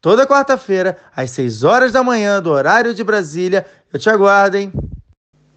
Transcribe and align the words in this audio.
Toda 0.00 0.26
quarta-feira, 0.26 0.98
às 1.14 1.30
6 1.30 1.64
horas 1.64 1.92
da 1.92 2.02
manhã, 2.02 2.40
do 2.40 2.50
horário 2.50 2.94
de 2.94 3.02
Brasília. 3.02 3.66
Eu 3.92 3.98
te 3.98 4.10
aguardo, 4.10 4.56
hein? 4.56 4.72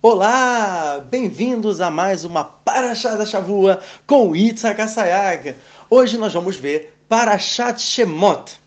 Olá! 0.02 1.04
Bem-vindos 1.10 1.82
a 1.82 1.92
mais 1.92 2.24
uma 2.24 2.46
Parashá 2.46 3.16
da 3.16 3.26
Shavua 3.26 3.82
com 4.08 4.34
Itzhak 4.34 4.82
Asayag. 4.82 5.56
Hoje 5.90 6.18
nós 6.18 6.34
vamos 6.34 6.56
ver 6.56 6.98
Parashat 7.10 7.82
Shemot. 7.82 8.60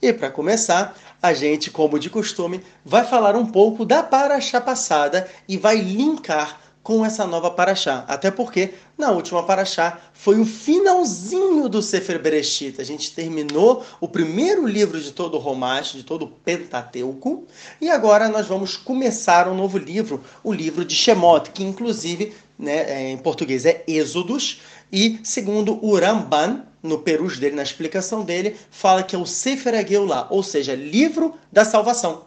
E 0.00 0.12
para 0.12 0.30
começar, 0.30 0.94
a 1.22 1.32
gente, 1.32 1.70
como 1.70 1.98
de 1.98 2.10
costume, 2.10 2.62
vai 2.84 3.04
falar 3.04 3.34
um 3.34 3.46
pouco 3.46 3.86
da 3.86 4.02
Parashá 4.02 4.60
passada 4.60 5.26
e 5.48 5.56
vai 5.56 5.76
linkar 5.76 6.60
com 6.82 7.04
essa 7.04 7.26
nova 7.26 7.50
Paraxá. 7.50 8.04
Até 8.08 8.30
porque 8.30 8.74
na 8.98 9.10
última 9.10 9.42
Paraxá 9.42 9.98
foi 10.12 10.40
o 10.40 10.44
finalzinho 10.44 11.68
do 11.68 11.80
Sefer 11.80 12.20
Bereshit. 12.20 12.80
A 12.80 12.84
gente 12.84 13.12
terminou 13.14 13.84
o 14.00 14.08
primeiro 14.08 14.66
livro 14.66 15.00
de 15.00 15.12
todo 15.12 15.36
o 15.36 15.40
Romash, 15.40 15.92
de 15.92 16.02
todo 16.02 16.24
o 16.24 16.28
Pentateuco, 16.28 17.46
e 17.80 17.88
agora 17.88 18.28
nós 18.28 18.46
vamos 18.46 18.76
começar 18.76 19.48
um 19.48 19.54
novo 19.54 19.78
livro, 19.78 20.22
o 20.42 20.52
livro 20.52 20.84
de 20.84 20.94
Shemot, 20.94 21.50
que 21.52 21.62
inclusive 21.62 22.32
né, 22.58 22.90
é, 22.90 23.10
em 23.10 23.18
português 23.18 23.64
é 23.64 23.84
Êxodos, 23.86 24.60
e 24.92 25.20
segundo 25.22 25.78
o 25.84 25.98
Ramban, 25.98 26.64
no 26.82 26.98
perus 26.98 27.38
dele, 27.38 27.56
na 27.56 27.62
explicação 27.62 28.24
dele, 28.24 28.56
fala 28.70 29.02
que 29.02 29.14
é 29.14 29.18
o 29.18 29.24
Sefer 29.24 29.74
Ageulah, 29.74 30.26
ou 30.30 30.42
seja, 30.42 30.74
livro 30.74 31.34
da 31.50 31.64
salvação. 31.64 32.24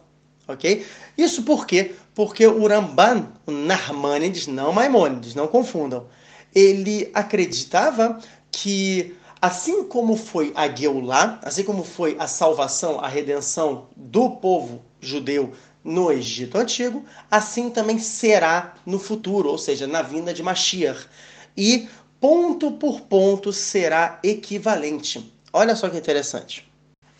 Ok? 0.48 0.86
Isso 1.18 1.44
por 1.44 1.66
quê? 1.66 1.96
Porque 2.16 2.48
o 2.48 2.66
Ramban, 2.66 3.28
o 3.46 3.52
Narmanides, 3.52 4.48
não 4.48 4.72
Maimônides, 4.72 5.36
não 5.36 5.48
confundam, 5.48 6.08
ele 6.56 7.12
acreditava 7.14 8.20
que 8.50 9.14
assim 9.42 9.84
como 9.84 10.16
foi 10.16 10.54
a 10.56 10.74
Geulah, 10.74 11.40
assim 11.44 11.64
como 11.64 11.84
foi 11.84 12.16
a 12.18 12.26
salvação, 12.26 13.02
a 13.02 13.08
redenção 13.10 13.90
do 13.96 14.30
povo 14.32 14.82
judeu 15.02 15.52
no 15.84 16.12
Egito 16.12 16.58
Antigo, 16.58 17.06
assim 17.30 17.70
também 17.70 18.00
será 18.00 18.74
no 18.86 18.98
futuro, 18.98 19.50
ou 19.50 19.58
seja, 19.58 19.86
na 19.86 20.02
vinda 20.02 20.34
de 20.34 20.42
Mashiach. 20.42 21.08
E 21.56 21.88
ponto 22.20 22.72
por 22.72 23.02
ponto 23.02 23.54
será 23.54 24.20
equivalente. 24.24 25.32
Olha 25.54 25.76
só 25.76 25.90
que 25.90 25.98
interessante. 25.98 26.68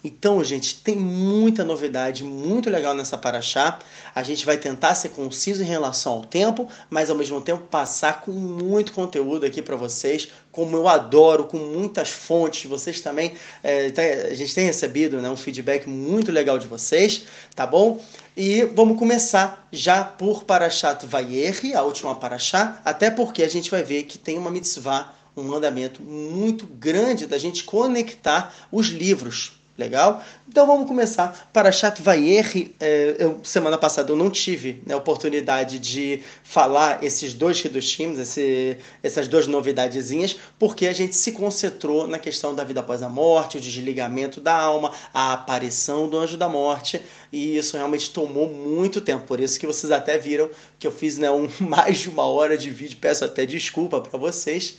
Então, 0.08 0.44
gente, 0.44 0.76
tem 0.84 0.96
muita 0.96 1.64
novidade, 1.64 2.24
muito 2.24 2.70
legal 2.70 2.94
nessa 2.94 3.18
Paraxá. 3.18 3.80
A 4.14 4.22
gente 4.22 4.46
vai 4.46 4.56
tentar 4.56 4.94
ser 4.94 5.10
conciso 5.10 5.64
em 5.64 5.66
relação 5.66 6.14
ao 6.14 6.24
tempo, 6.24 6.70
mas 6.92 7.10
ao 7.10 7.16
mesmo 7.18 7.42
tempo 7.42 7.64
passar 7.64 8.22
com 8.22 8.32
muito 8.32 8.94
conteúdo 8.94 9.48
aqui 9.48 9.64
para 9.64 9.76
vocês, 9.76 10.28
como 10.52 10.78
eu 10.78 10.88
adoro, 10.88 11.46
com 11.46 11.58
muitas 11.58 12.12
fontes. 12.12 12.70
Vocês 12.70 13.02
também, 13.02 13.34
é, 13.64 13.92
a 14.30 14.36
gente 14.36 14.54
tem 14.54 14.68
recebido 14.68 15.20
né, 15.20 15.28
um 15.28 15.36
feedback 15.36 15.90
muito 15.90 16.32
legal 16.32 16.60
de 16.60 16.68
vocês, 16.68 17.24
tá 17.56 17.66
bom? 17.66 18.00
E 18.38 18.62
vamos 18.64 19.00
começar 19.00 19.68
já 19.72 20.04
por 20.04 20.44
Parashat 20.44 21.04
Vayerri, 21.08 21.74
a 21.74 21.82
última 21.82 22.14
Paraxá, 22.14 22.80
até 22.86 23.10
porque 23.10 23.42
a 23.42 23.50
gente 23.50 23.72
vai 23.72 23.82
ver 23.82 24.04
que 24.04 24.20
tem 24.20 24.38
uma 24.38 24.52
mitzvah, 24.52 25.16
um 25.36 25.42
mandamento 25.42 26.04
muito 26.04 26.68
grande 26.68 27.26
da 27.26 27.40
gente 27.40 27.64
conectar 27.64 28.54
os 28.72 28.90
livros 28.90 29.65
Legal? 29.78 30.24
Então 30.48 30.66
vamos 30.66 30.88
começar. 30.88 31.50
Para 31.52 31.70
Chat 31.70 32.02
Vayer, 32.02 32.72
é, 32.80 33.18
eu, 33.20 33.42
semana 33.44 33.78
passada 33.78 34.10
eu 34.10 34.16
não 34.16 34.30
tive 34.30 34.82
né, 34.86 34.96
oportunidade 34.96 35.80
de 35.80 36.24
falar 36.46 37.04
esses 37.04 37.34
dois 37.34 37.60
Hidushim, 37.64 38.14
esse, 38.14 38.78
essas 39.04 39.28
duas 39.28 39.48
novidadezinhas, 39.48 40.38
porque 40.58 40.88
a 40.88 40.94
gente 40.94 41.14
se 41.14 41.34
concentrou 41.34 42.08
na 42.08 42.18
questão 42.18 42.56
da 42.56 42.64
vida 42.64 42.80
após 42.80 43.04
a 43.04 43.10
morte, 43.10 43.58
o 43.58 43.62
desligamento 43.62 44.40
da 44.40 44.56
alma, 44.56 44.94
a 45.14 45.34
aparição 45.34 46.08
do 46.08 46.18
anjo 46.18 46.38
da 46.38 46.48
morte, 46.48 47.02
e 47.30 47.58
isso 47.58 47.76
realmente 47.76 48.12
tomou 48.12 48.48
muito 48.48 49.02
tempo. 49.02 49.26
Por 49.26 49.42
isso 49.42 49.60
que 49.60 49.68
vocês 49.68 49.92
até 49.92 50.18
viram 50.18 50.50
que 50.80 50.88
eu 50.88 50.92
fiz 50.92 51.18
né, 51.18 51.30
um, 51.30 51.50
mais 51.60 51.98
de 51.98 52.10
uma 52.10 52.24
hora 52.24 52.58
de 52.58 52.70
vídeo, 52.70 52.98
peço 53.02 53.26
até 53.26 53.46
desculpa 53.46 54.00
para 54.00 54.18
vocês. 54.18 54.78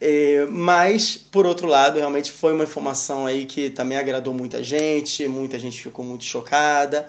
É, 0.00 0.44
mas, 0.46 1.16
por 1.16 1.46
outro 1.46 1.66
lado, 1.66 1.98
realmente 1.98 2.30
foi 2.30 2.52
uma 2.52 2.64
informação 2.64 3.26
aí 3.26 3.46
que 3.46 3.70
também 3.70 3.96
agradou 3.96 4.34
muita 4.34 4.62
gente, 4.62 5.26
muita 5.28 5.58
gente 5.58 5.80
ficou 5.82 6.04
muito 6.04 6.24
chocada. 6.24 7.08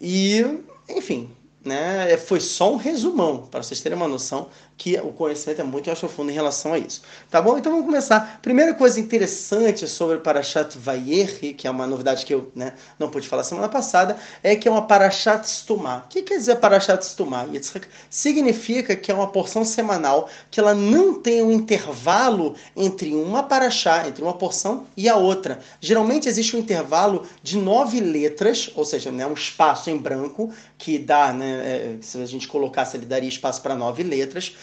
E, 0.00 0.42
enfim, 0.88 1.30
né? 1.64 2.16
Foi 2.16 2.40
só 2.40 2.72
um 2.72 2.76
resumão, 2.76 3.46
para 3.50 3.62
vocês 3.62 3.80
terem 3.80 3.96
uma 3.96 4.08
noção 4.08 4.48
que 4.80 4.96
o 4.98 5.12
conhecimento 5.12 5.60
é 5.60 5.64
muito 5.64 5.88
mais 5.88 5.98
profundo 5.98 6.30
em 6.30 6.34
relação 6.34 6.72
a 6.72 6.78
isso. 6.78 7.02
Tá 7.28 7.42
bom? 7.42 7.58
Então 7.58 7.70
vamos 7.70 7.84
começar. 7.84 8.38
Primeira 8.40 8.72
coisa 8.72 8.98
interessante 8.98 9.86
sobre 9.86 10.16
Parashat 10.16 10.78
Vayerri, 10.78 11.52
que 11.52 11.66
é 11.66 11.70
uma 11.70 11.86
novidade 11.86 12.24
que 12.24 12.32
eu 12.32 12.50
né, 12.56 12.72
não 12.98 13.10
pude 13.10 13.28
falar 13.28 13.44
semana 13.44 13.68
passada, 13.68 14.16
é 14.42 14.56
que 14.56 14.66
é 14.66 14.70
uma 14.70 14.86
Parashat 14.86 15.46
Stumá. 15.46 16.04
O 16.06 16.08
que 16.08 16.22
quer 16.22 16.38
dizer 16.38 16.56
Parashat 16.56 17.04
Stumá? 17.04 17.44
Significa 18.08 18.96
que 18.96 19.12
é 19.12 19.14
uma 19.14 19.26
porção 19.26 19.66
semanal 19.66 20.30
que 20.50 20.58
ela 20.58 20.74
não 20.74 21.20
tem 21.20 21.42
um 21.42 21.52
intervalo 21.52 22.54
entre 22.74 23.14
uma 23.14 23.42
Parashá, 23.42 24.08
entre 24.08 24.22
uma 24.22 24.32
porção 24.32 24.86
e 24.96 25.10
a 25.10 25.16
outra. 25.16 25.60
Geralmente 25.78 26.26
existe 26.26 26.56
um 26.56 26.60
intervalo 26.60 27.26
de 27.42 27.58
nove 27.58 28.00
letras, 28.00 28.70
ou 28.74 28.86
seja, 28.86 29.12
né, 29.12 29.26
um 29.26 29.34
espaço 29.34 29.90
em 29.90 29.98
branco 29.98 30.50
que 30.78 30.98
dá, 30.98 31.34
né, 31.34 31.49
é, 31.50 31.96
se 32.00 32.20
a 32.20 32.26
gente 32.26 32.48
colocasse, 32.48 32.96
ele 32.96 33.06
daria 33.06 33.28
espaço 33.28 33.62
para 33.62 33.74
nove 33.74 34.02
letras 34.02 34.56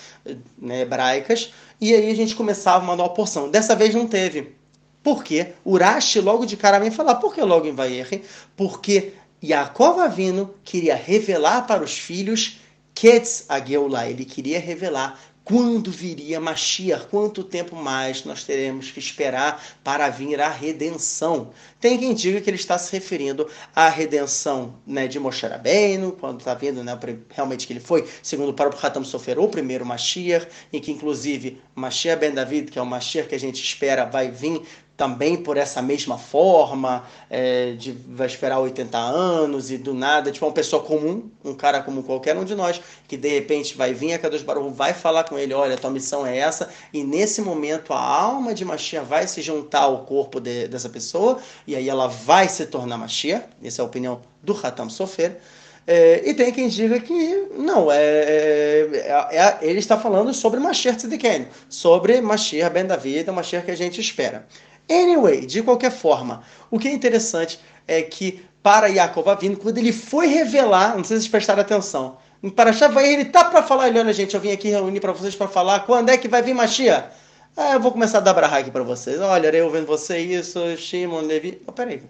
né, 0.58 0.82
hebraicas, 0.82 1.54
e 1.80 1.94
aí 1.94 2.10
a 2.10 2.16
gente 2.16 2.36
começava 2.36 2.84
uma 2.84 2.96
nova 2.96 3.14
porção. 3.14 3.50
Dessa 3.50 3.76
vez 3.76 3.94
não 3.94 4.08
teve. 4.08 4.56
Por 5.04 5.24
quê? 5.24 5.54
Urashi 5.66 6.20
logo 6.20 6.46
de 6.46 6.58
cara 6.58 6.80
vem 6.80 6.92
falar, 6.92 7.16
por 7.16 7.34
que 7.34 7.42
logo 7.42 7.68
em 7.68 7.74
Vaierre? 7.74 8.24
Porque 8.56 9.14
Yaakov 9.44 10.00
Avino 10.00 10.54
queria 10.64 10.96
revelar 10.96 11.68
para 11.68 11.84
os 11.84 11.98
filhos 11.98 12.60
Ketz 12.94 13.46
Ageulah, 13.48 14.10
ele 14.10 14.26
queria 14.26 14.60
revelar 14.60 15.20
quando 15.48 15.90
viria 15.90 16.42
Mashiach? 16.42 17.08
Quanto 17.08 17.42
tempo 17.42 17.74
mais 17.74 18.26
nós 18.26 18.44
teremos 18.44 18.92
que 18.92 19.00
esperar 19.00 19.64
para 19.82 20.10
vir 20.10 20.42
a 20.42 20.50
redenção? 20.50 21.52
Tem 21.80 21.98
quem 21.98 22.14
diga 22.14 22.42
que 22.42 22.50
ele 22.50 22.58
está 22.58 22.78
se 22.78 22.92
referindo 22.92 23.50
à 23.74 23.88
redenção 23.88 24.76
né, 24.86 25.08
de 25.08 25.18
Moshe 25.18 25.48
Rabbeinu, 25.48 26.12
quando 26.12 26.40
está 26.40 26.54
vendo 26.54 26.84
né, 26.84 27.00
realmente 27.30 27.66
que 27.66 27.72
ele 27.72 27.80
foi, 27.80 28.06
segundo 28.22 28.50
o 28.50 28.54
próprio 28.54 28.86
Hatam 28.86 29.06
Sofer, 29.06 29.40
o 29.40 29.48
primeiro 29.48 29.86
Mashiach, 29.86 30.48
e 30.74 30.82
que 30.82 30.92
inclusive 30.92 31.62
Mashiach 31.74 32.20
Ben 32.20 32.34
David, 32.34 32.70
que 32.70 32.78
é 32.78 32.82
o 32.82 32.86
Mashiach 32.86 33.30
que 33.30 33.36
a 33.36 33.40
gente 33.40 33.64
espera, 33.64 34.04
vai 34.04 34.30
vir 34.30 34.62
também 34.98 35.38
por 35.38 35.58
essa 35.58 35.80
mesma 35.80 36.18
forma, 36.18 37.06
é, 37.30 37.74
de 37.74 37.92
vai 37.92 38.26
esperar 38.26 38.60
80 38.60 38.98
anos 38.98 39.70
e 39.70 39.78
do 39.78 39.94
nada, 39.94 40.32
tipo 40.32 40.44
uma 40.44 40.52
pessoa 40.52 40.82
comum, 40.82 41.30
um 41.46 41.54
cara 41.54 41.84
como 41.84 42.02
qualquer 42.02 42.36
um 42.36 42.44
de 42.44 42.56
nós, 42.56 42.82
que 43.08 43.16
de 43.16 43.30
repente 43.30 43.78
vai 43.78 43.94
vir 43.94 44.14
a 44.14 44.20
Kadosh 44.20 44.42
Baruch 44.42 44.74
vai 44.74 44.94
falar 44.94 45.24
com 45.26 45.38
ele, 45.38 45.54
olha, 45.54 45.78
tua 45.78 45.92
missão 45.92 46.26
é 46.26 46.36
essa, 46.36 46.70
e 46.92 47.04
nesse 47.04 47.44
momento 47.44 47.94
a 47.94 48.00
alma 48.00 48.56
de 48.56 48.66
Mashiach 48.66 49.06
vai 49.06 49.28
se 49.28 49.40
juntar 49.44 49.82
ao 49.82 50.04
corpo 50.04 50.40
de, 50.40 50.68
dessa 50.68 50.90
pessoa, 50.90 51.38
e 51.68 51.76
aí 51.76 51.88
ela 51.88 52.08
vai 52.08 52.50
se 52.50 52.66
tornar 52.66 52.98
Mashiach, 52.98 53.46
essa 53.64 53.82
é 53.82 53.84
a 53.84 53.86
opinião 53.86 54.22
do 54.42 54.60
Hatam 54.62 54.90
Sofer, 54.90 55.38
é, 55.86 56.28
e 56.30 56.34
tem 56.34 56.52
quem 56.52 56.68
diga 56.68 57.00
que 57.00 57.48
não, 57.56 57.90
é, 57.90 57.98
é, 57.98 59.28
é 59.32 59.58
ele 59.62 59.80
está 59.80 59.98
falando 59.98 60.34
sobre 60.34 60.60
Mashiach 60.60 60.98
Tzidkenu, 60.98 61.48
sobre 61.70 62.20
Mashiach 62.20 62.74
Ben 62.74 62.86
David, 62.86 63.30
o 63.30 63.34
Mashiach 63.34 63.64
que 63.64 63.72
a 63.72 63.78
gente 63.78 64.02
espera. 64.02 64.46
Anyway, 64.90 65.46
de 65.46 65.62
qualquer 65.62 65.92
forma, 65.92 66.44
o 66.72 66.80
que 66.80 66.88
é 66.88 66.92
interessante 66.92 67.60
é 67.88 68.02
que 68.02 68.46
para 68.64 68.88
Yaakov 68.88 69.30
Avino, 69.30 69.58
quando 69.58 69.78
ele 69.78 69.94
foi 69.94 70.28
revelar, 70.28 70.98
não 70.98 71.04
sei 71.04 71.18
se 71.18 71.24
vocês 71.24 71.32
prestaram 71.32 71.62
atenção, 71.62 72.18
para 72.56 72.74
Shavaí 72.74 73.14
ele 73.14 73.26
tá 73.26 73.46
para 73.46 73.64
falar, 73.64 73.86
olha 73.86 74.14
gente, 74.14 74.36
eu 74.36 74.42
vim 74.42 74.52
aqui 74.52 74.70
reunir 74.70 75.00
para 75.00 75.12
vocês 75.12 75.36
para 75.36 75.48
falar 75.48 75.82
quando 75.82 76.10
é 76.10 76.18
que 76.18 76.28
vai 76.28 76.42
vir 76.42 76.54
Machia? 76.54 77.10
Ah, 77.56 77.74
eu 77.74 77.80
vou 77.80 77.92
começar 77.92 78.20
a 78.20 78.22
dar 78.22 78.34
brahá 78.34 78.60
aqui 78.60 78.70
para 78.70 78.84
vocês. 78.84 79.20
Olha, 79.20 79.48
eu 79.48 79.70
vendo 79.72 79.88
você 79.88 80.20
isso, 80.20 80.60
Shimon, 80.78 81.22
Levi. 81.22 81.60
Oh, 81.66 81.72
peraí, 81.72 82.04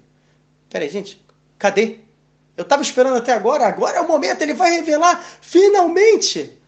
peraí, 0.70 0.90
gente, 0.90 1.24
cadê? 1.58 2.00
Eu 2.58 2.66
tava 2.66 2.82
esperando 2.82 3.16
até 3.16 3.32
agora, 3.32 3.66
agora 3.66 3.98
é 3.98 4.02
o 4.02 4.08
momento, 4.08 4.42
ele 4.42 4.54
vai 4.54 4.72
revelar, 4.72 5.24
finalmente! 5.40 6.60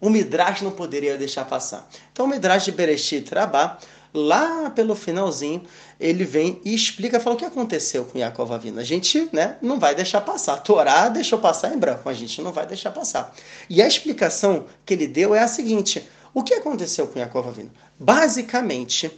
O 0.00 0.08
Midrash 0.08 0.62
não 0.62 0.70
poderia 0.70 1.16
deixar 1.16 1.44
passar. 1.44 1.88
Então 2.12 2.26
o 2.26 2.28
Midrash 2.28 2.66
de 2.66 2.72
Bereshit 2.72 3.34
Rabá 3.34 3.78
lá 4.12 4.70
pelo 4.70 4.94
finalzinho, 4.94 5.62
ele 5.98 6.24
vem 6.24 6.60
e 6.64 6.74
explica, 6.74 7.20
fala 7.20 7.36
o 7.36 7.38
que 7.38 7.44
aconteceu 7.44 8.04
com 8.04 8.18
Yaakov 8.18 8.52
Avinu. 8.52 8.80
A 8.80 8.84
gente 8.84 9.28
né, 9.32 9.56
não 9.62 9.78
vai 9.78 9.94
deixar 9.94 10.20
passar. 10.20 10.54
A 10.54 10.58
Torá 10.58 11.08
deixou 11.08 11.38
passar 11.38 11.74
em 11.74 11.78
branco, 11.78 12.08
a 12.08 12.12
gente 12.12 12.42
não 12.42 12.52
vai 12.52 12.66
deixar 12.66 12.90
passar. 12.90 13.34
E 13.68 13.80
a 13.80 13.86
explicação 13.86 14.66
que 14.84 14.94
ele 14.94 15.06
deu 15.06 15.34
é 15.34 15.40
a 15.40 15.48
seguinte, 15.48 16.08
o 16.34 16.42
que 16.42 16.54
aconteceu 16.54 17.06
com 17.06 17.18
Yaakov 17.18 17.48
Avinu? 17.48 17.70
Basicamente, 17.98 19.10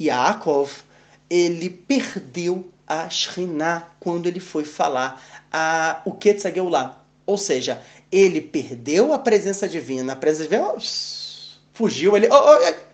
Yaakov, 0.00 0.70
ele 1.28 1.68
perdeu 1.68 2.70
a 2.86 3.10
Shriná 3.10 3.88
quando 4.00 4.26
ele 4.26 4.40
foi 4.40 4.64
falar 4.64 5.22
a, 5.52 6.00
o 6.04 6.12
Ketzageulah. 6.12 7.02
Ou 7.26 7.36
seja, 7.36 7.82
ele 8.10 8.40
perdeu 8.40 9.12
a 9.12 9.18
presença 9.18 9.68
divina, 9.68 10.14
a 10.14 10.16
presença 10.16 10.48
divina 10.48 10.74
fugiu, 11.74 12.16
ele... 12.16 12.28
Oh, 12.30 12.34
oh, 12.34 12.87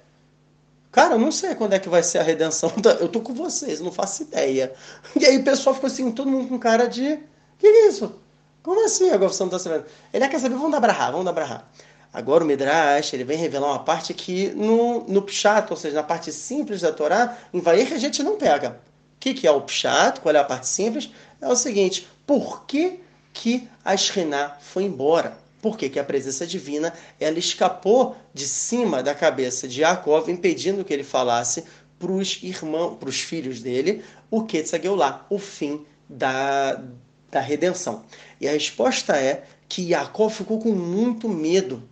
cara, 0.94 1.14
eu 1.14 1.19
não 1.19 1.32
sei 1.32 1.56
quando 1.56 1.73
é 1.73 1.79
que 1.81 1.88
vai 1.88 2.05
ser 2.05 2.19
a 2.19 2.23
redenção, 2.23 2.73
eu 3.00 3.08
tô 3.08 3.20
com 3.20 3.35
vocês, 3.35 3.81
não 3.81 3.91
faço 3.91 4.23
ideia. 4.23 4.73
E 5.19 5.26
aí 5.26 5.38
o 5.38 5.44
pessoal 5.44 5.75
ficou 5.75 5.88
assim, 5.88 6.12
todo 6.12 6.31
mundo 6.31 6.49
com 6.49 6.56
cara 6.56 6.87
de... 6.87 7.19
que 7.58 7.67
é 7.67 7.88
isso? 7.88 8.14
Como 8.62 8.82
assim 8.85 9.11
você 9.19 9.43
não 9.43 9.49
está 9.49 9.58
sabendo? 9.58 9.87
Ele 10.12 10.29
quer 10.29 10.38
saber, 10.38 10.55
vamos 10.55 10.70
dar 10.70 10.81
brahá, 10.81 11.11
vamos 11.11 11.26
dar 11.26 11.32
brahá. 11.32 11.64
Agora 12.12 12.44
o 12.44 12.46
Midrash, 12.46 13.12
ele 13.12 13.25
vem 13.25 13.37
revelar 13.37 13.67
uma 13.67 13.81
parte 13.81 14.14
que 14.14 14.50
no, 14.50 15.05
no 15.08 15.20
Pshat, 15.23 15.69
ou 15.69 15.76
seja, 15.76 15.96
na 15.96 16.02
parte 16.05 16.31
simples 16.31 16.81
da 16.81 16.93
Torá, 16.93 17.37
em 17.52 17.61
Vair 17.61 17.93
a 17.93 17.99
gente 17.99 18.23
não 18.23 18.37
pega. 18.37 18.81
O 19.17 19.19
que, 19.19 19.35
que 19.35 19.49
é 19.49 19.50
o 19.50 19.61
Pshat? 19.62 20.20
Qual 20.20 20.32
é 20.32 20.38
a 20.38 20.44
parte 20.44 20.69
simples? 20.69 21.11
É 21.41 21.49
o 21.49 21.56
seguinte, 21.56 22.08
por 22.25 22.64
que, 22.67 23.00
que 23.32 23.69
a 23.85 23.96
Shekhinah 23.96 24.58
foi 24.61 24.85
embora? 24.85 25.37
Por 25.64 25.78
que, 25.78 25.99
a 25.99 26.05
presença 26.05 26.46
divina 26.46 26.93
ela 27.19 27.38
escapou 27.38 28.14
de 28.34 28.46
cima 28.46 29.02
da 29.02 29.14
cabeça 29.14 29.66
de 29.66 29.81
Yaakov, 29.81 30.31
impedindo 30.31 30.84
que 30.84 30.93
ele 30.93 31.02
falasse 31.02 31.64
para 31.99 32.12
os 32.12 32.38
irmãos, 32.43 32.99
para 32.99 33.08
os 33.08 33.20
filhos 33.20 33.62
dele, 33.62 34.05
o 34.31 34.43
Ketzageulah, 34.44 35.25
o 35.31 35.38
fim 35.38 35.87
da, 36.06 36.84
da 37.31 37.40
redenção. 37.40 38.05
E 38.38 38.46
a 38.46 38.52
resposta 38.52 39.16
é 39.16 39.44
que 39.66 39.88
Yaakov 39.88 40.34
ficou 40.34 40.58
com 40.58 40.72
muito 40.72 41.31
medo 41.31 41.82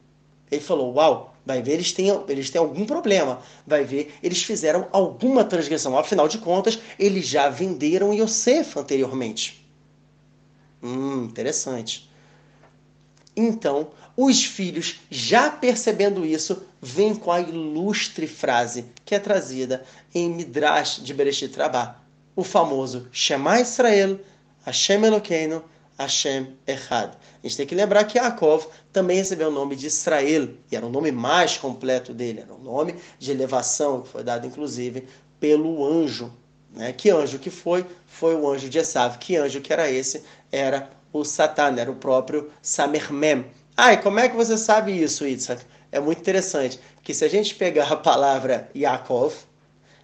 ele 0.53 0.61
falou: 0.61 0.93
Uau, 0.93 1.35
vai 1.47 1.63
ver, 1.63 1.73
eles 1.73 1.93
têm, 1.93 2.09
eles 2.29 2.51
têm 2.51 2.61
algum 2.61 2.85
problema. 2.85 3.41
Vai 3.67 3.85
ver, 3.85 4.15
eles 4.23 4.43
fizeram 4.43 4.87
alguma 4.93 5.43
transgressão. 5.45 5.97
Afinal 5.97 6.29
de 6.29 6.37
contas, 6.37 6.79
eles 6.99 7.27
já 7.27 7.49
venderam 7.49 8.13
Yosef 8.13 8.79
anteriormente. 8.79 9.67
Hum, 10.83 11.25
interessante. 11.25 12.12
Então, 13.37 13.90
os 14.17 14.44
filhos, 14.44 15.00
já 15.11 15.50
percebendo 15.50 16.25
isso, 16.25 16.62
vêm 16.81 17.14
com 17.14 17.32
a 17.32 17.40
ilustre 17.40 18.26
frase 18.26 18.84
que 19.05 19.14
é 19.14 19.19
trazida 19.19 19.84
em 20.14 20.29
Midrash 20.29 21.02
de 21.02 21.14
Bereshit 21.14 21.56
Rabá, 21.56 21.96
o 22.37 22.44
famoso 22.44 23.08
Shema 23.11 23.61
Israel, 23.61 24.20
Hashem 24.64 25.05
Elokeinu, 25.05 25.62
Hashem 25.99 26.49
Echad. 26.67 27.12
A 27.43 27.46
gente 27.46 27.56
tem 27.56 27.67
que 27.67 27.75
lembrar 27.75 28.05
que 28.05 28.19
Yaakov 28.19 28.67
também 28.93 29.17
recebeu 29.17 29.49
o 29.49 29.52
nome 29.52 29.76
de 29.76 29.87
Israel, 29.87 30.50
e 30.70 30.76
era 30.76 30.84
o 30.84 30.90
nome 30.90 31.11
mais 31.11 31.56
completo 31.56 32.12
dele, 32.12 32.40
era 32.40 32.52
um 32.52 32.58
nome 32.58 32.94
de 33.19 33.31
elevação, 33.31 34.02
que 34.02 34.08
foi 34.08 34.23
dado 34.23 34.46
inclusive 34.46 35.06
pelo 35.40 35.84
anjo. 35.84 36.32
Né? 36.75 36.93
Que 36.93 37.11
anjo 37.11 37.38
que 37.38 37.50
foi? 37.50 37.84
Foi 38.06 38.34
o 38.34 38.49
anjo 38.49 38.69
de 38.69 38.79
Esav. 38.79 39.19
Que 39.19 39.37
anjo 39.37 39.61
que 39.61 39.73
era 39.73 39.90
esse? 39.90 40.23
Era 40.50 40.90
o 41.12 41.25
Satan, 41.25 41.76
era 41.79 41.91
o 41.91 41.97
próprio 41.97 42.50
Samermem. 42.61 43.47
E 43.79 43.97
como 43.99 44.20
é 44.20 44.29
que 44.29 44.37
você 44.37 44.56
sabe 44.56 44.93
isso, 44.93 45.26
Itzhak? 45.26 45.64
É 45.91 46.00
muito 46.00 46.20
interessante, 46.20 46.81
que 47.03 47.12
se 47.12 47.25
a 47.25 47.29
gente 47.29 47.55
pegar 47.55 47.93
a 47.93 47.97
palavra 47.97 48.70
Yaakov, 48.75 49.35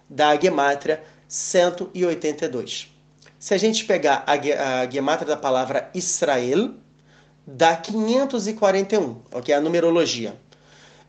dá 0.09 0.29
a 0.29 0.39
gematria 0.39 1.03
182. 1.27 2.93
Se 3.39 3.53
a 3.53 3.57
gente 3.57 3.85
pegar 3.85 4.23
a, 4.27 4.33
a 4.33 5.25
da 5.25 5.37
palavra 5.37 5.89
Israel, 5.93 6.73
dá 7.45 7.75
541, 7.75 9.21
ok? 9.33 9.53
A 9.53 9.61
numerologia. 9.61 10.35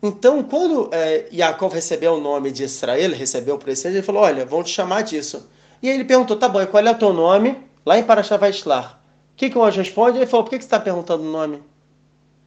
Então, 0.02 0.42
quando 0.42 0.88
é, 0.92 1.28
Yaakov 1.30 1.74
recebeu 1.74 2.14
o 2.14 2.20
nome 2.20 2.50
de 2.50 2.64
Israel, 2.64 3.12
recebeu 3.12 3.58
por 3.58 3.68
esse 3.68 3.86
ele 3.86 4.02
falou, 4.02 4.22
olha, 4.22 4.46
vão 4.46 4.62
te 4.62 4.70
chamar 4.70 5.02
disso. 5.02 5.50
E 5.82 5.88
aí 5.88 5.94
ele 5.94 6.04
perguntou, 6.04 6.38
tá 6.38 6.48
bom, 6.48 6.62
e 6.62 6.66
qual 6.66 6.86
é 6.86 6.90
o 6.90 6.98
teu 6.98 7.12
nome? 7.12 7.58
Lá 7.84 7.98
em. 7.98 8.02
O 8.02 8.99
que, 9.40 9.48
que 9.48 9.56
o 9.56 9.64
anjo 9.64 9.78
responde? 9.78 10.18
Ele 10.18 10.26
falou, 10.26 10.44
por 10.44 10.50
que, 10.50 10.58
que 10.58 10.64
você 10.64 10.66
está 10.66 10.78
perguntando 10.78 11.22
o 11.22 11.32
nome? 11.32 11.62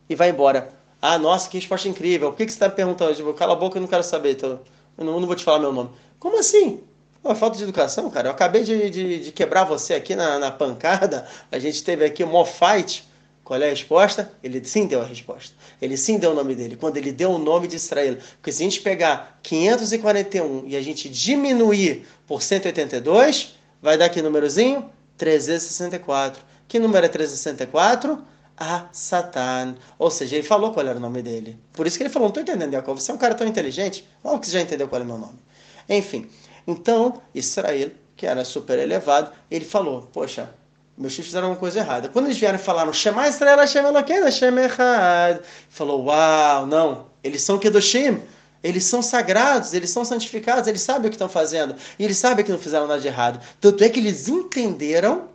E 0.08 0.14
vai 0.14 0.30
embora. 0.30 0.72
Ah, 1.02 1.18
nossa, 1.18 1.50
que 1.50 1.58
resposta 1.58 1.88
incrível. 1.88 2.30
Por 2.30 2.38
que, 2.38 2.46
que 2.46 2.52
você 2.52 2.56
está 2.56 2.70
perguntando? 2.70 3.34
Cala 3.34 3.54
a 3.54 3.56
boca, 3.56 3.80
eu 3.80 3.82
não 3.82 3.88
quero 3.88 4.04
saber. 4.04 4.34
Então, 4.34 4.60
eu 4.96 5.04
não, 5.04 5.14
eu 5.14 5.20
não 5.20 5.26
vou 5.26 5.36
te 5.36 5.44
falar 5.44 5.58
meu 5.58 5.74
nome. 5.74 5.90
Como 6.20 6.40
assim? 6.40 6.82
Uma 7.24 7.34
falta 7.34 7.58
de 7.58 7.64
educação, 7.64 8.12
cara. 8.12 8.28
Eu 8.28 8.32
acabei 8.32 8.64
de, 8.64 8.92
de, 8.92 9.24
de 9.24 9.32
quebrar 9.32 9.64
você 9.64 9.96
aqui 9.96 10.14
na, 10.14 10.38
na, 10.38 10.52
pancada. 10.52 11.28
A 11.52 11.58
gente 11.58 11.84
teve 11.84 12.06
aqui 12.06 12.24
um 12.24 12.46
fight. 12.46 13.10
Qual 13.44 13.60
é 13.60 13.66
a 13.66 13.70
resposta? 13.72 14.32
Ele 14.44 14.64
sim 14.64 14.86
deu 14.86 15.02
a 15.02 15.06
resposta. 15.06 15.56
Ele 15.82 15.98
sim 15.98 16.20
deu 16.20 16.30
o 16.30 16.36
nome 16.36 16.54
dele. 16.54 16.76
Quando 16.76 16.98
ele 16.98 17.12
deu 17.12 17.32
o 17.32 17.40
nome 17.40 17.68
de 17.68 17.78
Israel. 17.78 18.18
Porque 18.36 18.52
se 18.52 18.62
a 18.62 18.66
gente 18.66 18.82
pegar 18.82 19.40
541 19.42 20.66
e 20.68 20.78
a 20.78 20.82
gente 20.82 21.10
diminuir 21.10 22.06
por 22.28 22.44
182, 22.44 23.56
vai 23.82 23.98
dar 23.98 24.10
que 24.10 24.22
númerozinho? 24.22 24.88
364. 25.18 26.53
Que 26.68 26.80
número 26.80 27.06
é 27.06 27.10
364? 27.10 28.24
A 28.58 28.88
Satan. 28.92 29.76
Ou 29.98 30.10
seja, 30.10 30.36
ele 30.36 30.44
falou 30.44 30.72
qual 30.72 30.86
era 30.86 30.98
o 30.98 31.02
nome 31.02 31.22
dele. 31.22 31.60
Por 31.74 31.88
isso 31.88 31.98
que 31.98 32.04
ele 32.04 32.10
falou, 32.10 32.28
não 32.28 32.40
estou 32.40 32.44
entendendo, 32.44 32.72
Jacob. 32.72 33.00
Você 33.00 33.12
é 33.12 33.14
um 33.14 33.18
cara 33.18 33.36
tão 33.36 33.48
inteligente. 33.48 34.08
Logo 34.24 34.40
que 34.40 34.48
você 34.48 34.54
já 34.54 34.62
entendeu 34.62 34.88
qual 34.88 35.02
é 35.02 35.04
o 35.04 35.08
meu 35.08 35.18
nome. 35.18 35.40
Enfim. 35.90 36.30
Então, 36.68 37.22
Israel, 37.34 37.92
que 38.16 38.26
era 38.26 38.46
super 38.46 38.80
elevado, 38.80 39.32
ele 39.50 39.66
falou, 39.66 40.10
poxa, 40.14 40.50
meus 40.98 41.14
filhos 41.14 41.28
fizeram 41.28 41.50
uma 41.50 41.56
coisa 41.56 41.80
errada. 41.80 42.08
Quando 42.08 42.26
eles 42.26 42.38
vieram 42.38 42.60
falar 42.60 42.86
no 42.86 42.94
Shema 42.94 43.28
Israel, 43.28 43.58
Hashem 43.58 43.84
Elokeinu, 43.84 44.26
Hashem 44.26 44.58
Echad, 44.60 45.42
falou, 45.70 46.06
uau, 46.06 46.68
não, 46.68 47.08
eles 47.24 47.42
são 47.42 47.58
Kedoshim, 47.58 48.22
eles 48.62 48.86
são 48.86 49.02
sagrados, 49.02 49.74
eles 49.74 49.90
são 49.90 50.06
santificados, 50.06 50.68
eles 50.68 50.82
sabem 50.82 51.08
o 51.08 51.10
que 51.10 51.16
estão 51.16 51.28
fazendo, 51.28 51.76
e 51.98 52.06
eles 52.06 52.18
sabem 52.18 52.46
que 52.46 52.52
não 52.52 52.60
fizeram 52.60 52.88
nada 52.88 53.02
de 53.02 53.08
errado. 53.08 53.44
Tanto 53.60 53.84
é 53.84 53.90
que 53.90 54.00
eles 54.00 54.28
entenderam 54.28 55.30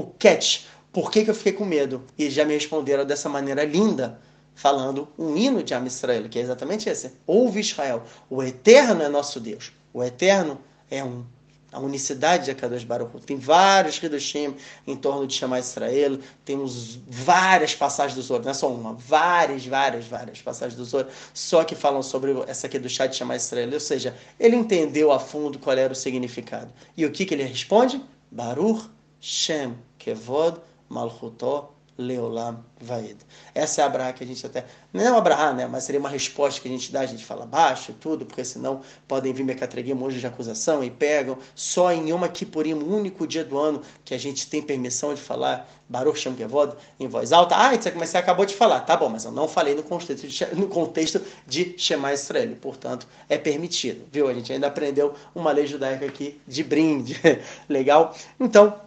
o 0.00 0.14
catch, 0.18 0.62
por 0.92 1.10
que, 1.10 1.24
que 1.24 1.30
eu 1.30 1.34
fiquei 1.34 1.52
com 1.52 1.64
medo? 1.64 2.04
E 2.18 2.24
eles 2.24 2.34
já 2.34 2.44
me 2.44 2.54
responderam 2.54 3.04
dessa 3.04 3.28
maneira 3.28 3.64
linda, 3.64 4.18
falando 4.54 5.08
um 5.16 5.36
hino 5.36 5.62
de 5.62 5.72
Am 5.72 5.86
Israel, 5.86 6.28
que 6.28 6.38
é 6.38 6.42
exatamente 6.42 6.88
esse. 6.88 7.12
Ouve 7.26 7.60
Israel, 7.60 8.02
o 8.28 8.42
Eterno 8.42 9.02
é 9.02 9.08
nosso 9.08 9.38
Deus. 9.38 9.72
O 9.92 10.02
Eterno 10.02 10.60
é 10.90 11.04
um. 11.04 11.24
A 11.72 11.78
unicidade 11.78 12.46
de 12.46 12.50
Akadosh 12.50 12.82
Baruch 12.82 13.24
Tem 13.24 13.36
vários 13.36 14.02
Hidushim 14.02 14.56
em 14.84 14.96
torno 14.96 15.24
de 15.24 15.34
chamar 15.34 15.60
Israel. 15.60 16.18
Temos 16.44 16.98
várias 17.06 17.76
passagens 17.76 18.16
do 18.16 18.22
Zoro, 18.22 18.42
não 18.42 18.50
é 18.50 18.54
só 18.54 18.68
uma, 18.68 18.94
várias, 18.94 19.64
várias, 19.64 20.04
várias 20.04 20.42
passagens 20.42 20.76
do 20.76 20.84
Zoro, 20.84 21.06
só 21.32 21.62
que 21.62 21.76
falam 21.76 22.02
sobre 22.02 22.32
essa 22.48 22.66
aqui 22.66 22.76
do 22.76 22.88
chá 22.88 23.06
de 23.06 23.14
chamar 23.14 23.36
Israel. 23.36 23.72
Ou 23.72 23.78
seja, 23.78 24.16
ele 24.40 24.56
entendeu 24.56 25.12
a 25.12 25.20
fundo 25.20 25.60
qual 25.60 25.78
era 25.78 25.92
o 25.92 25.96
significado. 25.96 26.72
E 26.96 27.06
o 27.06 27.12
que, 27.12 27.24
que 27.24 27.34
ele 27.34 27.44
responde? 27.44 28.02
Baruch 28.32 28.90
Shem 29.20 29.76
Kevod 30.00 30.60
Malchutó 30.88 31.74
Leolam 32.00 32.64
Vaed. 32.80 33.18
Essa 33.54 33.82
é 33.82 33.84
a 33.84 33.86
Abraha 33.86 34.12
que 34.14 34.24
a 34.24 34.26
gente 34.26 34.44
até. 34.44 34.64
Não 34.90 35.04
é 35.04 35.10
uma 35.10 35.18
Abraha, 35.18 35.52
né? 35.52 35.66
Mas 35.66 35.84
seria 35.84 36.00
uma 36.00 36.08
resposta 36.08 36.58
que 36.60 36.66
a 36.66 36.70
gente 36.70 36.90
dá, 36.90 37.00
a 37.00 37.06
gente 37.06 37.24
fala 37.24 37.44
baixo, 37.44 37.92
tudo, 38.00 38.24
porque 38.24 38.42
senão 38.42 38.80
podem 39.06 39.34
vir 39.34 39.44
mecatreguim, 39.44 39.92
monge 39.92 40.18
de 40.18 40.26
acusação 40.26 40.82
e 40.82 40.90
pegam. 40.90 41.36
Só 41.54 41.92
em 41.92 42.08
Yom 42.08 42.26
Kippurim, 42.28 42.72
o 42.72 42.96
único 42.96 43.26
dia 43.26 43.44
do 43.44 43.58
ano 43.58 43.82
que 44.02 44.14
a 44.14 44.18
gente 44.18 44.46
tem 44.48 44.62
permissão 44.62 45.12
de 45.12 45.20
falar 45.20 45.68
Baruch 45.88 46.18
Shem 46.18 46.34
Kevod 46.34 46.74
em 46.98 47.06
voz 47.06 47.32
alta. 47.32 47.54
Ah, 47.58 47.74
isso 47.74 47.88
é 47.88 47.92
mas 47.92 48.08
você 48.08 48.16
acabou 48.16 48.46
de 48.46 48.54
falar. 48.54 48.80
Tá 48.80 48.96
bom, 48.96 49.10
mas 49.10 49.26
eu 49.26 49.32
não 49.32 49.46
falei 49.46 49.74
no 49.74 49.82
contexto 49.82 50.26
de, 50.26 50.54
no 50.54 50.68
contexto 50.68 51.20
de 51.46 51.74
Shema 51.76 52.14
Israel. 52.14 52.56
Portanto, 52.62 53.06
é 53.28 53.36
permitido, 53.36 54.06
viu? 54.10 54.26
A 54.26 54.32
gente 54.32 54.50
ainda 54.50 54.68
aprendeu 54.68 55.14
uma 55.34 55.52
lei 55.52 55.66
judaica 55.66 56.06
aqui 56.06 56.40
de 56.48 56.64
brinde. 56.64 57.20
Legal? 57.68 58.14
Então, 58.38 58.80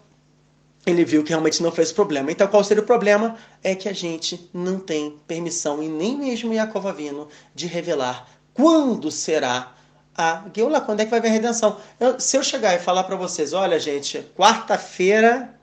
ele 0.85 1.05
viu 1.05 1.23
que 1.23 1.29
realmente 1.29 1.63
não 1.63 1.71
fez 1.71 1.91
problema. 1.91 2.31
Então, 2.31 2.47
qual 2.47 2.63
seria 2.63 2.83
o 2.83 2.85
problema? 2.85 3.35
É 3.63 3.73
que 3.73 3.87
a 3.87 3.93
gente 3.93 4.49
não 4.53 4.79
tem 4.79 5.17
permissão, 5.27 5.81
e 5.81 5.87
nem 5.87 6.17
mesmo 6.17 6.53
Yaakov 6.53 6.87
Avino, 6.87 7.29
de 7.55 7.67
revelar 7.67 8.27
quando 8.53 9.09
será 9.09 9.73
a 10.15 10.43
Geulah, 10.55 10.81
quando 10.81 10.99
é 10.99 11.05
que 11.05 11.09
vai 11.09 11.19
haver 11.19 11.29
a 11.29 11.33
redenção. 11.33 11.77
Eu, 11.99 12.19
se 12.19 12.37
eu 12.37 12.43
chegar 12.43 12.75
e 12.75 12.79
falar 12.79 13.03
para 13.03 13.15
vocês, 13.15 13.53
olha, 13.53 13.79
gente, 13.79 14.19
quarta-feira, 14.35 15.57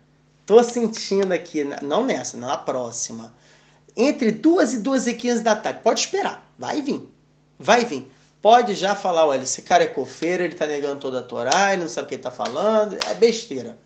tô 0.44 0.62
sentindo 0.62 1.32
aqui, 1.32 1.64
não 1.82 2.04
nessa, 2.04 2.36
na 2.36 2.56
próxima, 2.56 3.32
entre 3.96 4.32
duas 4.32 4.72
e 4.72 4.78
duas 4.80 5.06
e 5.06 5.14
quinze 5.14 5.42
da 5.42 5.54
tarde, 5.54 5.80
pode 5.82 6.00
esperar, 6.00 6.44
vai 6.58 6.82
vir, 6.82 7.08
vai 7.58 7.84
vir. 7.84 8.10
Pode 8.42 8.74
já 8.74 8.94
falar, 8.94 9.26
olha, 9.26 9.42
esse 9.42 9.60
cara 9.60 9.84
é 9.84 9.86
cofeiro, 9.86 10.42
ele 10.42 10.54
tá 10.54 10.66
negando 10.66 10.98
toda 10.98 11.18
a 11.18 11.22
Torá, 11.22 11.74
ele 11.74 11.82
não 11.82 11.90
sabe 11.90 12.06
o 12.06 12.08
que 12.08 12.14
ele 12.14 12.22
tá 12.22 12.30
falando, 12.30 12.96
é 13.06 13.12
besteira. 13.12 13.78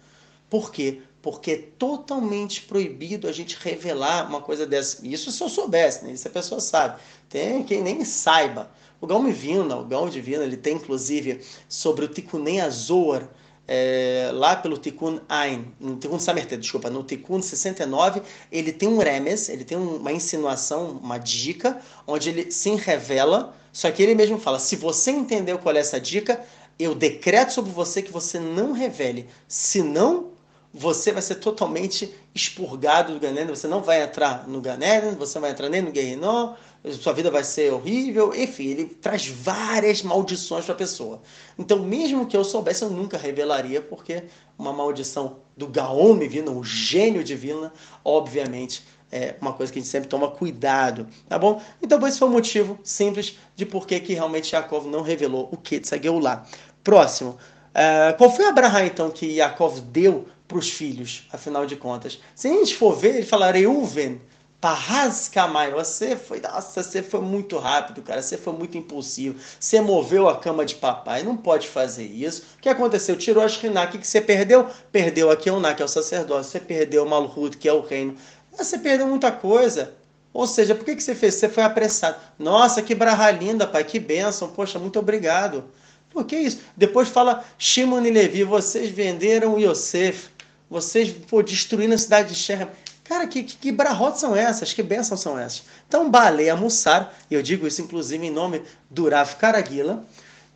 Por 0.48 0.70
quê? 0.70 1.02
Porque 1.24 1.50
é 1.52 1.56
totalmente 1.78 2.60
proibido 2.60 3.26
a 3.26 3.32
gente 3.32 3.56
revelar 3.58 4.28
uma 4.28 4.42
coisa 4.42 4.66
dessa. 4.66 4.98
Isso 5.06 5.32
se 5.32 5.42
eu 5.42 5.48
soubesse, 5.48 6.04
né? 6.04 6.12
Isso 6.12 6.28
a 6.28 6.30
pessoa 6.30 6.60
sabe. 6.60 7.00
Tem 7.30 7.64
quem 7.64 7.82
nem 7.82 8.04
saiba. 8.04 8.70
O 9.00 9.06
Gaon 9.06 9.32
Vina, 9.32 9.74
o 9.74 9.86
Gaon 9.86 10.10
Divino, 10.10 10.42
ele 10.42 10.58
tem 10.58 10.76
inclusive 10.76 11.40
sobre 11.66 12.04
o 12.04 12.08
Tikkun 12.08 12.44
Azor, 12.62 13.26
é, 13.66 14.28
lá 14.34 14.54
pelo 14.54 14.76
Tikkun 14.76 15.18
Ein, 15.30 15.72
no 15.80 15.96
Tikkun 15.96 16.18
Samertet, 16.18 16.60
desculpa, 16.60 16.90
no 16.90 17.02
Tikkun 17.02 17.40
69, 17.40 18.20
ele 18.52 18.70
tem 18.70 18.86
um 18.86 18.98
remes, 18.98 19.48
ele 19.48 19.64
tem 19.64 19.78
uma 19.78 20.12
insinuação, 20.12 21.00
uma 21.02 21.16
dica, 21.16 21.80
onde 22.06 22.28
ele 22.28 22.50
se 22.50 22.68
revela, 22.74 23.56
só 23.72 23.90
que 23.90 24.02
ele 24.02 24.14
mesmo 24.14 24.38
fala, 24.38 24.58
se 24.58 24.76
você 24.76 25.10
entendeu 25.10 25.58
qual 25.58 25.74
é 25.74 25.78
essa 25.78 25.98
dica, 25.98 26.44
eu 26.78 26.94
decreto 26.94 27.54
sobre 27.54 27.70
você 27.70 28.02
que 28.02 28.12
você 28.12 28.38
não 28.38 28.72
revele, 28.72 29.26
senão 29.48 30.33
você 30.76 31.12
vai 31.12 31.22
ser 31.22 31.36
totalmente 31.36 32.12
expurgado 32.34 33.14
do 33.14 33.20
Ganeden, 33.20 33.54
você 33.54 33.68
não 33.68 33.80
vai 33.80 34.02
entrar 34.02 34.48
no 34.48 34.60
Ganeden, 34.60 35.14
você 35.14 35.36
não 35.36 35.42
vai 35.42 35.52
entrar 35.52 35.68
nem 35.68 35.80
no 35.80 35.92
Guerrinó, 35.92 36.54
sua 36.92 37.12
vida 37.12 37.30
vai 37.30 37.44
ser 37.44 37.72
horrível, 37.72 38.34
enfim, 38.34 38.70
ele 38.70 38.84
traz 38.86 39.26
várias 39.28 40.02
maldições 40.02 40.64
para 40.64 40.74
a 40.74 40.76
pessoa. 40.76 41.22
Então, 41.56 41.78
mesmo 41.78 42.26
que 42.26 42.36
eu 42.36 42.42
soubesse, 42.42 42.82
eu 42.82 42.90
nunca 42.90 43.16
revelaria, 43.16 43.80
porque 43.80 44.24
uma 44.58 44.72
maldição 44.72 45.36
do 45.56 45.68
Gaon 45.68 46.18
divino, 46.18 46.58
o 46.58 46.64
gênio 46.64 47.22
divino, 47.22 47.70
obviamente, 48.04 48.84
é 49.12 49.36
uma 49.40 49.52
coisa 49.52 49.72
que 49.72 49.78
a 49.78 49.82
gente 49.82 49.90
sempre 49.90 50.08
toma 50.08 50.28
cuidado, 50.28 51.06
tá 51.28 51.38
bom? 51.38 51.62
Então, 51.80 52.04
esse 52.06 52.18
foi 52.18 52.26
o 52.26 52.32
motivo 52.32 52.78
simples 52.82 53.38
de 53.54 53.64
por 53.64 53.86
que 53.86 54.12
realmente 54.12 54.54
Yaakov 54.54 54.88
não 54.88 55.02
revelou 55.02 55.48
o 55.52 55.56
Ketzageu 55.56 56.18
lá. 56.18 56.44
Próximo. 56.82 57.38
Uh, 57.70 58.16
qual 58.18 58.30
foi 58.30 58.44
a 58.44 58.48
Abraha, 58.48 58.84
então, 58.84 59.10
que 59.10 59.26
Yaakov 59.26 59.80
deu 59.80 60.26
para 60.54 60.60
os 60.60 60.70
filhos, 60.70 61.26
afinal 61.32 61.66
de 61.66 61.74
contas. 61.74 62.20
Se 62.32 62.46
a 62.46 62.52
gente 62.52 62.76
for 62.76 62.94
ver, 62.94 63.16
ele 63.16 63.26
fala 63.26 63.50
Reuven, 63.50 64.20
Parrascamai, 64.60 65.72
você 65.72 66.14
foi, 66.16 66.40
nossa, 66.40 66.80
você 66.80 67.02
foi 67.02 67.20
muito 67.20 67.58
rápido, 67.58 68.00
cara, 68.02 68.22
você 68.22 68.38
foi 68.38 68.52
muito 68.52 68.78
impulsivo, 68.78 69.36
você 69.58 69.80
moveu 69.80 70.28
a 70.28 70.38
cama 70.38 70.64
de 70.64 70.76
papai, 70.76 71.24
não 71.24 71.36
pode 71.36 71.66
fazer 71.66 72.04
isso. 72.04 72.44
O 72.56 72.62
que 72.62 72.68
aconteceu? 72.68 73.16
Tirou 73.16 73.42
a 73.42 73.48
Shriná, 73.48 73.84
o 73.84 73.88
que, 73.88 74.06
você 74.06 74.20
perdeu? 74.20 74.68
Perdeu 74.92 75.28
aqui 75.28 75.50
o 75.50 75.58
Ná, 75.58 75.74
que 75.74 75.82
é 75.82 75.84
o 75.84 75.88
sacerdócio, 75.88 76.52
você 76.52 76.60
perdeu 76.60 77.04
o 77.04 77.10
Malhut, 77.10 77.58
que 77.58 77.68
é 77.68 77.72
o 77.72 77.80
reino. 77.80 78.16
Você 78.56 78.78
perdeu 78.78 79.08
muita 79.08 79.32
coisa. 79.32 79.92
Ou 80.32 80.46
seja, 80.46 80.74
por 80.74 80.84
que, 80.84 80.94
que 80.94 81.02
você 81.02 81.16
fez? 81.16 81.34
Você 81.34 81.48
foi 81.48 81.64
apressado. 81.64 82.16
Nossa, 82.38 82.80
que 82.80 82.94
brarra 82.94 83.30
linda, 83.32 83.66
pai, 83.66 83.82
que 83.82 83.98
bênção, 83.98 84.48
poxa, 84.48 84.78
muito 84.78 85.00
obrigado. 85.00 85.64
Por 86.10 86.24
que 86.24 86.36
isso? 86.36 86.60
Depois 86.76 87.08
fala 87.08 87.44
Shimon 87.58 88.06
e 88.06 88.10
Levi, 88.10 88.44
vocês 88.44 88.88
venderam 88.88 89.58
Yosef 89.58 90.28
vocês 90.74 91.12
pô, 91.28 91.40
destruindo 91.40 91.94
a 91.94 91.98
cidade 91.98 92.30
de 92.30 92.34
Shem. 92.34 92.66
Cara, 93.04 93.28
que, 93.28 93.44
que, 93.44 93.56
que 93.56 93.70
barrotes 93.70 94.20
são 94.20 94.34
essas? 94.34 94.72
Que 94.72 94.82
bênçãos 94.82 95.20
são 95.20 95.38
essas? 95.38 95.62
Então, 95.86 96.10
Baleia 96.10 96.56
Mussar, 96.56 97.14
e 97.30 97.34
eu 97.34 97.42
digo 97.42 97.64
isso 97.64 97.80
inclusive 97.80 98.26
em 98.26 98.30
nome 98.30 98.60
do 98.90 99.08
Rav 99.08 99.36
Karaguila, 99.36 100.04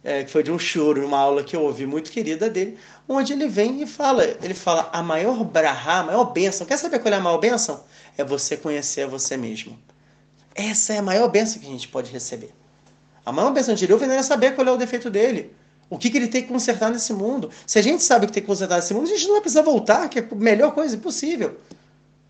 é, 0.03 0.25
que 0.25 0.31
foi 0.31 0.43
de 0.43 0.51
um 0.51 0.59
choro, 0.59 1.07
uma 1.07 1.19
aula 1.19 1.45
que 1.45 1.55
eu 1.55 1.63
ouvi 1.63 1.87
muito 1.87 2.11
querida 2.11 2.51
dele, 2.51 2.77
onde 3.09 3.33
ele 3.33 3.47
vem 3.47 3.81
e 3.83 3.87
fala, 3.87 4.25
ele 4.25 4.55
fala, 4.55 4.89
a 4.93 5.03
maior 5.03 5.45
brahá, 5.45 6.01
a 6.01 6.03
maior 6.03 6.25
bênção, 6.25 6.67
quer 6.67 6.79
saber 6.79 6.99
qual 6.99 7.15
é 7.15 7.19
a 7.19 7.21
maior 7.21 7.39
bênção? 7.39 7.85
É 8.17 8.25
você 8.25 8.57
conhecer 8.57 9.07
você 9.07 9.37
mesmo. 9.37 9.79
Essa 10.53 10.95
é 10.95 10.99
a 10.99 11.03
maior 11.03 11.29
bênção 11.29 11.61
que 11.61 11.67
a 11.69 11.71
gente 11.71 11.87
pode 11.87 12.11
receber. 12.11 12.53
A 13.25 13.31
maior 13.31 13.53
bênção 13.53 13.75
de 13.75 13.87
Deus 13.87 14.03
é 14.03 14.23
saber 14.25 14.57
qual 14.57 14.67
é 14.67 14.73
o 14.73 14.77
defeito 14.77 15.09
dele. 15.11 15.55
O 15.91 15.97
que, 15.97 16.11
que 16.11 16.19
ele 16.19 16.29
tem 16.29 16.43
que 16.43 16.49
consertar 16.49 16.91
nesse 16.91 17.13
mundo? 17.13 17.51
Se 17.67 17.79
a 17.79 17.83
gente 17.83 18.03
sabe 18.03 18.25
o 18.25 18.29
que 18.29 18.35
tem 18.35 18.43
que 18.43 18.47
consertar 18.47 18.77
nesse 18.77 18.93
mundo, 18.93 19.07
a 19.07 19.11
gente 19.11 19.25
não 19.25 19.33
vai 19.33 19.41
precisar 19.41 19.63
voltar, 19.63 20.09
que 20.09 20.19
é 20.19 20.29
a 20.31 20.35
melhor 20.35 20.73
coisa 20.73 20.97
possível. 20.99 21.57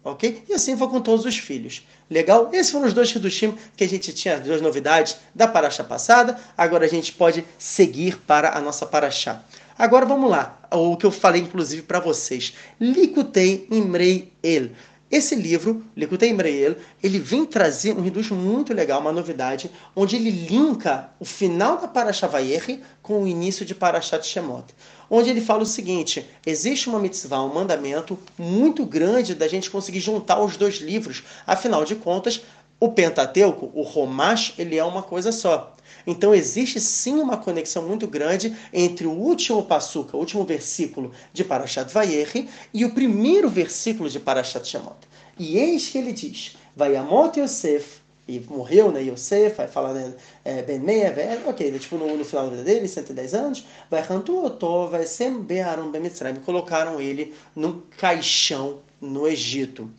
Ok? 0.04 0.44
E 0.48 0.54
assim 0.54 0.76
foi 0.76 0.88
com 0.88 1.00
todos 1.00 1.24
os 1.24 1.36
filhos. 1.36 1.86
Legal? 2.08 2.50
Esses 2.52 2.72
foram 2.72 2.86
os 2.86 2.94
dois 2.94 3.10
Hidushim 3.10 3.54
que 3.76 3.84
a 3.84 3.88
gente 3.88 4.12
tinha, 4.12 4.38
duas 4.38 4.62
novidades 4.62 5.16
da 5.34 5.46
Paraxá 5.48 5.82
passada. 5.82 6.38
Agora 6.56 6.86
a 6.86 6.88
gente 6.88 7.12
pode 7.12 7.44
seguir 7.58 8.18
para 8.18 8.56
a 8.56 8.60
nossa 8.60 8.86
Paraxá. 8.86 9.42
Agora 9.76 10.06
vamos 10.06 10.30
lá, 10.30 10.58
o 10.72 10.96
que 10.96 11.04
eu 11.04 11.10
falei 11.10 11.42
inclusive 11.42 11.82
para 11.82 12.00
vocês. 12.00 12.54
Likutei 12.80 13.66
Imrei 13.70 14.32
El. 14.42 14.70
Esse 15.10 15.34
livro, 15.34 15.82
Likutei 15.96 16.28
Imrei 16.28 16.76
ele 17.02 17.18
vem 17.18 17.46
trazer 17.46 17.96
um 17.96 18.02
reduz 18.02 18.28
muito 18.28 18.74
legal, 18.74 19.00
uma 19.00 19.10
novidade, 19.10 19.70
onde 19.96 20.16
ele 20.16 20.30
linka 20.30 21.08
o 21.18 21.24
final 21.24 21.78
da 21.78 21.88
Parashat 21.88 22.30
Vayeri 22.30 22.82
com 23.02 23.22
o 23.22 23.26
início 23.26 23.64
de 23.64 23.74
Parashat 23.74 24.26
Shemot. 24.26 24.66
Onde 25.08 25.30
ele 25.30 25.40
fala 25.40 25.62
o 25.62 25.66
seguinte: 25.66 26.28
existe 26.44 26.90
uma 26.90 26.98
mitzvah, 26.98 27.42
um 27.42 27.54
mandamento 27.54 28.18
muito 28.36 28.84
grande 28.84 29.34
da 29.34 29.48
gente 29.48 29.70
conseguir 29.70 30.00
juntar 30.00 30.42
os 30.42 30.58
dois 30.58 30.76
livros. 30.76 31.22
Afinal 31.46 31.86
de 31.86 31.94
contas, 31.94 32.42
o 32.78 32.90
Pentateuco, 32.90 33.70
o 33.74 33.80
Romash, 33.80 34.52
ele 34.58 34.76
é 34.76 34.84
uma 34.84 35.02
coisa 35.02 35.32
só. 35.32 35.74
Então 36.08 36.34
existe 36.34 36.80
sim 36.80 37.20
uma 37.20 37.36
conexão 37.36 37.86
muito 37.86 38.06
grande 38.06 38.56
entre 38.72 39.06
o 39.06 39.10
último 39.10 39.62
passuca, 39.62 40.16
o 40.16 40.20
último 40.20 40.42
versículo 40.42 41.12
de 41.34 41.44
Parashat 41.44 41.92
Vayeri 41.92 42.48
e 42.72 42.82
o 42.86 42.94
primeiro 42.94 43.50
versículo 43.50 44.08
de 44.08 44.18
Parashat 44.18 44.66
Shemot. 44.66 44.96
E 45.38 45.58
eis 45.58 45.90
que 45.90 45.98
ele 45.98 46.14
diz: 46.14 46.56
Vayamot 46.74 47.38
Yosef, 47.38 48.00
e 48.26 48.40
morreu, 48.40 48.90
né, 48.90 49.02
Yosef, 49.02 49.58
vai 49.58 49.68
falar 49.68 49.92
né, 49.92 50.14
é, 50.46 50.62
Ben 50.62 50.78
Meia, 50.78 51.12
velho, 51.12 51.46
ok, 51.46 51.78
tipo 51.78 51.98
no, 51.98 52.16
no, 52.16 52.24
final 52.24 52.44
da 52.44 52.52
vida 52.52 52.64
dele, 52.64 52.88
110 52.88 53.34
anos, 53.34 53.66
vai 53.90 54.00
Rantuotó, 54.00 54.86
vai 54.86 55.04
Sembearam 55.04 55.90
Ben 55.90 56.00
Mitzrayim, 56.00 56.36
colocaram 56.36 56.98
ele 56.98 57.34
num 57.54 57.82
caixão 57.98 58.78
no 58.98 59.28
Egito. 59.28 59.90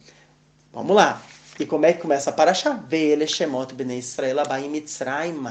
Vamos 0.74 0.96
lá. 0.96 1.22
E 1.60 1.68
como 1.68 1.86
é 1.86 1.94
que 1.94 2.02
começa 2.02 2.32
a 2.32 2.34
Parashá? 2.34 2.74
Vele 2.74 3.28
Shemot 3.28 3.76
Ben 3.76 3.96
Israel 3.96 4.40
Abai 4.40 4.68
Mitzrayim. 4.68 5.46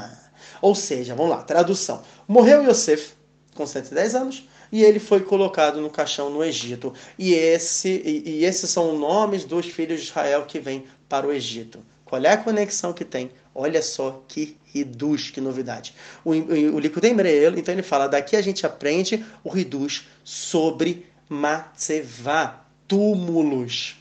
Ou 0.61 0.75
seja, 0.75 1.15
vamos 1.15 1.31
lá, 1.31 1.43
tradução. 1.43 2.01
Morreu 2.27 2.63
Yosef 2.63 3.13
com 3.55 3.65
110 3.65 4.15
anos 4.15 4.47
e 4.71 4.83
ele 4.83 4.99
foi 4.99 5.21
colocado 5.21 5.81
no 5.81 5.89
caixão 5.89 6.29
no 6.29 6.43
Egito. 6.43 6.93
E, 7.17 7.33
esse, 7.33 8.01
e, 8.05 8.29
e 8.29 8.45
esses 8.45 8.69
são 8.69 8.93
os 8.93 8.99
nomes 8.99 9.45
dos 9.45 9.65
filhos 9.65 10.01
de 10.01 10.07
Israel 10.07 10.45
que 10.45 10.59
vêm 10.59 10.85
para 11.07 11.27
o 11.27 11.31
Egito. 11.31 11.79
Qual 12.05 12.21
é 12.23 12.31
a 12.31 12.37
conexão 12.37 12.93
que 12.93 13.05
tem? 13.05 13.31
Olha 13.53 13.81
só 13.81 14.23
que 14.27 14.57
reduz, 14.73 15.29
que 15.29 15.41
novidade. 15.41 15.93
O, 16.23 16.31
o, 16.31 16.75
o 16.75 16.79
Likud 16.79 17.05
então 17.05 17.73
ele 17.73 17.83
fala, 17.83 18.07
daqui 18.07 18.35
a 18.35 18.41
gente 18.41 18.65
aprende 18.65 19.25
o 19.43 19.49
reduz 19.49 20.07
sobre 20.23 21.05
Matzevá, 21.27 22.65
túmulos 22.87 23.95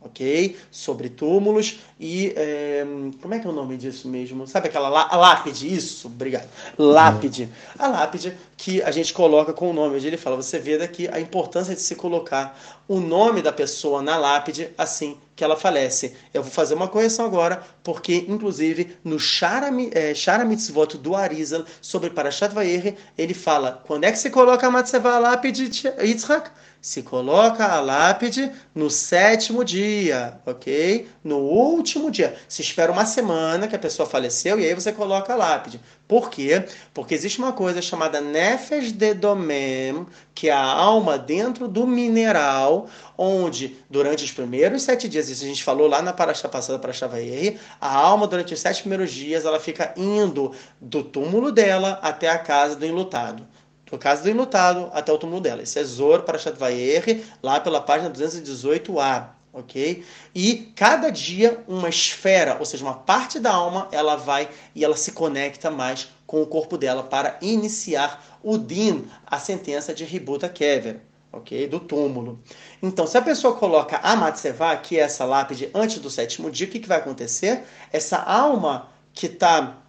ok? 0.00 0.56
Sobre 0.70 1.08
túmulos 1.08 1.80
e 1.98 2.32
é, 2.36 2.84
como 3.20 3.34
é 3.34 3.38
que 3.38 3.46
é 3.46 3.50
o 3.50 3.52
nome 3.52 3.76
disso 3.76 4.08
mesmo? 4.08 4.46
Sabe 4.46 4.68
aquela 4.68 4.88
lá, 4.88 5.08
lápide? 5.14 5.72
Isso, 5.72 6.06
obrigado. 6.06 6.48
Lápide. 6.78 7.48
A 7.78 7.86
lápide 7.88 8.36
que 8.56 8.82
a 8.82 8.90
gente 8.90 9.12
coloca 9.12 9.52
com 9.52 9.70
o 9.70 9.72
nome. 9.72 9.96
Ele 9.98 10.16
fala, 10.16 10.36
você 10.36 10.58
vê 10.58 10.78
daqui 10.78 11.08
a 11.08 11.20
importância 11.20 11.74
de 11.74 11.80
se 11.80 11.94
colocar 11.94 12.58
o 12.88 13.00
nome 13.00 13.42
da 13.42 13.52
pessoa 13.52 14.02
na 14.02 14.16
lápide 14.16 14.70
assim 14.76 15.18
que 15.36 15.44
ela 15.44 15.56
falece. 15.56 16.14
Eu 16.34 16.42
vou 16.42 16.50
fazer 16.50 16.74
uma 16.74 16.88
correção 16.88 17.24
agora, 17.24 17.62
porque 17.82 18.26
inclusive 18.28 18.96
no 19.02 19.18
Shara, 19.18 19.70
é, 19.92 20.14
Shara 20.14 20.44
Mitzvot 20.44 20.98
do 20.98 21.16
Arizal 21.16 21.64
sobre 21.80 22.10
Parashat 22.10 22.54
Vayeri, 22.54 22.96
ele 23.16 23.32
fala, 23.32 23.82
quando 23.86 24.04
é 24.04 24.12
que 24.12 24.18
se 24.18 24.28
coloca 24.28 24.66
a 24.66 24.70
Matzevah 24.70 25.18
lápide 25.18 25.68
de 25.68 25.88
Yitzhak? 26.02 26.50
Se 26.80 27.02
coloca 27.02 27.66
a 27.66 27.78
lápide 27.78 28.50
no 28.74 28.88
sétimo 28.88 29.62
dia, 29.62 30.40
ok? 30.46 31.06
No 31.22 31.36
último 31.36 32.10
dia. 32.10 32.34
Se 32.48 32.62
espera 32.62 32.90
uma 32.90 33.04
semana 33.04 33.68
que 33.68 33.76
a 33.76 33.78
pessoa 33.78 34.08
faleceu 34.08 34.58
e 34.58 34.64
aí 34.64 34.72
você 34.72 34.90
coloca 34.90 35.34
a 35.34 35.36
lápide. 35.36 35.78
Por 36.08 36.30
quê? 36.30 36.64
Porque 36.94 37.14
existe 37.14 37.38
uma 37.38 37.52
coisa 37.52 37.82
chamada 37.82 38.18
Nefesh 38.22 38.92
de 38.92 39.12
Domem, 39.12 40.06
que 40.34 40.48
é 40.48 40.52
a 40.52 40.64
alma 40.64 41.18
dentro 41.18 41.68
do 41.68 41.86
mineral, 41.86 42.88
onde 43.16 43.76
durante 43.90 44.24
os 44.24 44.32
primeiros 44.32 44.82
sete 44.82 45.06
dias, 45.06 45.28
isso 45.28 45.44
a 45.44 45.48
gente 45.48 45.62
falou 45.62 45.86
lá 45.86 46.00
na 46.00 46.14
paraxá 46.14 46.48
passada 46.48 46.78
para 46.78 46.94
Chavaeri, 46.94 47.60
a 47.78 47.94
alma 47.94 48.26
durante 48.26 48.54
os 48.54 48.60
sete 48.60 48.80
primeiros 48.80 49.12
dias 49.12 49.44
ela 49.44 49.60
fica 49.60 49.92
indo 49.98 50.54
do 50.80 51.04
túmulo 51.04 51.52
dela 51.52 51.98
até 52.02 52.30
a 52.30 52.38
casa 52.38 52.74
do 52.74 52.86
enlutado 52.86 53.46
do 53.90 53.98
caso 53.98 54.22
do 54.22 54.30
enlutado 54.30 54.90
até 54.92 55.12
o 55.12 55.18
túmulo 55.18 55.40
dela. 55.40 55.62
Esse 55.62 55.78
é 55.78 55.84
Zor 55.84 56.22
para 56.22 56.38
Vayer, 56.52 57.24
lá 57.42 57.60
pela 57.60 57.80
página 57.80 58.10
218a, 58.10 59.30
ok? 59.52 60.04
E 60.34 60.72
cada 60.76 61.10
dia 61.10 61.62
uma 61.66 61.88
esfera, 61.88 62.56
ou 62.58 62.64
seja, 62.64 62.84
uma 62.84 62.94
parte 62.94 63.38
da 63.38 63.52
alma, 63.52 63.88
ela 63.90 64.16
vai 64.16 64.48
e 64.74 64.84
ela 64.84 64.96
se 64.96 65.12
conecta 65.12 65.70
mais 65.70 66.08
com 66.26 66.40
o 66.40 66.46
corpo 66.46 66.78
dela 66.78 67.02
para 67.02 67.36
iniciar 67.42 68.38
o 68.42 68.56
din, 68.56 69.06
a 69.26 69.38
sentença 69.38 69.92
de 69.92 70.04
Ributa 70.04 70.48
Kever, 70.48 71.00
ok? 71.32 71.66
Do 71.66 71.80
túmulo. 71.80 72.40
Então, 72.80 73.06
se 73.06 73.18
a 73.18 73.22
pessoa 73.22 73.56
coloca 73.56 73.98
a 73.98 74.14
Matsevá, 74.14 74.76
que 74.76 74.98
é 74.98 75.02
essa 75.02 75.24
lápide, 75.24 75.70
antes 75.74 75.98
do 75.98 76.08
sétimo 76.08 76.50
dia, 76.50 76.66
o 76.66 76.70
que, 76.70 76.78
que 76.78 76.88
vai 76.88 76.98
acontecer? 76.98 77.64
Essa 77.92 78.18
alma 78.18 78.88
que 79.12 79.26
está 79.26 79.79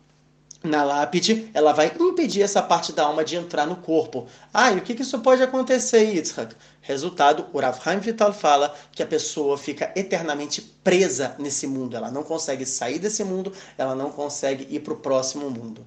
na 0.63 0.83
lápide, 0.83 1.49
ela 1.53 1.73
vai 1.73 1.91
impedir 1.99 2.43
essa 2.43 2.61
parte 2.61 2.93
da 2.93 3.03
alma 3.03 3.23
de 3.23 3.35
entrar 3.35 3.65
no 3.65 3.75
corpo. 3.75 4.27
Ah, 4.53 4.71
e 4.71 4.77
o 4.77 4.81
que, 4.81 4.93
que 4.93 5.01
isso 5.01 5.19
pode 5.19 5.41
acontecer, 5.41 6.13
Yitzhak? 6.13 6.55
Resultado, 6.81 7.47
o 7.51 7.59
Rav 7.59 7.79
Haim 7.85 7.99
Vital 7.99 8.31
fala 8.31 8.75
que 8.91 9.01
a 9.01 9.07
pessoa 9.07 9.57
fica 9.57 9.91
eternamente 9.95 10.61
presa 10.83 11.35
nesse 11.39 11.65
mundo. 11.65 11.95
Ela 11.95 12.11
não 12.11 12.23
consegue 12.23 12.65
sair 12.65 12.99
desse 12.99 13.23
mundo, 13.23 13.51
ela 13.77 13.95
não 13.95 14.11
consegue 14.11 14.67
ir 14.69 14.81
para 14.81 14.93
o 14.93 14.97
próximo 14.97 15.49
mundo. 15.49 15.85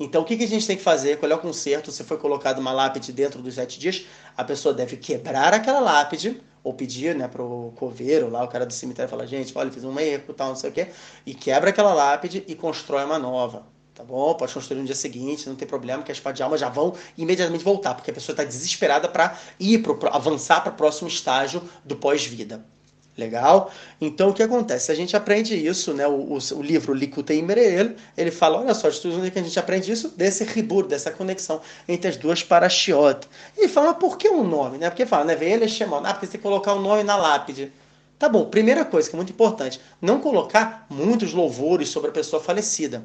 Então, 0.00 0.22
o 0.22 0.24
que, 0.24 0.36
que 0.36 0.44
a 0.44 0.48
gente 0.48 0.66
tem 0.66 0.76
que 0.76 0.82
fazer? 0.82 1.18
Qual 1.18 1.30
é 1.30 1.34
o 1.34 1.38
conserto? 1.38 1.92
Se 1.92 2.02
foi 2.02 2.16
colocado 2.16 2.58
uma 2.58 2.72
lápide 2.72 3.12
dentro 3.12 3.40
dos 3.42 3.54
sete 3.54 3.78
dias, 3.78 4.06
a 4.36 4.42
pessoa 4.42 4.74
deve 4.74 4.96
quebrar 4.96 5.54
aquela 5.54 5.80
lápide, 5.80 6.42
ou 6.64 6.72
pedir 6.72 7.14
né, 7.14 7.28
para 7.28 7.42
o 7.42 7.72
coveiro, 7.76 8.30
lá 8.30 8.42
o 8.42 8.48
cara 8.48 8.64
do 8.64 8.72
cemitério, 8.72 9.10
fala, 9.10 9.26
gente, 9.26 9.52
olha, 9.56 9.70
fiz 9.70 9.84
um 9.84 10.00
erro, 10.00 10.32
tal, 10.32 10.48
não 10.48 10.56
sei 10.56 10.70
o 10.70 10.72
quê, 10.72 10.88
e 11.26 11.34
quebra 11.34 11.70
aquela 11.70 11.92
lápide 11.92 12.42
e 12.48 12.54
constrói 12.54 13.04
uma 13.04 13.18
nova. 13.18 13.73
Tá 13.94 14.02
bom? 14.02 14.34
Pode 14.34 14.52
construir 14.52 14.80
no 14.80 14.84
dia 14.84 14.94
seguinte, 14.94 15.48
não 15.48 15.54
tem 15.54 15.68
problema, 15.68 16.02
que 16.02 16.10
as 16.10 16.18
partes 16.18 16.38
de 16.38 16.42
alma 16.42 16.58
já 16.58 16.68
vão 16.68 16.94
imediatamente 17.16 17.62
voltar, 17.62 17.94
porque 17.94 18.10
a 18.10 18.14
pessoa 18.14 18.32
está 18.32 18.42
desesperada 18.42 19.08
para 19.08 19.38
ir, 19.58 19.82
pro, 19.82 19.96
avançar 20.12 20.62
para 20.62 20.72
o 20.72 20.74
próximo 20.74 21.06
estágio 21.06 21.62
do 21.84 21.94
pós-vida. 21.94 22.64
Legal? 23.16 23.70
Então, 24.00 24.30
o 24.30 24.34
que 24.34 24.42
acontece? 24.42 24.90
A 24.90 24.94
gente 24.96 25.16
aprende 25.16 25.54
isso, 25.54 25.94
né? 25.94 26.04
O, 26.08 26.32
o, 26.32 26.38
o 26.56 26.62
livro 26.62 26.92
Likutei 26.92 27.40
Mereel, 27.40 27.94
ele 28.16 28.32
fala, 28.32 28.58
olha 28.58 28.74
só, 28.74 28.88
de 28.88 29.06
onde 29.06 29.30
que 29.30 29.38
a 29.38 29.42
gente 29.42 29.56
aprende 29.56 29.92
isso? 29.92 30.08
Desse 30.08 30.42
ribur, 30.42 30.88
dessa 30.88 31.12
conexão 31.12 31.60
entre 31.86 32.10
as 32.10 32.16
duas 32.16 32.42
parashiot. 32.42 33.28
E 33.56 33.68
fala, 33.68 33.94
por 33.94 34.18
que 34.18 34.28
um 34.28 34.42
nome? 34.42 34.78
Né? 34.78 34.90
Porque 34.90 35.06
fala, 35.06 35.26
né? 35.26 35.38
Ele 35.40 35.68
Shemon, 35.68 36.02
ah, 36.04 36.12
porque 36.12 36.26
você 36.26 36.32
tem 36.32 36.40
que 36.40 36.42
colocar 36.42 36.74
o 36.74 36.78
um 36.78 36.82
nome 36.82 37.04
na 37.04 37.14
lápide. 37.14 37.72
Tá 38.18 38.28
bom, 38.28 38.46
primeira 38.46 38.84
coisa 38.84 39.08
que 39.08 39.14
é 39.14 39.18
muito 39.18 39.30
importante, 39.32 39.80
não 40.02 40.20
colocar 40.20 40.84
muitos 40.90 41.32
louvores 41.32 41.90
sobre 41.90 42.10
a 42.10 42.12
pessoa 42.12 42.42
falecida 42.42 43.04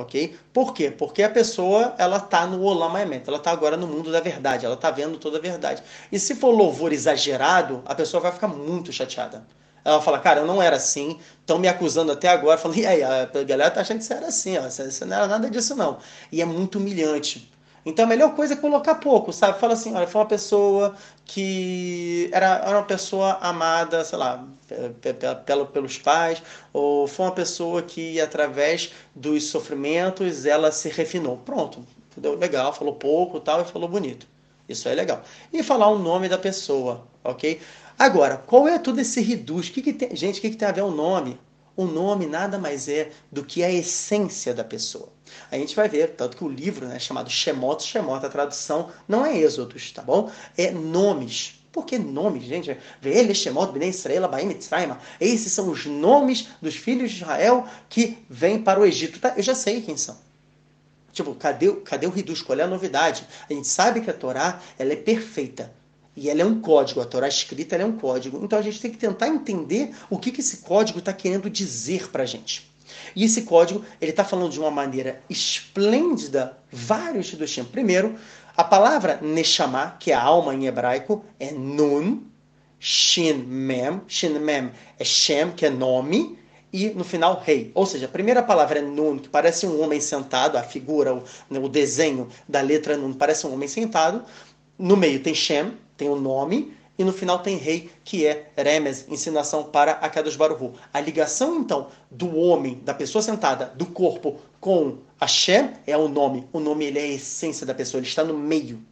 ok? 0.00 0.36
Por 0.52 0.72
quê? 0.72 0.90
Porque 0.90 1.22
a 1.22 1.30
pessoa 1.30 1.94
ela 1.98 2.20
tá 2.20 2.46
no 2.46 2.62
Olam 2.62 2.92
ela 3.26 3.38
tá 3.38 3.50
agora 3.50 3.76
no 3.76 3.86
mundo 3.86 4.10
da 4.12 4.20
verdade, 4.20 4.64
ela 4.64 4.76
tá 4.76 4.90
vendo 4.90 5.18
toda 5.18 5.38
a 5.38 5.40
verdade. 5.40 5.82
E 6.10 6.18
se 6.18 6.34
for 6.34 6.50
louvor 6.50 6.92
exagerado, 6.92 7.82
a 7.84 7.94
pessoa 7.94 8.20
vai 8.20 8.32
ficar 8.32 8.48
muito 8.48 8.92
chateada. 8.92 9.46
Ela 9.84 10.00
fala, 10.00 10.18
cara, 10.18 10.40
eu 10.40 10.46
não 10.46 10.60
era 10.62 10.76
assim, 10.76 11.18
estão 11.40 11.58
me 11.58 11.68
acusando 11.68 12.12
até 12.12 12.28
agora, 12.28 12.58
falando, 12.58 12.78
e 12.78 12.86
aí, 12.86 13.02
a 13.02 13.26
galera 13.44 13.70
tá 13.70 13.80
achando 13.80 13.98
que 13.98 14.04
você 14.04 14.14
era 14.14 14.26
assim, 14.28 14.58
ó, 14.58 14.62
você 14.62 15.04
não 15.04 15.16
era 15.16 15.26
nada 15.26 15.50
disso 15.50 15.74
não. 15.74 15.98
E 16.30 16.42
é 16.42 16.44
muito 16.44 16.78
humilhante. 16.78 17.50
Então 17.88 18.04
a 18.04 18.08
melhor 18.08 18.34
coisa 18.34 18.52
é 18.52 18.56
colocar 18.56 18.96
pouco, 18.96 19.32
sabe? 19.32 19.58
Fala 19.58 19.72
assim, 19.72 19.94
olha, 19.94 20.06
foi 20.06 20.20
uma 20.20 20.26
pessoa 20.26 20.94
que 21.24 22.28
era, 22.32 22.56
era 22.58 22.76
uma 22.76 22.84
pessoa 22.84 23.38
amada, 23.40 24.04
sei 24.04 24.18
lá, 24.18 24.46
pelo, 25.46 25.66
pelos 25.66 25.96
pais, 25.96 26.42
ou 26.70 27.06
foi 27.06 27.24
uma 27.26 27.32
pessoa 27.32 27.80
que 27.80 28.20
através 28.20 28.92
dos 29.14 29.44
sofrimentos 29.44 30.44
ela 30.44 30.70
se 30.70 30.90
refinou. 30.90 31.38
Pronto, 31.38 31.82
deu 32.16 32.34
legal, 32.34 32.74
falou 32.74 32.94
pouco 32.94 33.40
tal 33.40 33.62
e 33.62 33.64
falou 33.64 33.88
bonito. 33.88 34.26
Isso 34.68 34.86
é 34.86 34.94
legal. 34.94 35.22
E 35.50 35.62
falar 35.62 35.88
o 35.88 35.98
nome 35.98 36.28
da 36.28 36.36
pessoa, 36.36 37.06
ok? 37.24 37.58
Agora, 37.98 38.36
qual 38.36 38.68
é 38.68 38.78
todo 38.78 39.00
esse 39.00 39.20
reduz? 39.22 39.70
Que 39.70 39.80
que 39.80 39.94
tem, 39.94 40.14
gente, 40.14 40.38
o 40.38 40.42
que, 40.42 40.50
que 40.50 40.56
tem 40.56 40.68
a 40.68 40.72
ver 40.72 40.82
o 40.82 40.90
nome? 40.90 41.38
O 41.78 41.86
nome 41.86 42.26
nada 42.26 42.58
mais 42.58 42.88
é 42.88 43.12
do 43.30 43.44
que 43.44 43.62
a 43.62 43.70
essência 43.70 44.52
da 44.52 44.64
pessoa. 44.64 45.12
A 45.48 45.56
gente 45.56 45.76
vai 45.76 45.88
ver, 45.88 46.16
tanto 46.16 46.36
que 46.36 46.42
o 46.42 46.48
livro 46.48 46.88
né, 46.88 46.98
chamado 46.98 47.30
Shemot, 47.30 47.84
Shemot, 47.84 48.26
a 48.26 48.28
tradução 48.28 48.90
não 49.06 49.24
é 49.24 49.38
Êxodos, 49.38 49.92
tá 49.92 50.02
bom? 50.02 50.28
É 50.56 50.72
nomes. 50.72 51.60
Por 51.70 51.86
que 51.86 51.96
nomes, 51.96 52.42
gente? 52.42 52.76
Vele, 53.00 53.32
Shemot, 53.32 53.70
Bnei 53.70 53.90
Israel, 53.90 54.24
Abaim, 54.24 54.46
Mitzrayim. 54.46 54.96
Esses 55.20 55.52
são 55.52 55.70
os 55.70 55.86
nomes 55.86 56.48
dos 56.60 56.74
filhos 56.74 57.12
de 57.12 57.18
Israel 57.18 57.64
que 57.88 58.18
vêm 58.28 58.60
para 58.60 58.80
o 58.80 58.84
Egito. 58.84 59.20
Tá? 59.20 59.34
Eu 59.36 59.42
já 59.44 59.54
sei 59.54 59.80
quem 59.80 59.96
são. 59.96 60.18
Tipo, 61.12 61.32
cadê, 61.36 61.72
cadê 61.82 62.08
o 62.08 62.10
Ridus? 62.10 62.42
Qual 62.42 62.58
é 62.58 62.64
a 62.64 62.66
novidade? 62.66 63.24
A 63.48 63.52
gente 63.52 63.68
sabe 63.68 64.00
que 64.00 64.10
a 64.10 64.14
Torá 64.14 64.60
ela 64.76 64.94
é 64.94 64.96
perfeita. 64.96 65.72
E 66.20 66.28
ela 66.28 66.42
é 66.42 66.44
um 66.44 66.60
código, 66.60 67.00
a 67.00 67.04
Torá 67.04 67.28
escrita 67.28 67.76
é 67.76 67.84
um 67.84 67.96
código. 67.96 68.40
Então 68.42 68.58
a 68.58 68.62
gente 68.62 68.80
tem 68.80 68.90
que 68.90 68.98
tentar 68.98 69.28
entender 69.28 69.94
o 70.10 70.18
que, 70.18 70.32
que 70.32 70.40
esse 70.40 70.58
código 70.58 70.98
está 70.98 71.12
querendo 71.12 71.48
dizer 71.48 72.10
para 72.10 72.24
a 72.24 72.26
gente. 72.26 72.68
E 73.14 73.24
esse 73.24 73.42
código, 73.42 73.84
ele 74.00 74.10
está 74.10 74.24
falando 74.24 74.50
de 74.50 74.58
uma 74.58 74.70
maneira 74.70 75.22
esplêndida 75.30 76.58
vários 76.72 77.26
Shidushim. 77.26 77.62
Primeiro, 77.64 78.16
a 78.56 78.64
palavra 78.64 79.20
Neshama, 79.22 79.96
que 80.00 80.10
é 80.10 80.14
a 80.14 80.20
alma 80.20 80.52
em 80.52 80.66
hebraico, 80.66 81.24
é 81.38 81.52
Nun, 81.52 82.22
Shin 82.80 83.44
Mem. 83.46 84.00
Shin 84.08 84.40
Mem 84.40 84.72
é 84.98 85.04
Shem, 85.04 85.52
que 85.52 85.66
é 85.66 85.70
nome, 85.70 86.36
e 86.72 86.88
no 86.88 87.04
final 87.04 87.40
rei. 87.44 87.70
Ou 87.74 87.86
seja, 87.86 88.06
a 88.06 88.08
primeira 88.08 88.42
palavra 88.42 88.80
é 88.80 88.82
Nun, 88.82 89.18
que 89.18 89.28
parece 89.28 89.68
um 89.68 89.80
homem 89.80 90.00
sentado, 90.00 90.58
a 90.58 90.64
figura, 90.64 91.14
o, 91.14 91.22
né, 91.48 91.60
o 91.60 91.68
desenho 91.68 92.28
da 92.48 92.60
letra 92.60 92.96
Nun 92.96 93.12
parece 93.12 93.46
um 93.46 93.54
homem 93.54 93.68
sentado. 93.68 94.24
No 94.76 94.96
meio 94.96 95.22
tem 95.22 95.34
Shem, 95.34 95.72
tem 95.98 96.08
o 96.08 96.16
nome, 96.16 96.72
e 96.96 97.04
no 97.04 97.12
final 97.12 97.40
tem 97.40 97.56
rei, 97.56 97.90
que 98.04 98.26
é 98.26 98.50
Remes, 98.56 99.04
ensinação 99.08 99.64
para 99.64 99.92
a 99.92 100.08
Kadosh 100.08 100.36
Baruhu. 100.36 100.74
A 100.92 101.00
ligação, 101.00 101.56
então, 101.58 101.88
do 102.10 102.36
homem, 102.36 102.80
da 102.84 102.94
pessoa 102.94 103.20
sentada, 103.20 103.66
do 103.76 103.86
corpo, 103.86 104.40
com 104.60 104.98
Hashem 105.20 105.74
é 105.86 105.96
o 105.96 106.08
nome. 106.08 106.48
O 106.52 106.58
nome 106.58 106.86
ele 106.86 106.98
é 106.98 107.02
a 107.02 107.06
essência 107.06 107.66
da 107.66 107.74
pessoa, 107.74 108.00
ele 108.00 108.08
está 108.08 108.24
no 108.24 108.36
meio. 108.36 108.82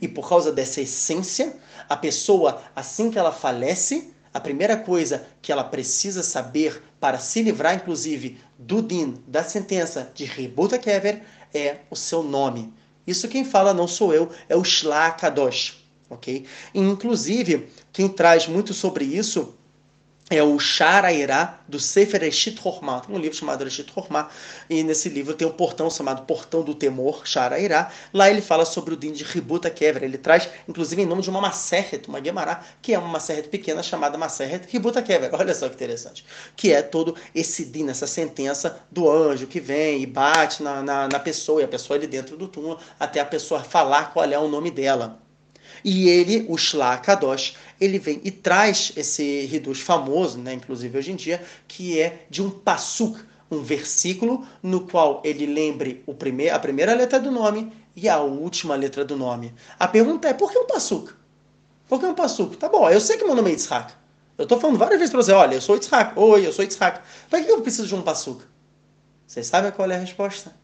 E 0.00 0.08
por 0.08 0.28
causa 0.28 0.52
dessa 0.52 0.80
essência, 0.80 1.56
a 1.86 1.96
pessoa, 1.96 2.62
assim 2.74 3.10
que 3.10 3.18
ela 3.18 3.32
falece, 3.32 4.10
a 4.32 4.40
primeira 4.40 4.76
coisa 4.76 5.26
que 5.42 5.52
ela 5.52 5.64
precisa 5.64 6.22
saber 6.22 6.82
para 6.98 7.18
se 7.18 7.42
livrar, 7.42 7.74
inclusive, 7.74 8.38
do 8.58 8.80
din, 8.80 9.22
da 9.26 9.44
sentença 9.44 10.10
de 10.14 10.24
Rebuta 10.24 10.78
Kever, 10.78 11.22
é 11.52 11.76
o 11.90 11.96
seu 11.96 12.22
nome. 12.22 12.72
Isso 13.06 13.28
quem 13.28 13.44
fala 13.44 13.74
não 13.74 13.86
sou 13.86 14.14
eu, 14.14 14.30
é 14.48 14.56
o 14.56 14.64
Shla 14.64 15.10
Kadosh 15.10 15.83
ok? 16.14 16.46
inclusive, 16.74 17.68
quem 17.92 18.08
traz 18.08 18.46
muito 18.46 18.72
sobre 18.72 19.04
isso 19.04 19.54
é 20.30 20.42
o 20.42 20.58
Sharairá 20.58 21.60
do 21.68 21.78
Sefer 21.78 22.22
Eshit 22.22 22.58
Hormah. 22.64 23.00
Tem 23.00 23.14
um 23.14 23.18
livro 23.18 23.36
chamado 23.36 23.66
Eshit 23.66 23.92
Hormah, 23.94 24.30
e 24.70 24.82
nesse 24.82 25.10
livro 25.10 25.34
tem 25.34 25.46
um 25.46 25.50
portão 25.50 25.90
chamado 25.90 26.24
Portão 26.24 26.62
do 26.62 26.74
Temor, 26.74 27.26
Sharairá. 27.26 27.90
Lá 28.12 28.30
ele 28.30 28.40
fala 28.40 28.64
sobre 28.64 28.94
o 28.94 28.96
din 28.96 29.12
de 29.12 29.22
Ributa 29.22 29.68
Kever. 29.68 30.02
Ele 30.02 30.16
traz, 30.16 30.48
inclusive, 30.66 31.02
em 31.02 31.06
nome 31.06 31.20
de 31.20 31.28
uma 31.28 31.42
Maseret, 31.42 32.08
uma 32.08 32.24
Gemara, 32.24 32.60
que 32.80 32.94
é 32.94 32.98
uma 32.98 33.08
Maseret 33.08 33.48
pequena 33.48 33.82
chamada 33.82 34.16
Maseret 34.16 34.66
Ributa 34.70 35.02
Kever. 35.02 35.30
Olha 35.38 35.54
só 35.54 35.68
que 35.68 35.74
interessante. 35.74 36.24
Que 36.56 36.72
é 36.72 36.80
todo 36.80 37.14
esse 37.34 37.66
din, 37.66 37.90
essa 37.90 38.06
sentença 38.06 38.80
do 38.90 39.10
anjo 39.10 39.46
que 39.46 39.60
vem 39.60 40.02
e 40.02 40.06
bate 40.06 40.62
na, 40.62 40.82
na, 40.82 41.08
na 41.08 41.18
pessoa, 41.18 41.60
e 41.60 41.64
a 41.64 41.68
pessoa 41.68 41.98
ali 41.98 42.06
dentro 42.06 42.36
do 42.36 42.48
túmulo, 42.48 42.78
até 42.98 43.20
a 43.20 43.26
pessoa 43.26 43.62
falar 43.62 44.12
qual 44.12 44.24
é 44.24 44.38
o 44.38 44.48
nome 44.48 44.70
dela. 44.70 45.23
E 45.84 46.08
ele, 46.08 46.46
o 46.48 46.56
Shla 46.56 46.96
Kadosh, 46.96 47.56
ele 47.78 47.98
vem 47.98 48.20
e 48.24 48.30
traz 48.30 48.92
esse 48.96 49.22
Hidush 49.52 49.82
famoso, 49.82 50.38
né, 50.38 50.54
inclusive 50.54 50.96
hoje 50.96 51.12
em 51.12 51.16
dia, 51.16 51.44
que 51.68 52.00
é 52.00 52.24
de 52.30 52.42
um 52.42 52.48
Pasuk, 52.48 53.20
um 53.50 53.62
versículo 53.62 54.46
no 54.62 54.86
qual 54.86 55.20
ele 55.22 55.44
lembre 55.44 56.02
o 56.06 56.14
prime 56.14 56.48
a 56.48 56.58
primeira 56.58 56.94
letra 56.94 57.20
do 57.20 57.30
nome 57.30 57.70
e 57.94 58.08
a 58.08 58.18
última 58.18 58.74
letra 58.74 59.04
do 59.04 59.16
nome. 59.16 59.54
A 59.78 59.86
pergunta 59.86 60.26
é, 60.28 60.32
por 60.32 60.50
que 60.50 60.58
um 60.58 60.66
Pasuk? 60.66 61.12
Por 61.86 62.00
que 62.00 62.06
um 62.06 62.14
Pasuk? 62.14 62.56
Tá 62.56 62.68
bom, 62.68 62.88
eu 62.88 63.00
sei 63.00 63.18
que 63.18 63.24
meu 63.24 63.34
nome 63.34 63.50
é 63.50 63.52
Yitzhak. 63.52 63.92
Eu 64.38 64.44
estou 64.44 64.58
falando 64.58 64.78
várias 64.78 64.98
vezes 64.98 65.12
para 65.12 65.22
você, 65.22 65.32
olha, 65.32 65.54
eu 65.54 65.60
sou 65.60 65.74
Yitzhak, 65.74 66.18
oi, 66.18 66.46
eu 66.46 66.52
sou 66.52 66.64
Yitzhak. 66.64 67.00
Para 67.28 67.42
que 67.42 67.50
eu 67.50 67.60
preciso 67.60 67.86
de 67.86 67.94
um 67.94 68.02
Pasuk? 68.02 68.42
Vocês 69.26 69.46
sabem 69.46 69.70
qual 69.70 69.90
é 69.90 69.96
a 69.96 69.98
resposta? 69.98 70.54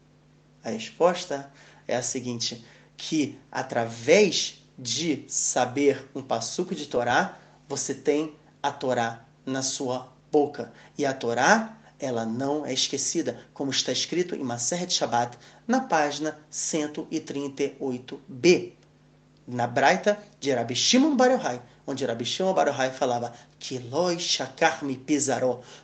A 0.63 0.71
resposta 0.71 1.51
é 1.87 1.95
a 1.95 2.01
seguinte, 2.01 2.65
que 2.97 3.37
através 3.51 4.60
de 4.81 5.23
saber 5.27 6.09
um 6.15 6.23
passuco 6.23 6.73
de 6.73 6.87
Torá, 6.87 7.37
você 7.69 7.93
tem 7.93 8.33
a 8.63 8.71
Torá 8.71 9.23
na 9.45 9.61
sua 9.61 10.11
boca. 10.31 10.73
E 10.97 11.05
a 11.05 11.13
Torá, 11.13 11.77
ela 11.99 12.25
não 12.25 12.65
é 12.65 12.73
esquecida, 12.73 13.39
como 13.53 13.69
está 13.69 13.91
escrito 13.91 14.33
em 14.33 14.43
Maseret 14.43 14.91
Shabbat, 14.91 15.37
na 15.67 15.81
página 15.81 16.39
138b. 16.51 18.71
Na 19.47 19.67
Braita 19.67 20.17
de 20.39 20.51
Rabi 20.51 20.75
Shimon 20.75 21.15
Bar 21.15 21.29
Yochai, 21.29 21.61
onde 21.85 22.03
Rabi 22.03 22.25
Shimon 22.25 22.53
Bar 22.53 22.69
Yochai 22.69 22.89
falava 22.89 23.33
que 23.59 23.77
Loi 23.77 24.17
Shakar 24.17 24.83
me 24.83 24.99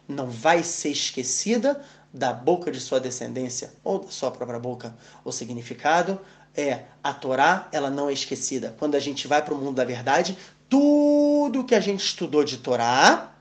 não 0.07 0.27
vai 0.27 0.63
ser 0.63 0.89
esquecida 0.89 1.79
da 2.13 2.33
boca 2.33 2.71
de 2.71 2.79
sua 2.79 2.99
descendência, 2.99 3.73
ou 3.83 3.99
da 3.99 4.09
sua 4.09 4.31
própria 4.31 4.59
boca. 4.59 4.95
O 5.23 5.31
significado 5.31 6.19
é 6.57 6.85
a 7.03 7.13
Torá, 7.13 7.69
ela 7.71 7.89
não 7.89 8.09
é 8.09 8.13
esquecida. 8.13 8.75
Quando 8.79 8.95
a 8.95 8.99
gente 8.99 9.27
vai 9.27 9.41
para 9.41 9.53
o 9.53 9.57
mundo 9.57 9.75
da 9.75 9.85
verdade, 9.85 10.35
tudo 10.67 11.63
que 11.63 11.75
a 11.75 11.79
gente 11.79 12.03
estudou 12.03 12.43
de 12.43 12.57
Torá, 12.57 13.31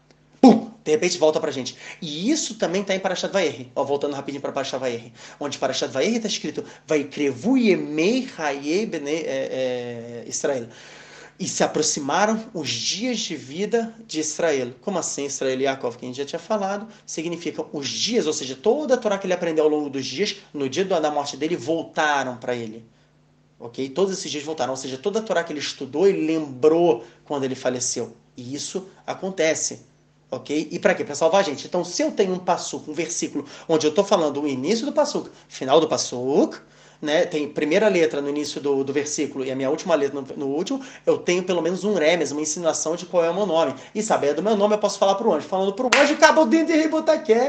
pum, 0.40 0.70
de 0.84 0.90
repente 0.92 1.18
volta 1.18 1.40
para 1.40 1.50
a 1.50 1.52
gente. 1.52 1.76
E 2.00 2.30
isso 2.30 2.56
também 2.56 2.82
está 2.82 2.94
em 2.94 3.00
Parashat 3.00 3.32
Vayer. 3.32 3.66
Ó, 3.74 3.82
voltando 3.82 4.14
rapidinho 4.14 4.40
para 4.40 4.52
Parashat 4.52 4.78
Vayer. 4.78 5.10
Onde 5.40 5.58
Parashat 5.58 5.90
Vayer 5.90 6.16
está 6.16 6.28
escrito, 6.28 6.62
vai 6.86 7.04
crevu 7.04 7.56
yemei 7.56 8.28
hayei 8.38 8.86
bene 8.86 9.10
é, 9.10 9.24
é, 9.24 10.24
Israel. 10.28 10.68
E 11.38 11.46
se 11.46 11.62
aproximaram 11.62 12.46
os 12.54 12.70
dias 12.70 13.18
de 13.18 13.36
vida 13.36 13.94
de 14.06 14.20
Israel. 14.20 14.72
Como 14.80 14.98
assim, 14.98 15.26
Israel 15.26 15.60
e 15.60 15.64
Yaakov, 15.64 15.98
que 15.98 16.04
a 16.04 16.08
gente 16.08 16.16
já 16.16 16.24
tinha 16.24 16.38
falado, 16.38 16.88
significam 17.04 17.68
os 17.72 17.88
dias, 17.88 18.26
ou 18.26 18.32
seja, 18.32 18.54
toda 18.54 18.94
a 18.94 18.96
Torá 18.96 19.18
que 19.18 19.26
ele 19.26 19.34
aprendeu 19.34 19.64
ao 19.64 19.70
longo 19.70 19.90
dos 19.90 20.06
dias, 20.06 20.36
no 20.54 20.66
dia 20.66 20.84
da 20.84 21.10
morte 21.10 21.36
dele, 21.36 21.56
voltaram 21.56 22.38
para 22.38 22.54
ele. 22.54 22.82
Ok? 23.58 23.88
Todos 23.90 24.12
esses 24.12 24.30
dias 24.30 24.44
voltaram, 24.44 24.72
ou 24.72 24.76
seja, 24.76 24.98
toda 24.98 25.20
a 25.20 25.22
Torá 25.22 25.42
que 25.42 25.52
ele 25.52 25.60
estudou, 25.60 26.06
ele 26.06 26.26
lembrou 26.26 27.04
quando 27.24 27.44
ele 27.44 27.54
faleceu. 27.54 28.14
E 28.36 28.54
isso 28.54 28.88
acontece. 29.06 29.86
Ok? 30.30 30.68
E 30.70 30.78
para 30.78 30.94
quê? 30.94 31.04
Para 31.04 31.14
salvar 31.14 31.40
a 31.40 31.44
gente. 31.44 31.66
Então, 31.66 31.84
se 31.84 32.02
eu 32.02 32.12
tenho 32.12 32.34
um 32.34 32.38
passuco, 32.38 32.90
um 32.90 32.94
versículo, 32.94 33.46
onde 33.68 33.86
eu 33.86 33.90
estou 33.90 34.04
falando 34.04 34.42
o 34.42 34.48
início 34.48 34.84
do 34.84 34.92
passuco, 34.92 35.30
final 35.48 35.80
do 35.80 35.88
passuco, 35.88 36.60
né, 37.00 37.26
tem 37.26 37.48
primeira 37.48 37.88
letra 37.88 38.20
no 38.20 38.28
início 38.28 38.60
do, 38.60 38.82
do 38.82 38.92
versículo 38.92 39.44
e 39.44 39.50
a 39.50 39.56
minha 39.56 39.70
última 39.70 39.94
letra 39.94 40.20
no, 40.20 40.26
no, 40.36 40.46
último, 40.46 40.80
eu 41.04 41.18
tenho 41.18 41.42
pelo 41.42 41.62
menos 41.62 41.84
um 41.84 41.94
remes, 41.94 42.32
uma 42.32 42.40
insinuação 42.40 42.96
de 42.96 43.06
qual 43.06 43.24
é 43.24 43.30
o 43.30 43.34
meu 43.34 43.46
nome. 43.46 43.74
E 43.94 44.02
saber 44.02 44.34
do 44.34 44.42
meu 44.42 44.56
nome, 44.56 44.74
eu 44.74 44.78
posso 44.78 44.98
falar 44.98 45.14
para 45.14 45.26
o 45.26 45.32
anjo. 45.32 45.46
Falando 45.46 45.72
para 45.72 45.86
o 45.86 45.90
anjo, 46.02 46.14
acabou 46.14 46.46
dentro 46.46 46.72
de 46.72 46.88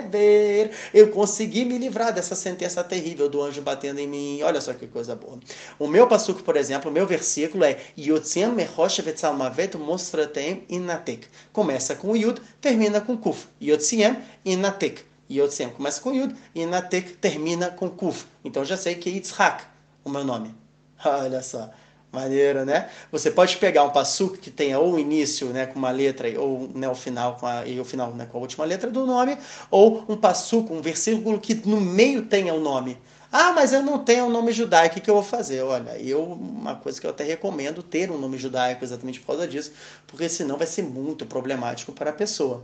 ver. 0.10 0.72
Eu 0.94 1.10
consegui 1.10 1.66
me 1.66 1.78
livrar 1.78 2.14
dessa 2.14 2.36
sentença 2.36 2.84
terrível 2.84 3.30
do 3.30 3.42
anjo 3.42 3.62
batendo 3.62 4.00
em 4.00 4.08
mim. 4.08 4.42
Olha 4.44 4.62
só 4.62 4.74
que 4.74 4.88
coisa 4.88 5.16
boa. 5.16 5.38
O 5.80 5.88
meu 5.88 6.08
passuco, 6.08 6.44
por 6.44 6.56
exemplo, 6.56 6.90
o 6.90 6.94
meu 6.94 7.06
versículo 7.06 7.64
é 7.64 7.78
Yotzem 7.98 8.48
Merosh 8.50 9.00
Vetzalmavet 9.00 9.76
Mostratem 9.78 10.64
Inatek. 10.70 11.28
Começa 11.52 11.96
com 11.96 12.16
Yud, 12.16 12.42
termina 12.62 13.02
com 13.02 13.18
Kuf. 13.18 13.48
Yotzem 13.62 14.18
Inatek. 14.46 15.07
Yotzem 15.30 15.70
começa 15.70 16.02
com 16.02 16.13
Yud 16.13 16.36
e 16.56 16.66
Natek 16.66 17.13
termina 17.13 17.70
com 17.70 17.90
Kuf. 17.90 18.26
Então 18.44 18.63
já 18.63 18.78
sei 18.78 18.96
que 18.96 19.10
é 19.10 19.13
Yitzhak, 19.13 19.63
o 20.04 20.10
meu 20.10 20.24
nome. 20.24 20.56
Olha 21.04 21.42
só, 21.42 21.70
maneiro, 22.12 22.66
né? 22.66 22.90
Você 23.12 23.30
pode 23.30 23.58
pegar 23.58 23.84
um 23.84 23.90
passuk 23.90 24.38
que 24.38 24.50
tenha 24.50 24.80
ou 24.80 24.94
o 24.94 25.00
início 25.00 25.48
né, 25.48 25.66
com 25.66 25.78
uma 25.78 25.92
letra 25.92 26.28
ou 26.40 26.70
né, 26.74 26.88
o 26.88 26.96
final 26.96 27.36
com 27.36 27.46
a, 27.46 27.66
e 27.66 27.80
o 27.80 27.86
final 27.86 28.13
né, 28.13 28.26
com 28.26 28.38
a 28.38 28.42
última 28.42 28.66
letra 28.66 28.90
do 28.90 29.06
nome, 29.06 29.38
ou 29.70 30.06
um 30.08 30.16
passuk, 30.16 30.72
um 30.72 30.82
versículo 30.82 31.40
que 31.40 31.54
no 31.54 31.80
meio 31.82 32.26
tenha 32.26 32.54
o 32.54 32.58
um 32.58 32.62
nome. 32.62 32.98
Ah, 33.30 33.52
mas 33.52 33.74
eu 33.74 33.84
não 33.84 34.00
tenho 34.00 34.26
um 34.26 34.30
nome 34.30 34.54
judaico, 34.54 34.98
o 34.98 35.02
que 35.02 35.10
eu 35.10 35.16
vou 35.16 35.24
fazer? 35.24 35.62
Olha, 35.62 36.00
eu, 36.00 36.24
uma 36.24 36.76
coisa 36.76 37.00
que 37.00 37.06
eu 37.06 37.12
até 37.12 37.26
recomendo 37.26 37.84
ter 37.84 38.10
um 38.10 38.18
nome 38.18 38.38
judaico 38.38 38.86
exatamente 38.86 39.20
por 39.20 39.28
causa 39.28 39.46
disso, 39.46 39.74
porque 40.08 40.30
senão 40.30 40.58
vai 40.58 40.66
ser 40.66 40.84
muito 40.84 41.26
problemático 41.26 41.92
para 41.92 42.12
a 42.12 42.13
pessoa 42.13 42.63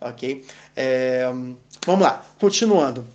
ok? 0.00 0.44
É, 0.76 1.24
vamos 1.86 2.02
lá, 2.02 2.24
continuando. 2.38 3.06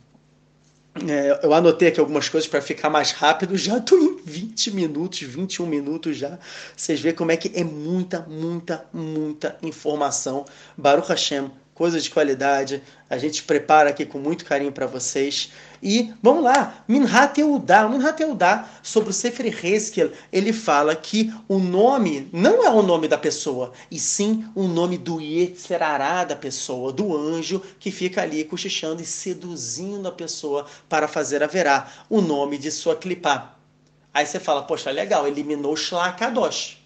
É, 1.07 1.39
eu 1.43 1.53
anotei 1.53 1.87
aqui 1.87 1.99
algumas 1.99 2.29
coisas 2.29 2.47
para 2.47 2.61
ficar 2.61 2.89
mais 2.89 3.11
rápido. 3.11 3.57
Já 3.57 3.77
estou 3.77 3.97
em 3.97 4.17
20 4.23 4.71
minutos, 4.71 5.21
21 5.21 5.65
minutos 5.65 6.17
já. 6.17 6.37
Vocês 6.75 7.01
veem 7.01 7.15
como 7.15 7.31
é 7.31 7.37
que 7.37 7.51
é 7.55 7.63
muita, 7.63 8.21
muita, 8.21 8.85
muita 8.93 9.57
informação. 9.63 10.45
Baruch 10.77 11.09
Hashem, 11.09 11.49
coisa 11.73 11.99
de 11.99 12.09
qualidade. 12.09 12.81
A 13.09 13.17
gente 13.17 13.43
prepara 13.43 13.89
aqui 13.89 14.05
com 14.05 14.19
muito 14.19 14.45
carinho 14.45 14.71
para 14.71 14.87
vocês. 14.87 15.51
E 15.81 16.13
vamos 16.21 16.43
lá, 16.43 16.83
Minhat 16.87 17.39
Eudá. 17.39 17.87
Minhat 17.87 18.21
Eudá, 18.21 18.69
sobre 18.81 19.09
o 19.09 19.13
Sefer 19.13 19.65
Hezkel, 19.65 20.11
ele 20.31 20.53
fala 20.53 20.95
que 20.95 21.33
o 21.47 21.59
nome 21.59 22.29
não 22.31 22.63
é 22.63 22.69
o 22.69 22.81
nome 22.81 23.07
da 23.07 23.17
pessoa, 23.17 23.73
e 23.91 23.99
sim 23.99 24.45
o 24.55 24.63
nome 24.63 24.97
do 24.97 25.19
Yetzerará 25.19 26.23
da 26.23 26.35
pessoa, 26.35 26.93
do 26.93 27.15
anjo 27.15 27.61
que 27.79 27.91
fica 27.91 28.21
ali 28.21 28.45
cochichando 28.45 29.01
e 29.01 29.05
seduzindo 29.05 30.07
a 30.07 30.11
pessoa 30.11 30.65
para 30.87 31.07
fazer 31.07 31.43
haverá 31.43 31.91
o 32.09 32.21
nome 32.21 32.57
de 32.57 32.71
sua 32.71 32.95
clipá. 32.95 33.55
Aí 34.13 34.25
você 34.25 34.39
fala, 34.39 34.63
poxa, 34.63 34.91
legal, 34.91 35.27
eliminou 35.27 35.75
Shlakadosh. 35.75 36.82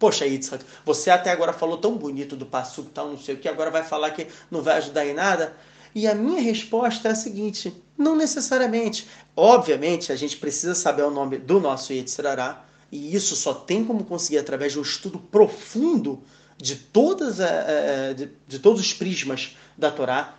Poxa, 0.00 0.24
Yitzhak, 0.24 0.64
você 0.82 1.10
até 1.10 1.30
agora 1.30 1.52
falou 1.52 1.76
tão 1.76 1.94
bonito 1.94 2.34
do 2.34 2.46
Passuk, 2.46 2.88
tal, 2.88 3.10
não 3.10 3.18
sei 3.18 3.34
o 3.34 3.38
que, 3.38 3.46
agora 3.46 3.70
vai 3.70 3.84
falar 3.84 4.10
que 4.12 4.26
não 4.50 4.62
vai 4.62 4.78
ajudar 4.78 5.04
em 5.04 5.12
nada? 5.12 5.54
E 5.94 6.08
a 6.08 6.14
minha 6.14 6.40
resposta 6.40 7.08
é 7.08 7.10
a 7.10 7.14
seguinte: 7.14 7.70
não 7.98 8.16
necessariamente. 8.16 9.06
Obviamente, 9.36 10.10
a 10.10 10.16
gente 10.16 10.38
precisa 10.38 10.74
saber 10.74 11.02
o 11.02 11.10
nome 11.10 11.36
do 11.36 11.60
nosso 11.60 11.92
Yetzirará, 11.92 12.64
e 12.90 13.14
isso 13.14 13.36
só 13.36 13.52
tem 13.52 13.84
como 13.84 14.02
conseguir 14.02 14.38
através 14.38 14.72
de 14.72 14.78
um 14.78 14.82
estudo 14.82 15.18
profundo 15.18 16.22
de, 16.56 16.76
todas, 16.76 17.36
de, 18.16 18.30
de 18.48 18.58
todos 18.58 18.80
os 18.80 18.94
prismas 18.94 19.54
da 19.76 19.90
Torá, 19.90 20.34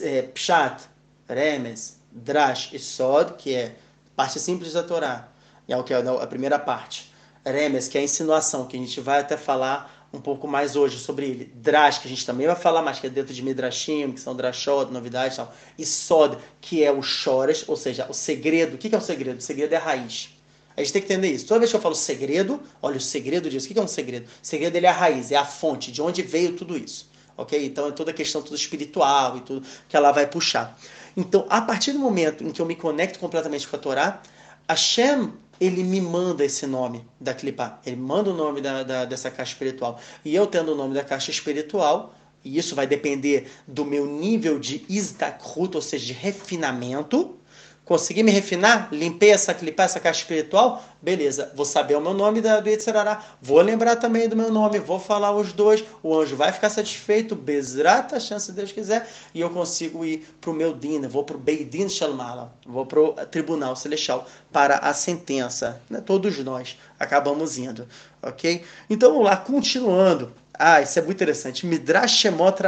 é, 0.00 0.22
Pshat, 0.22 0.82
Remes, 1.28 1.98
Drash 2.10 2.70
e 2.72 2.80
Sod, 2.80 3.34
que 3.34 3.54
é 3.54 3.76
parte 4.16 4.40
simples 4.40 4.72
da 4.72 4.82
Torá, 4.82 5.28
é 5.68 5.76
o 5.76 5.84
que 5.84 5.94
é 5.94 5.98
a 5.98 6.26
primeira 6.26 6.58
parte. 6.58 7.11
Remes, 7.44 7.88
que 7.88 7.98
é 7.98 8.00
a 8.00 8.04
insinuação, 8.04 8.66
que 8.66 8.76
a 8.76 8.80
gente 8.80 9.00
vai 9.00 9.20
até 9.20 9.36
falar 9.36 10.08
um 10.12 10.20
pouco 10.20 10.46
mais 10.46 10.76
hoje 10.76 10.98
sobre 10.98 11.26
ele. 11.26 11.52
Drash, 11.54 11.98
que 11.98 12.06
a 12.06 12.10
gente 12.10 12.24
também 12.24 12.46
vai 12.46 12.54
falar 12.54 12.82
mais, 12.82 12.98
que 12.98 13.06
é 13.06 13.10
dentro 13.10 13.32
de 13.32 13.42
Midrashim, 13.42 14.12
que 14.12 14.20
são 14.20 14.36
Drashot, 14.36 14.92
novidades 14.92 15.34
e 15.34 15.36
tal. 15.38 15.54
E 15.78 15.86
Sod, 15.86 16.38
que 16.60 16.84
é 16.84 16.92
o 16.92 17.02
Chores, 17.02 17.64
ou 17.66 17.76
seja, 17.76 18.06
o 18.08 18.12
segredo. 18.12 18.74
O 18.74 18.78
que 18.78 18.94
é 18.94 18.98
o 18.98 19.00
segredo? 19.00 19.38
O 19.38 19.42
segredo 19.42 19.72
é 19.72 19.76
a 19.76 19.80
raiz. 19.80 20.30
A 20.76 20.80
gente 20.80 20.92
tem 20.92 21.02
que 21.02 21.12
entender 21.12 21.30
isso. 21.32 21.46
Toda 21.46 21.60
vez 21.60 21.70
que 21.70 21.76
eu 21.76 21.80
falo 21.80 21.94
segredo, 21.94 22.60
olha 22.80 22.96
o 22.96 23.00
segredo 23.00 23.50
disso. 23.50 23.66
O 23.66 23.72
que 23.72 23.78
é 23.78 23.82
um 23.82 23.88
segredo? 23.88 24.26
O 24.26 24.46
segredo 24.46 24.76
ele 24.76 24.86
é 24.86 24.90
a 24.90 24.92
raiz, 24.92 25.30
é 25.30 25.36
a 25.36 25.44
fonte, 25.44 25.90
de 25.90 26.00
onde 26.00 26.22
veio 26.22 26.52
tudo 26.54 26.76
isso. 26.76 27.10
Ok? 27.36 27.64
Então 27.64 27.88
é 27.88 27.92
toda 27.92 28.10
a 28.10 28.14
questão 28.14 28.42
tudo 28.42 28.56
espiritual 28.56 29.36
e 29.38 29.40
tudo 29.40 29.66
que 29.88 29.96
ela 29.96 30.12
vai 30.12 30.26
puxar. 30.26 30.78
Então, 31.16 31.46
a 31.48 31.60
partir 31.60 31.92
do 31.92 31.98
momento 31.98 32.44
em 32.44 32.50
que 32.50 32.60
eu 32.60 32.66
me 32.66 32.76
conecto 32.76 33.18
completamente 33.18 33.68
com 33.68 33.76
a 33.76 33.78
Torá, 33.78 34.22
Hashem 34.68 35.32
ele 35.62 35.84
me 35.84 36.00
manda 36.00 36.44
esse 36.44 36.66
nome 36.66 37.04
da 37.20 37.32
clipá, 37.32 37.80
ele 37.86 37.94
manda 37.94 38.30
o 38.30 38.34
nome 38.34 38.60
da, 38.60 38.82
da, 38.82 39.04
dessa 39.04 39.30
caixa 39.30 39.52
espiritual. 39.52 40.00
E 40.24 40.34
eu 40.34 40.44
tendo 40.44 40.72
o 40.72 40.74
nome 40.74 40.92
da 40.92 41.04
caixa 41.04 41.30
espiritual, 41.30 42.12
e 42.44 42.58
isso 42.58 42.74
vai 42.74 42.84
depender 42.84 43.48
do 43.66 43.84
meu 43.84 44.04
nível 44.04 44.58
de 44.58 44.84
izdakrut, 44.88 45.76
ou 45.76 45.82
seja, 45.82 46.06
de 46.06 46.12
refinamento, 46.12 47.36
Consegui 47.84 48.22
me 48.22 48.30
refinar? 48.30 48.88
Limpei 48.92 49.30
essa 49.30 49.52
clipa, 49.52 49.82
essa 49.82 49.98
caixa 49.98 50.20
espiritual? 50.20 50.84
Beleza, 51.02 51.50
vou 51.56 51.64
saber 51.66 51.96
o 51.96 52.00
meu 52.00 52.14
nome 52.14 52.40
da, 52.40 52.60
do 52.60 52.68
Yetzirará. 52.68 53.24
Vou 53.42 53.60
lembrar 53.60 53.96
também 53.96 54.28
do 54.28 54.36
meu 54.36 54.52
nome, 54.52 54.78
vou 54.78 55.00
falar 55.00 55.34
os 55.34 55.52
dois. 55.52 55.84
O 56.00 56.16
anjo 56.16 56.36
vai 56.36 56.52
ficar 56.52 56.70
satisfeito, 56.70 57.34
Bezrat, 57.34 58.14
a 58.14 58.20
chance 58.20 58.46
se 58.46 58.52
Deus 58.52 58.70
quiser. 58.70 59.08
E 59.34 59.40
eu 59.40 59.50
consigo 59.50 60.04
ir 60.04 60.28
para 60.40 60.50
o 60.50 60.54
meu 60.54 60.72
Dina, 60.72 61.08
vou 61.08 61.24
para 61.24 61.36
o 61.36 61.40
Beidin 61.40 61.88
Shalmala, 61.88 62.52
vou 62.64 62.86
para 62.86 63.00
o 63.00 63.12
Tribunal 63.26 63.74
Celestial 63.74 64.28
para 64.52 64.76
a 64.76 64.94
sentença. 64.94 65.82
Né? 65.90 66.00
Todos 66.00 66.38
nós 66.38 66.78
acabamos 67.00 67.58
indo, 67.58 67.88
ok? 68.22 68.62
Então 68.88 69.10
vamos 69.10 69.24
lá, 69.24 69.36
continuando. 69.36 70.32
Ah, 70.54 70.80
isso 70.80 70.98
é 71.00 71.02
muito 71.02 71.16
interessante. 71.16 71.66
Midrash 71.66 72.12
Shemot 72.12 72.58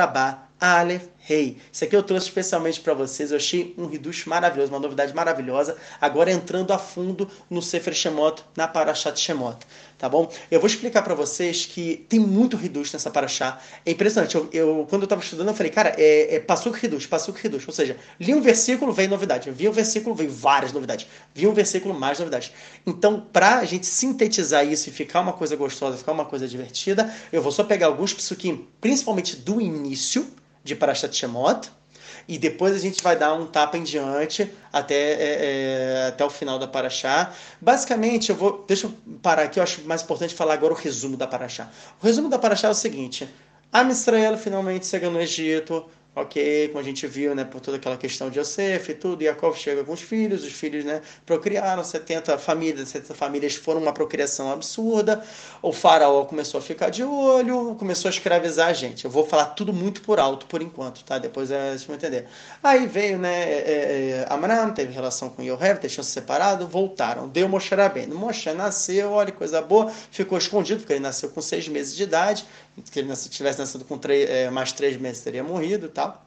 Aleph 0.60 1.13
Rei. 1.26 1.56
Isso 1.72 1.82
aqui 1.82 1.96
eu 1.96 2.02
trouxe 2.02 2.26
especialmente 2.26 2.78
para 2.80 2.92
vocês. 2.92 3.30
Eu 3.30 3.38
achei 3.38 3.74
um 3.78 3.90
Hidush 3.90 4.26
maravilhoso, 4.26 4.70
uma 4.70 4.78
novidade 4.78 5.14
maravilhosa. 5.14 5.74
Agora 5.98 6.30
entrando 6.30 6.70
a 6.70 6.78
fundo 6.78 7.26
no 7.48 7.62
Sefer 7.62 7.94
Shemot, 7.94 8.44
na 8.54 8.68
Parashat 8.68 9.18
Shemot. 9.18 9.56
Tá 9.96 10.06
bom? 10.06 10.30
Eu 10.50 10.60
vou 10.60 10.66
explicar 10.66 11.00
para 11.00 11.14
vocês 11.14 11.64
que 11.64 12.04
tem 12.10 12.20
muito 12.20 12.62
Hidush 12.62 12.92
nessa 12.92 13.10
Parashá. 13.10 13.58
É 13.86 13.92
impressionante. 13.92 14.34
Eu, 14.34 14.50
eu 14.52 14.86
quando 14.90 15.02
eu 15.02 15.06
estava 15.06 15.22
estudando, 15.22 15.48
eu 15.48 15.54
falei, 15.54 15.72
cara, 15.72 15.94
é, 15.96 16.34
é 16.34 16.40
Passuk 16.40 16.84
Hidush, 16.84 17.06
Passuk 17.06 17.42
Hidush. 17.42 17.66
Ou 17.66 17.72
seja, 17.72 17.96
li 18.20 18.34
um 18.34 18.42
versículo, 18.42 18.92
veio 18.92 19.08
novidade. 19.08 19.50
Vi 19.50 19.66
um 19.66 19.72
versículo, 19.72 20.14
veio 20.14 20.30
várias 20.30 20.74
novidades. 20.74 21.06
Vi 21.34 21.46
um 21.46 21.54
versículo, 21.54 21.98
mais 21.98 22.18
novidades. 22.18 22.52
Então, 22.86 23.18
para 23.32 23.60
a 23.60 23.64
gente 23.64 23.86
sintetizar 23.86 24.66
isso 24.66 24.90
e 24.90 24.92
ficar 24.92 25.22
uma 25.22 25.32
coisa 25.32 25.56
gostosa, 25.56 25.96
ficar 25.96 26.12
uma 26.12 26.26
coisa 26.26 26.46
divertida, 26.46 27.10
eu 27.32 27.40
vou 27.40 27.50
só 27.50 27.64
pegar 27.64 27.86
alguns 27.86 28.12
psukim, 28.12 28.68
principalmente 28.82 29.36
do 29.36 29.58
início, 29.58 30.26
de 30.64 30.74
Parashat 30.74 31.14
Shemot, 31.14 31.70
e 32.26 32.38
depois 32.38 32.74
a 32.74 32.78
gente 32.78 33.02
vai 33.02 33.16
dar 33.16 33.34
um 33.34 33.46
tapa 33.46 33.76
em 33.76 33.82
diante 33.82 34.50
até, 34.72 34.94
é, 34.94 35.16
é, 35.20 36.06
até 36.08 36.24
o 36.24 36.30
final 36.30 36.58
da 36.58 36.66
Paraxá. 36.66 37.32
Basicamente, 37.60 38.30
eu 38.30 38.36
vou. 38.36 38.64
Deixa 38.66 38.86
eu 38.86 38.94
parar 39.22 39.42
aqui, 39.42 39.58
eu 39.58 39.62
acho 39.62 39.82
mais 39.82 40.02
importante 40.02 40.34
falar 40.34 40.54
agora 40.54 40.72
o 40.72 40.76
resumo 40.76 41.16
da 41.16 41.26
Paraxá. 41.26 41.70
O 42.02 42.06
resumo 42.06 42.28
da 42.30 42.38
Paraxá 42.38 42.68
é 42.68 42.70
o 42.70 42.74
seguinte: 42.74 43.28
a 43.70 43.84
Mistrael 43.84 44.38
finalmente 44.38 44.86
chega 44.86 45.10
no 45.10 45.20
Egito, 45.20 45.84
ok, 46.14 46.68
como 46.68 46.78
a 46.78 46.82
gente 46.82 47.06
viu, 47.06 47.34
né, 47.34 47.44
por 47.44 47.60
toda 47.60 47.76
aquela 47.76 47.96
questão 47.96 48.30
de 48.30 48.38
Yosef 48.38 48.90
e 48.90 48.94
tudo, 48.94 49.22
Yaakov 49.22 49.56
chega 49.56 49.82
com 49.82 49.92
os 49.92 50.00
filhos, 50.00 50.44
os 50.44 50.52
filhos, 50.52 50.84
né, 50.84 51.02
procriaram 51.26 51.82
70 51.82 52.38
famílias, 52.38 52.88
70 52.88 53.14
famílias 53.14 53.54
foram 53.54 53.80
uma 53.80 53.92
procriação 53.92 54.52
absurda, 54.52 55.24
o 55.60 55.72
faraó 55.72 56.24
começou 56.24 56.58
a 56.58 56.62
ficar 56.62 56.90
de 56.90 57.02
olho, 57.02 57.74
começou 57.76 58.08
a 58.08 58.12
escravizar 58.12 58.68
a 58.68 58.72
gente. 58.72 59.04
Eu 59.04 59.10
vou 59.10 59.26
falar 59.26 59.46
tudo 59.46 59.72
muito 59.72 60.02
por 60.02 60.20
alto 60.20 60.46
por 60.46 60.62
enquanto, 60.62 61.02
tá? 61.04 61.18
Depois 61.18 61.50
é, 61.50 61.70
vocês 61.70 61.84
vão 61.84 61.96
entender. 61.96 62.26
Aí 62.62 62.86
veio, 62.86 63.18
né, 63.18 63.42
é, 63.42 63.54
é, 63.54 64.26
é 64.30 64.32
Amram, 64.32 64.72
teve 64.72 64.92
relação 64.92 65.28
com 65.28 65.42
Yohev, 65.42 65.80
deixou 65.80 66.04
se 66.04 66.10
separado, 66.10 66.66
voltaram, 66.68 67.28
deu 67.28 67.48
Moshe 67.48 67.74
Rabbeinu. 67.74 68.14
Moshe 68.14 68.52
nasceu, 68.52 69.10
olha 69.12 69.32
que 69.32 69.38
coisa 69.38 69.60
boa, 69.60 69.90
ficou 70.10 70.38
escondido, 70.38 70.80
porque 70.80 70.92
ele 70.92 71.00
nasceu 71.00 71.28
com 71.30 71.40
seis 71.40 71.66
meses 71.66 71.96
de 71.96 72.04
idade, 72.04 72.46
se 72.82 72.98
ele 72.98 73.14
tivesse 73.14 73.58
nascido 73.58 73.84
com 73.84 73.98
três, 73.98 74.28
é, 74.28 74.50
mais 74.50 74.72
três 74.72 74.96
meses 74.96 75.22
teria 75.22 75.44
morrido 75.44 75.86
e 75.86 75.88
tal. 75.88 76.24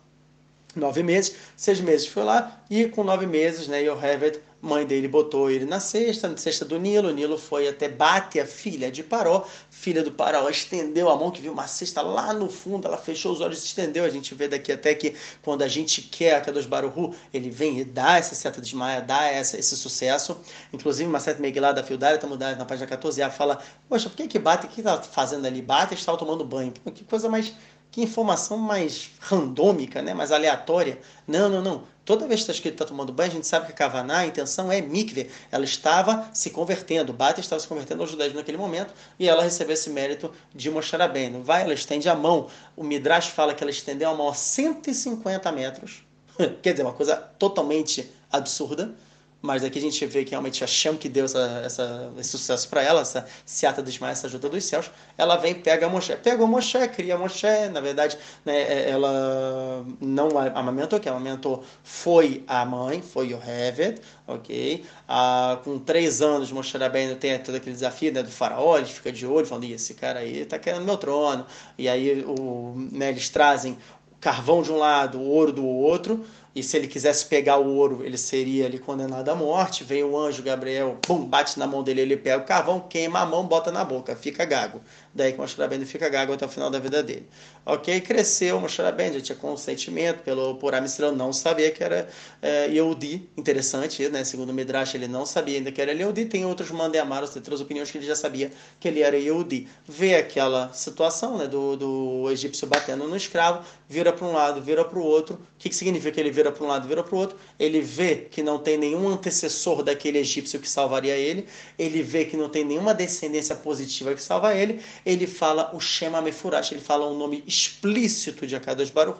nove 0.75 1.03
meses, 1.03 1.35
seis 1.55 1.81
meses 1.81 2.07
foi 2.07 2.23
lá, 2.23 2.61
e 2.69 2.85
com 2.87 3.03
nove 3.03 3.25
meses, 3.25 3.67
né, 3.67 3.81
Yoheved, 3.83 4.39
mãe 4.61 4.85
dele, 4.85 5.07
botou 5.07 5.49
ele 5.49 5.65
na 5.65 5.79
cesta, 5.79 6.27
na 6.27 6.37
cesta 6.37 6.65
do 6.65 6.79
Nilo, 6.79 7.09
o 7.09 7.11
Nilo 7.11 7.37
foi 7.37 7.67
até 7.67 7.87
Bate, 7.87 8.39
a 8.39 8.45
filha 8.45 8.91
de 8.91 9.03
Paró, 9.03 9.47
filha 9.69 10.03
do 10.03 10.11
Paró 10.11 10.49
estendeu 10.49 11.09
a 11.09 11.15
mão, 11.15 11.29
que 11.31 11.41
viu 11.41 11.51
uma 11.51 11.67
cesta 11.67 12.01
lá 12.01 12.33
no 12.33 12.49
fundo, 12.49 12.87
ela 12.87 12.97
fechou 12.97 13.31
os 13.31 13.41
olhos 13.41 13.63
e 13.63 13.65
estendeu, 13.65 14.03
a 14.03 14.09
gente 14.09 14.33
vê 14.33 14.47
daqui 14.47 14.71
até 14.71 14.95
que 14.95 15.15
quando 15.41 15.61
a 15.61 15.67
gente 15.67 16.01
quer 16.01 16.35
a 16.35 16.41
Kadosh 16.41 16.65
Baruhu, 16.65 17.15
ele 17.33 17.49
vem 17.49 17.79
e 17.79 17.85
dá 17.85 18.17
essa 18.17 18.33
seta 18.33 18.59
de 18.59 18.75
Maia, 18.75 19.01
dá 19.01 19.25
essa, 19.25 19.57
esse 19.57 19.77
sucesso, 19.77 20.39
inclusive 20.73 21.07
uma 21.07 21.19
seta 21.19 21.41
Megillah 21.41 21.71
da 21.71 21.83
Fildar, 21.83 22.15
está 22.15 22.27
mudada 22.27 22.55
na 22.55 22.65
página 22.65 22.87
14, 22.87 23.21
ela 23.21 23.31
fala, 23.31 23.59
poxa, 23.87 24.09
por 24.09 24.17
que 24.17 24.27
que 24.27 24.39
Bate, 24.39 24.65
o 24.65 24.69
que 24.69 24.81
está 24.81 25.01
fazendo 25.01 25.45
ali? 25.45 25.61
Bate 25.61 25.93
estava 25.93 26.17
tomando 26.17 26.43
banho, 26.43 26.71
que 26.71 27.03
coisa 27.03 27.29
mais 27.29 27.53
que 27.91 28.01
informação 28.01 28.57
mais 28.57 29.11
randômica, 29.19 30.01
né? 30.01 30.13
mais 30.13 30.31
aleatória. 30.31 30.99
Não, 31.27 31.49
não, 31.49 31.61
não. 31.61 31.83
Toda 32.07 32.25
vez 32.25 32.39
que 32.39 32.43
está 32.43 32.53
escrito 32.53 32.75
está 32.75 32.85
tomando 32.85 33.11
banho, 33.11 33.31
a 33.31 33.33
gente 33.33 33.45
sabe 33.45 33.65
que 33.65 33.73
a 33.73 33.75
Kavaná, 33.75 34.19
a 34.19 34.25
intenção 34.25 34.71
é 34.71 34.79
mikve. 34.79 35.29
Ela 35.51 35.65
estava 35.65 36.29
se 36.33 36.51
convertendo, 36.51 37.11
Bata 37.11 37.41
estava 37.41 37.59
se 37.59 37.67
convertendo 37.67 38.01
ao 38.01 38.07
judaísmo 38.07 38.37
naquele 38.37 38.57
momento 38.57 38.93
e 39.19 39.27
ela 39.27 39.43
recebeu 39.43 39.73
esse 39.73 39.89
mérito 39.89 40.31
de 40.55 40.71
mostrar 40.71 41.05
bem. 41.09 41.41
Vai, 41.41 41.63
ela 41.63 41.73
estende 41.73 42.07
a 42.07 42.15
mão. 42.15 42.47
O 42.77 42.83
Midrash 42.83 43.27
fala 43.27 43.53
que 43.53 43.61
ela 43.61 43.71
estendeu 43.71 44.09
a 44.09 44.15
mão 44.15 44.29
a 44.29 44.33
150 44.33 45.51
metros. 45.51 46.01
Quer 46.63 46.71
dizer, 46.71 46.83
uma 46.83 46.93
coisa 46.93 47.17
totalmente 47.17 48.09
absurda 48.31 48.95
mas 49.41 49.63
aqui 49.63 49.77
a 49.77 49.81
gente 49.81 50.03
vê 50.05 50.23
que 50.23 50.31
realmente 50.31 50.63
a 50.63 50.67
Shem 50.67 50.95
que 50.97 51.07
deu 51.07 51.25
essa, 51.25 51.61
essa, 51.63 52.11
esse 52.17 52.29
sucesso 52.31 52.67
para 52.69 52.81
ela, 52.81 53.01
essa 53.01 53.25
Seata 53.45 53.81
dos 53.81 53.97
Mais, 53.99 54.17
essa 54.17 54.27
ajuda 54.27 54.49
dos 54.49 54.63
céus, 54.65 54.89
ela 55.17 55.37
vem 55.37 55.53
pega 55.53 55.85
a 55.85 55.89
Moshe. 55.89 56.15
Pega 56.15 56.43
o 56.43 56.47
Moshe, 56.47 56.87
cria 56.89 57.17
Moshe, 57.17 57.47
na 57.71 57.79
verdade, 57.79 58.17
né, 58.43 58.61
é, 58.61 58.89
ela 58.89 59.85
não 60.01 60.29
amamentou, 60.55 60.99
quem 60.99 61.11
amamentou 61.11 61.63
foi 61.83 62.43
a 62.47 62.65
mãe, 62.65 63.01
foi 63.01 63.33
o 63.33 63.39
Heved, 63.41 64.01
ok? 64.25 64.83
Ah, 65.07 65.59
com 65.63 65.77
três 65.77 66.21
anos, 66.21 66.51
Moshe 66.51 66.77
Rabbeinu 66.77 67.15
tem 67.15 67.37
todo 67.39 67.55
aquele 67.55 67.73
desafio 67.73 68.11
né, 68.11 68.23
do 68.23 68.31
faraó, 68.31 68.77
ele 68.77 68.87
fica 68.87 69.11
de 69.11 69.25
olho, 69.25 69.45
falando, 69.45 69.65
esse 69.65 69.93
cara 69.93 70.19
aí 70.19 70.45
tá 70.45 70.57
querendo 70.57 70.83
meu 70.83 70.97
trono, 70.97 71.45
e 71.77 71.87
aí 71.87 72.23
o, 72.25 72.73
né, 72.91 73.09
eles 73.09 73.29
trazem 73.29 73.77
carvão 74.19 74.61
de 74.63 74.71
um 74.71 74.77
lado, 74.77 75.21
ouro 75.21 75.51
do 75.51 75.65
outro, 75.65 76.25
e 76.57 76.63
se 76.63 76.75
ele 76.75 76.87
quisesse 76.87 77.23
pegar 77.23 77.59
o 77.59 77.75
ouro, 77.75 78.03
ele 78.03 78.17
seria 78.17 78.65
ali 78.65 78.79
condenado 78.79 79.29
à 79.29 79.35
morte. 79.35 79.83
Vem 79.83 80.03
o 80.03 80.17
anjo 80.17 80.41
Gabriel, 80.41 80.97
pum, 81.03 81.23
bate 81.23 81.59
na 81.59 81.67
mão 81.67 81.83
dele, 81.83 82.01
ele 82.01 82.17
pega 82.17 82.41
o 82.41 82.45
carvão, 82.45 82.79
queima 82.79 83.19
a 83.19 83.25
mão, 83.27 83.45
bota 83.45 83.71
na 83.71 83.83
boca, 83.83 84.15
fica 84.15 84.43
gago. 84.43 84.81
Daí 85.13 85.33
que 85.33 85.39
Moshe 85.39 85.55
Rabbeinu 85.57 85.85
fica 85.85 86.07
gago 86.09 86.33
até 86.33 86.45
o 86.45 86.49
final 86.49 86.69
da 86.69 86.79
vida 86.79 87.01
dele. 87.01 87.27
Ok, 87.65 87.99
cresceu, 88.01 88.59
Moshe 88.59 88.81
Rabbeinu 88.81 89.15
já 89.15 89.21
tinha 89.21 89.35
consentimento 89.37 90.23
pelo, 90.23 90.55
por 90.55 90.73
Amisrael, 90.73 91.15
não 91.15 91.33
sabia 91.33 91.71
que 91.71 91.83
era 91.83 92.07
é, 92.41 92.67
Yehudi, 92.67 93.29
interessante, 93.35 94.07
né? 94.09 94.23
segundo 94.23 94.49
o 94.49 94.53
Midrash, 94.53 94.95
ele 94.95 95.07
não 95.07 95.25
sabia 95.25 95.57
ainda 95.57 95.71
que 95.71 95.81
era 95.81 95.91
Yehudi, 95.91 96.25
tem 96.25 96.45
outros 96.45 96.71
Mandemaros, 96.71 97.31
tem 97.31 97.39
outras 97.39 97.59
opiniões 97.61 97.91
que 97.91 97.97
ele 97.97 98.05
já 98.05 98.15
sabia 98.15 98.51
que 98.79 98.87
ele 98.87 99.01
era 99.01 99.17
Yehudi. 99.17 99.67
Vê 99.87 100.15
aquela 100.15 100.71
situação 100.73 101.37
né, 101.37 101.47
do, 101.47 101.75
do 101.75 102.31
egípcio 102.31 102.67
batendo 102.67 103.07
no 103.07 103.17
escravo, 103.17 103.65
vira 103.89 104.13
para 104.13 104.25
um 104.25 104.33
lado, 104.33 104.61
vira 104.61 104.85
para 104.85 104.99
o 104.99 105.03
outro. 105.03 105.35
O 105.35 105.39
que, 105.57 105.69
que 105.69 105.75
significa 105.75 106.11
que 106.11 106.19
ele 106.19 106.31
vira 106.31 106.51
para 106.51 106.63
um 106.63 106.67
lado, 106.67 106.87
vira 106.87 107.03
para 107.03 107.15
o 107.15 107.17
outro? 107.17 107.37
Ele 107.59 107.81
vê 107.81 108.27
que 108.29 108.43
não 108.43 108.59
tem 108.59 108.77
nenhum 108.77 109.09
antecessor 109.09 109.83
daquele 109.83 110.19
egípcio 110.19 110.59
que 110.59 110.69
salvaria 110.69 111.15
ele, 111.15 111.47
ele 111.77 112.01
vê 112.01 112.25
que 112.25 112.37
não 112.37 112.49
tem 112.49 112.63
nenhuma 112.63 112.93
descendência 112.93 113.55
positiva 113.55 114.13
que 114.13 114.21
salva 114.21 114.55
ele, 114.55 114.81
ele 115.07 115.25
fala 115.25 115.73
o 115.73 115.79
Shema 115.79 116.21
Mefurash, 116.21 116.73
ele 116.73 116.81
fala 116.81 117.09
um 117.09 117.17
nome 117.17 117.41
explícito 117.47 118.45
de 118.45 118.57
Akadosh 118.57 118.89
Baruch 118.89 119.17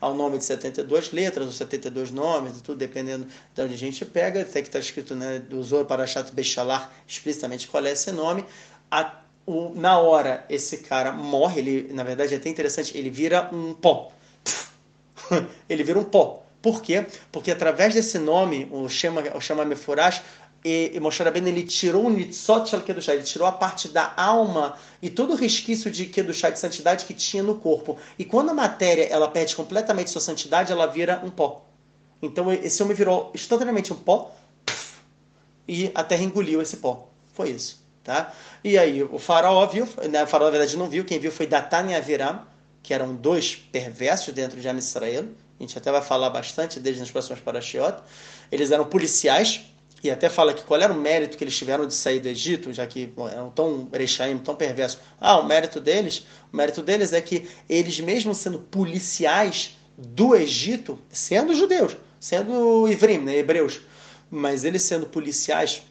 ao 0.00 0.14
nome 0.14 0.38
de 0.38 0.44
72 0.46 1.12
letras, 1.12 1.46
ou 1.46 1.52
72 1.52 2.10
nomes, 2.10 2.62
tudo 2.62 2.78
dependendo 2.78 3.26
de 3.54 3.60
onde 3.60 3.74
a 3.74 3.76
gente 3.76 4.06
pega, 4.06 4.40
até 4.40 4.62
que 4.62 4.68
está 4.68 4.78
escrito, 4.78 5.14
né, 5.14 5.38
do 5.38 5.62
Zor 5.62 5.84
Parashat 5.84 6.32
Bechalar, 6.32 6.90
explicitamente 7.06 7.68
qual 7.68 7.84
é 7.84 7.92
esse 7.92 8.10
nome. 8.10 8.42
A, 8.90 9.20
o, 9.44 9.74
na 9.74 9.98
hora, 9.98 10.46
esse 10.48 10.78
cara 10.78 11.12
morre, 11.12 11.60
ele, 11.60 11.92
na 11.92 12.04
verdade, 12.04 12.32
é 12.32 12.38
até 12.38 12.48
interessante, 12.48 12.96
ele 12.96 13.10
vira 13.10 13.50
um 13.52 13.74
pó. 13.74 14.12
ele 15.68 15.84
vira 15.84 15.98
um 15.98 16.04
pó. 16.04 16.42
Por 16.62 16.80
quê? 16.80 17.04
Porque 17.30 17.50
através 17.50 17.92
desse 17.92 18.18
nome, 18.18 18.66
o 18.70 18.88
Shema, 18.88 19.20
o 19.34 19.40
Shema 19.42 19.64
Mefurash, 19.64 20.22
e, 20.64 20.92
e 20.94 21.00
Moshe 21.00 21.22
Rabbeinu 21.22 21.48
ele 21.48 21.64
tirou 21.64 22.06
o 22.06 22.10
nitzot 22.10 22.70
kedushá, 22.82 23.14
ele 23.14 23.24
tirou 23.24 23.46
a 23.48 23.52
parte 23.52 23.88
da 23.88 24.12
alma 24.16 24.76
e 25.00 25.10
todo 25.10 25.32
o 25.32 25.36
resquício 25.36 25.90
de 25.90 26.06
kedushá, 26.06 26.50
de 26.50 26.58
santidade 26.58 27.04
que 27.04 27.14
tinha 27.14 27.42
no 27.42 27.56
corpo. 27.56 27.98
E 28.18 28.24
quando 28.24 28.50
a 28.50 28.54
matéria 28.54 29.04
ela 29.04 29.28
perde 29.28 29.56
completamente 29.56 30.10
sua 30.10 30.20
santidade, 30.20 30.70
ela 30.70 30.86
vira 30.86 31.20
um 31.24 31.30
pó. 31.30 31.66
Então 32.20 32.52
esse 32.52 32.80
homem 32.82 32.94
virou 32.94 33.32
instantaneamente 33.34 33.92
um 33.92 33.96
pó 33.96 34.34
e 35.66 35.90
a 35.94 36.04
terra 36.04 36.22
engoliu 36.22 36.62
esse 36.62 36.76
pó. 36.76 37.08
Foi 37.34 37.50
isso, 37.50 37.84
tá? 38.04 38.32
E 38.62 38.78
aí 38.78 39.02
o 39.02 39.18
faraó 39.18 39.66
viu, 39.66 39.88
né, 40.10 40.22
o 40.22 40.26
faraó 40.26 40.46
na 40.46 40.52
verdade 40.52 40.76
não 40.76 40.88
viu, 40.88 41.04
quem 41.04 41.18
viu 41.18 41.32
foi 41.32 41.46
Datan 41.46 41.90
e 41.90 41.94
Aviram, 41.94 42.42
que 42.82 42.94
eram 42.94 43.14
dois 43.14 43.56
perversos 43.56 44.32
dentro 44.32 44.60
de 44.60 44.68
Israel. 44.68 45.24
A 45.58 45.62
gente 45.62 45.76
até 45.78 45.90
vai 45.90 46.02
falar 46.02 46.30
bastante 46.30 46.78
deles 46.78 47.00
nas 47.00 47.10
próximas 47.10 47.40
parashiot. 47.40 47.96
Eles 48.50 48.70
eram 48.70 48.84
policiais, 48.84 49.60
e 50.02 50.10
até 50.10 50.28
fala 50.28 50.52
que 50.52 50.64
qual 50.64 50.80
era 50.80 50.92
o 50.92 50.96
mérito 50.96 51.36
que 51.36 51.44
eles 51.44 51.56
tiveram 51.56 51.86
de 51.86 51.94
sair 51.94 52.18
do 52.18 52.28
Egito, 52.28 52.72
já 52.72 52.86
que 52.86 53.06
bom, 53.06 53.28
eram 53.28 53.50
tão 53.50 53.88
Erechaim, 53.92 54.36
tão 54.38 54.56
perversos. 54.56 54.98
Ah, 55.20 55.38
o 55.38 55.46
mérito 55.46 55.80
deles, 55.80 56.26
o 56.52 56.56
mérito 56.56 56.82
deles 56.82 57.12
é 57.12 57.20
que 57.20 57.48
eles 57.68 58.00
mesmo 58.00 58.34
sendo 58.34 58.58
policiais 58.58 59.78
do 59.96 60.34
Egito, 60.34 60.98
sendo 61.08 61.54
judeus, 61.54 61.96
sendo 62.18 62.88
Ivrim, 62.88 63.18
né, 63.18 63.36
hebreus, 63.36 63.80
mas 64.28 64.64
eles 64.64 64.82
sendo 64.82 65.06
policiais 65.06 65.82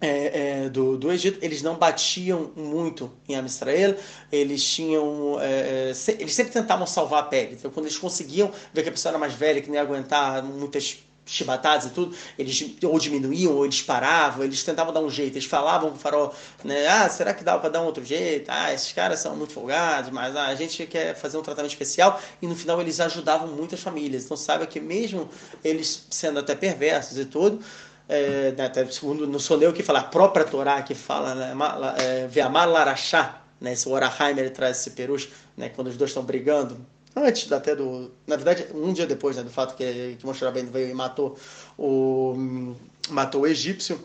é, 0.00 0.62
é, 0.64 0.68
do, 0.68 0.96
do 0.96 1.12
Egito, 1.12 1.38
eles 1.42 1.62
não 1.62 1.76
batiam 1.76 2.52
muito 2.56 3.12
em 3.28 3.34
Amisrael, 3.36 3.96
eles 4.30 4.64
tinham. 4.64 5.38
É, 5.40 5.90
é, 5.90 5.94
se, 5.94 6.12
eles 6.12 6.34
sempre 6.34 6.52
tentavam 6.52 6.86
salvar 6.86 7.20
a 7.20 7.26
pele. 7.26 7.54
Então, 7.54 7.70
quando 7.70 7.86
eles 7.86 7.98
conseguiam 7.98 8.52
ver 8.72 8.82
que 8.82 8.88
a 8.88 8.92
pessoa 8.92 9.10
era 9.10 9.18
mais 9.18 9.34
velha, 9.34 9.60
que 9.60 9.70
nem 9.70 9.80
aguentar 9.80 10.42
muitas 10.42 10.98
chibatadas 11.28 11.86
e 11.86 11.90
tudo, 11.90 12.16
eles 12.38 12.74
ou 12.82 12.98
diminuíam 12.98 13.52
ou 13.52 13.64
eles 13.64 13.82
paravam, 13.82 14.44
eles 14.44 14.62
tentavam 14.64 14.92
dar 14.92 15.00
um 15.00 15.10
jeito, 15.10 15.34
eles 15.34 15.44
falavam 15.44 15.90
pro 15.90 16.00
farol, 16.00 16.34
né, 16.64 16.86
ah, 16.88 17.08
será 17.08 17.34
que 17.34 17.44
dá 17.44 17.58
para 17.58 17.68
dar 17.68 17.82
um 17.82 17.84
outro 17.84 18.04
jeito? 18.04 18.50
Ah, 18.50 18.72
esses 18.72 18.92
caras 18.92 19.20
são 19.20 19.36
muito 19.36 19.52
folgados, 19.52 20.10
mas 20.10 20.34
ah, 20.34 20.46
a 20.46 20.54
gente 20.54 20.86
quer 20.86 21.14
fazer 21.14 21.36
um 21.36 21.42
tratamento 21.42 21.72
especial 21.72 22.20
e 22.40 22.46
no 22.46 22.56
final 22.56 22.80
eles 22.80 22.98
ajudavam 22.98 23.48
muitas 23.48 23.80
famílias. 23.80 24.24
Então 24.24 24.36
saiba 24.36 24.66
que 24.66 24.80
mesmo 24.80 25.28
eles 25.62 26.06
sendo 26.10 26.38
até 26.38 26.54
perversos 26.54 27.18
e 27.18 27.24
tudo, 27.26 27.60
é, 28.08 28.52
né, 28.52 28.64
até 28.64 28.86
segundo 28.86 29.26
no 29.26 29.38
Soneu 29.38 29.72
que 29.72 29.82
fala, 29.82 30.00
a 30.00 30.04
própria 30.04 30.44
Torá 30.44 30.80
que 30.82 30.94
fala, 30.94 31.34
né, 31.34 31.54
é, 31.98 32.48
Larachá, 32.48 33.42
né, 33.60 33.74
esse 33.74 33.88
Oraheimer 33.88 34.50
traz 34.50 34.78
esse 34.78 34.90
perush, 34.90 35.28
né, 35.56 35.68
quando 35.68 35.88
os 35.88 35.96
dois 35.96 36.10
estão 36.10 36.22
brigando, 36.22 36.78
antes 37.24 37.50
até 37.52 37.74
do. 37.74 38.10
Na 38.26 38.36
verdade, 38.36 38.66
um 38.74 38.92
dia 38.92 39.06
depois 39.06 39.36
né, 39.36 39.42
do 39.42 39.50
fato 39.50 39.74
que, 39.76 40.16
que 40.18 40.26
Moshe 40.26 40.44
veio 40.70 40.90
e 40.90 40.94
matou 40.94 41.36
o, 41.76 42.76
matou 43.08 43.42
o 43.42 43.46
egípcio, 43.46 44.00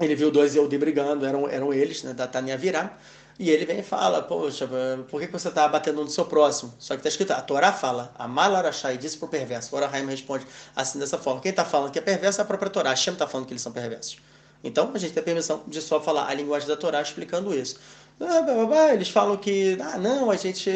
ele 0.00 0.14
viu 0.14 0.30
dois 0.30 0.54
Yehudi 0.54 0.78
brigando, 0.78 1.24
eram, 1.24 1.48
eram 1.48 1.72
eles, 1.72 2.02
né, 2.02 2.12
da 2.12 2.26
Tânia 2.26 2.56
Virá, 2.56 2.98
e 3.38 3.50
ele 3.50 3.66
vem 3.66 3.80
e 3.80 3.82
fala: 3.82 4.22
Poxa, 4.22 4.68
por 5.10 5.20
que 5.20 5.26
você 5.26 5.48
está 5.48 5.68
batendo 5.68 6.02
no 6.02 6.10
seu 6.10 6.24
próximo? 6.24 6.72
Só 6.78 6.94
que 6.94 7.00
está 7.00 7.08
escrito: 7.08 7.32
a 7.32 7.40
Torá 7.40 7.72
fala, 7.72 8.12
a 8.18 8.26
Malarachai 8.26 8.96
disse 8.96 9.18
para 9.18 9.26
o 9.26 9.28
perverso. 9.28 9.74
Orahaim 9.76 10.06
responde 10.06 10.46
assim 10.74 10.98
dessa 10.98 11.18
forma: 11.18 11.40
quem 11.40 11.50
está 11.50 11.64
falando 11.64 11.90
que 11.90 11.98
é 11.98 12.02
perverso 12.02 12.40
é 12.40 12.42
a 12.42 12.46
própria 12.46 12.70
Torá. 12.70 12.90
Hashem 12.90 13.12
está 13.12 13.26
falando 13.26 13.46
que 13.46 13.52
eles 13.52 13.62
são 13.62 13.72
perversos. 13.72 14.18
Então 14.64 14.90
a 14.94 14.98
gente 14.98 15.12
tem 15.12 15.22
permissão 15.22 15.62
de 15.66 15.80
só 15.82 16.00
falar 16.00 16.28
a 16.28 16.34
linguagem 16.34 16.66
da 16.66 16.76
Torá 16.76 17.00
explicando 17.02 17.54
isso. 17.54 17.78
Ah, 18.18 18.94
eles 18.94 19.10
falam 19.10 19.36
que, 19.36 19.76
ah, 19.78 19.98
não, 19.98 20.30
a 20.30 20.36
gente. 20.36 20.70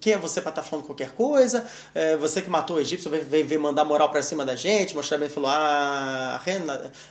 Quem 0.00 0.14
é 0.14 0.18
você 0.18 0.40
para 0.40 0.50
estar 0.50 0.62
tá 0.62 0.68
falando 0.68 0.86
qualquer 0.86 1.10
coisa? 1.10 1.66
É, 1.94 2.16
você 2.16 2.40
que 2.40 2.48
matou 2.48 2.76
o 2.76 2.80
egípcio 2.80 3.10
vem, 3.10 3.44
vem, 3.44 3.58
mandar 3.58 3.84
moral 3.84 4.10
para 4.10 4.22
cima 4.22 4.42
da 4.42 4.56
gente. 4.56 4.94
Mostrar 4.94 5.18
bem 5.18 5.28
falou, 5.28 5.50
ah, 5.50 6.40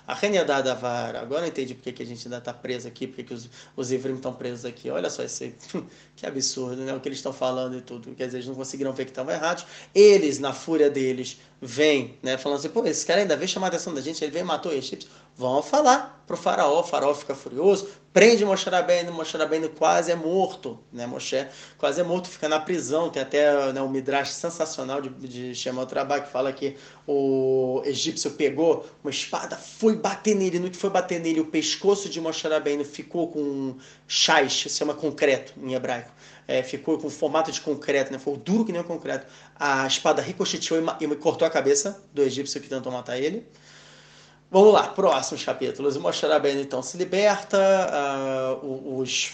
a 0.08 0.14
Renia 0.16 0.44
da 0.44 0.74
vara. 0.74 1.22
Agora 1.22 1.44
eu 1.46 1.50
entendi 1.50 1.76
porque 1.76 1.92
que 1.92 2.02
a 2.02 2.06
gente 2.06 2.26
ainda 2.26 2.40
está 2.40 2.52
preso 2.52 2.88
aqui, 2.88 3.06
porque 3.06 3.24
que 3.24 3.34
os, 3.36 3.48
os 3.78 3.92
Ivrim 3.92 4.16
estão 4.16 4.34
presos 4.34 4.66
aqui. 4.66 4.90
Olha 4.90 5.12
só 5.12 5.22
esse. 5.22 5.54
que 6.16 6.26
absurdo, 6.26 6.78
né? 6.82 6.94
O 6.96 7.00
que 7.00 7.08
eles 7.08 7.20
estão 7.20 7.34
falando 7.34 7.78
e 7.78 7.82
tudo. 7.82 8.16
Quer 8.16 8.26
dizer, 8.26 8.38
eles 8.38 8.48
não 8.48 8.56
conseguiram 8.56 8.94
ver 8.94 9.06
que 9.06 9.12
estavam 9.12 9.32
errados. 9.32 9.64
Eles, 9.94 10.40
na 10.40 10.54
fúria 10.54 10.90
deles, 10.90 11.40
vêm, 11.62 12.18
né? 12.24 12.36
Falando 12.38 12.60
assim, 12.60 12.70
pô, 12.70 12.84
esse 12.86 13.06
cara 13.06 13.22
ainda 13.22 13.38
veio 13.38 13.48
chamar 13.48 13.68
a 13.68 13.70
atenção 13.70 13.94
da 13.94 14.02
gente, 14.02 14.24
ele 14.24 14.32
veio 14.32 14.44
e 14.44 14.48
matou 14.48 14.72
o 14.72 14.76
egípcio. 14.76 15.10
Vão 15.38 15.62
falar 15.62 16.24
para 16.26 16.34
o 16.34 16.38
faraó, 16.38 16.80
o 16.80 16.84
faraó 16.84 17.14
fica 17.14 17.36
furioso, 17.36 17.90
prende 18.14 18.46
Moshe 18.46 18.70
Rabbeinu, 18.70 19.12
Moshe 19.12 19.36
Rabbeinu 19.36 19.68
quase 19.68 20.10
é 20.10 20.16
morto, 20.16 20.80
né? 20.94 21.06
Moshe 21.06 21.46
quase 21.78 22.00
é 22.00 22.04
morto, 22.06 22.30
fica 22.30 22.48
na 22.48 22.58
prisão, 22.58 23.10
tem 23.10 23.22
até 23.22 23.74
né, 23.74 23.82
um 23.82 23.90
midrash 23.90 24.32
sensacional 24.32 25.02
de, 25.02 25.10
de 25.10 25.54
Shemot 25.54 25.94
Rabá 25.94 26.22
que 26.22 26.32
fala 26.32 26.54
que 26.54 26.78
o 27.06 27.82
egípcio 27.84 28.32
pegou 28.32 28.88
uma 29.04 29.12
espada, 29.12 29.58
foi 29.58 29.98
bater 29.98 30.36
nele, 30.36 30.58
no 30.58 30.70
que 30.70 30.78
foi 30.78 30.90
bater 30.90 31.20
nele, 31.20 31.42
o 31.42 31.48
pescoço 31.48 32.08
de 32.08 32.22
Moshe 32.22 32.48
Rabbeinu 32.48 32.86
ficou 32.86 33.28
com 33.30 33.76
chás, 34.08 34.54
se 34.54 34.70
chama 34.70 34.94
concreto 34.94 35.54
em 35.62 35.74
hebraico, 35.74 36.12
é, 36.48 36.64
ficou 36.64 36.98
com 36.98 37.10
formato 37.10 37.52
de 37.52 37.60
concreto, 37.60 38.12
né? 38.12 38.20
Foi 38.20 38.38
duro 38.38 38.64
que 38.64 38.72
nem 38.72 38.80
o 38.80 38.86
concreto. 38.86 39.28
A 39.60 39.86
espada 39.86 40.22
ricocheteou 40.22 40.82
e, 40.82 41.04
e 41.04 41.16
cortou 41.18 41.46
a 41.46 41.52
cabeça 41.52 42.02
do 42.14 42.22
egípcio 42.22 42.62
que 42.62 42.70
tentou 42.70 42.90
matar 42.90 43.18
ele. 43.18 43.46
Vamos 44.52 44.74
lá, 44.74 44.84
próximos 44.88 45.44
capítulos. 45.44 45.96
O 45.96 46.02
Moshe 46.02 46.26
Rabbeinu 46.26 46.62
então 46.62 46.82
se 46.82 46.98
liberta, 46.98 47.58
uh, 48.62 49.00
os, 49.00 49.34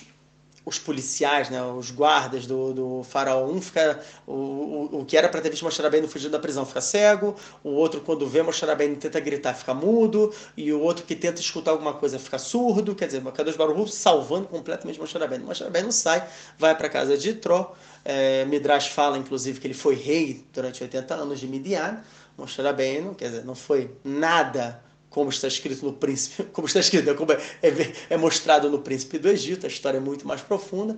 os 0.66 0.80
policiais, 0.80 1.50
né, 1.50 1.62
os 1.62 1.92
guardas 1.92 2.48
do, 2.48 2.74
do 2.74 3.04
faraó, 3.04 3.46
um 3.46 3.62
fica, 3.62 4.00
o, 4.26 4.34
o, 4.34 5.00
o 5.02 5.06
que 5.06 5.18
era 5.18 5.28
para 5.28 5.42
ter 5.42 5.50
visto 5.50 5.64
Moshe 5.64 5.82
Rabbeinu 5.82 6.08
fugindo 6.08 6.32
da 6.32 6.40
prisão 6.40 6.66
fica 6.66 6.80
cego, 6.80 7.36
o 7.62 7.72
outro 7.72 8.00
quando 8.00 8.26
vê 8.26 8.42
Moshe 8.42 8.66
Rabbeinu 8.66 8.96
tenta 8.96 9.20
gritar 9.20 9.54
fica 9.54 9.74
mudo, 9.74 10.34
e 10.56 10.72
o 10.72 10.80
outro 10.80 11.04
que 11.04 11.16
tenta 11.16 11.42
escutar 11.42 11.72
alguma 11.72 11.94
coisa 11.94 12.18
fica 12.18 12.40
surdo, 12.40 12.96
quer 12.96 13.08
dizer, 13.08 13.22
Kadosh 13.22 13.58
Baruch 13.58 13.92
salvando 13.92 14.48
completamente 14.48 15.00
Moshe 15.00 15.18
Rabbeinu. 15.18 15.46
Moshe 15.46 15.64
Rabbeinu 15.64 15.92
sai, 15.92 16.26
vai 16.58 16.76
para 16.76 16.88
casa 16.88 17.18
de 17.18 17.34
Tró, 17.34 17.76
é, 18.06 18.46
Midrash 18.46 18.88
fala 18.88 19.18
inclusive 19.18 19.60
que 19.60 19.68
ele 19.68 19.74
foi 19.74 19.96
rei 19.96 20.46
durante 20.54 20.82
80 20.82 21.14
anos 21.14 21.40
de 21.40 21.48
Midian, 21.48 22.02
Moshe 22.38 22.62
Rabbeinu, 22.62 23.14
quer 23.14 23.26
dizer, 23.30 23.46
não 23.46 23.56
foi 23.56 23.92
nada 24.06 24.82
como 25.12 25.30
está 25.30 25.48
escrito 25.48 25.86
no 25.86 25.94
príncipe, 25.94 26.44
como 26.52 26.68
está 26.68 26.80
escrito, 26.80 27.06
né? 27.06 27.14
como 27.14 27.32
é, 27.34 27.40
é, 27.62 27.94
é, 28.10 28.18
mostrado 28.18 28.68
no 28.70 28.80
príncipe 28.80 29.20
do 29.20 29.30
Egito, 29.30 29.68
a 29.68 29.70
história 29.70 29.98
é 29.98 30.02
muito 30.02 30.28
mais 30.28 30.42
profunda. 30.42 30.98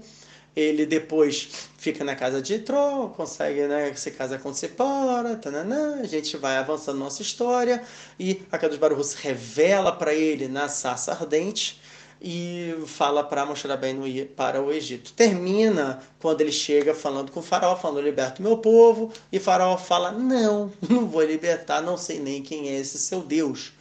Ele 0.56 0.86
depois 0.86 1.49
fica 1.80 2.04
na 2.04 2.15
casa 2.15 2.39
de 2.39 2.60
Tro, 2.60 3.12
consegue 3.17 3.65
né, 3.65 3.91
se 3.95 4.12
casar 4.12 4.39
com 4.39 4.54
Sepora, 4.54 5.36
tananã, 5.36 5.99
a 5.99 6.06
gente 6.06 6.38
vai 6.38 6.58
avançando 6.58 6.99
nossa 6.99 7.23
história 7.23 7.82
e 8.19 8.43
a 8.52 8.58
Kadosh 8.60 8.78
Baruch 8.78 9.04
se 9.04 9.17
revela 9.17 9.91
para 9.91 10.13
ele 10.13 10.47
na 10.47 10.69
sarça 10.69 11.12
ardente 11.12 11.82
e 12.21 12.76
fala 12.86 13.21
para 13.21 13.45
Moshe 13.45 13.67
Rabbeinu 13.67 14.06
para 14.28 14.62
o 14.62 14.71
Egito. 14.71 15.12
Termina 15.13 15.99
quando 16.19 16.39
ele 16.41 16.54
chega 16.54 16.93
falando 16.93 17.32
com 17.32 17.41
o 17.41 17.43
faraó, 17.43 17.76
falando, 17.76 18.02
liberta 18.02 18.39
o 18.39 18.43
meu 18.43 18.58
povo, 18.58 19.12
e 19.32 19.38
o 19.38 19.41
faraó 19.41 19.76
fala, 19.76 20.12
não, 20.12 20.71
não 20.88 21.06
vou 21.08 21.23
libertar, 21.23 21.82
não 21.82 21.97
sei 21.97 22.19
nem 22.19 22.41
quem 22.41 22.69
é 22.69 22.80
esse 22.80 22.97
seu 22.97 23.21
Deus. 23.21 23.72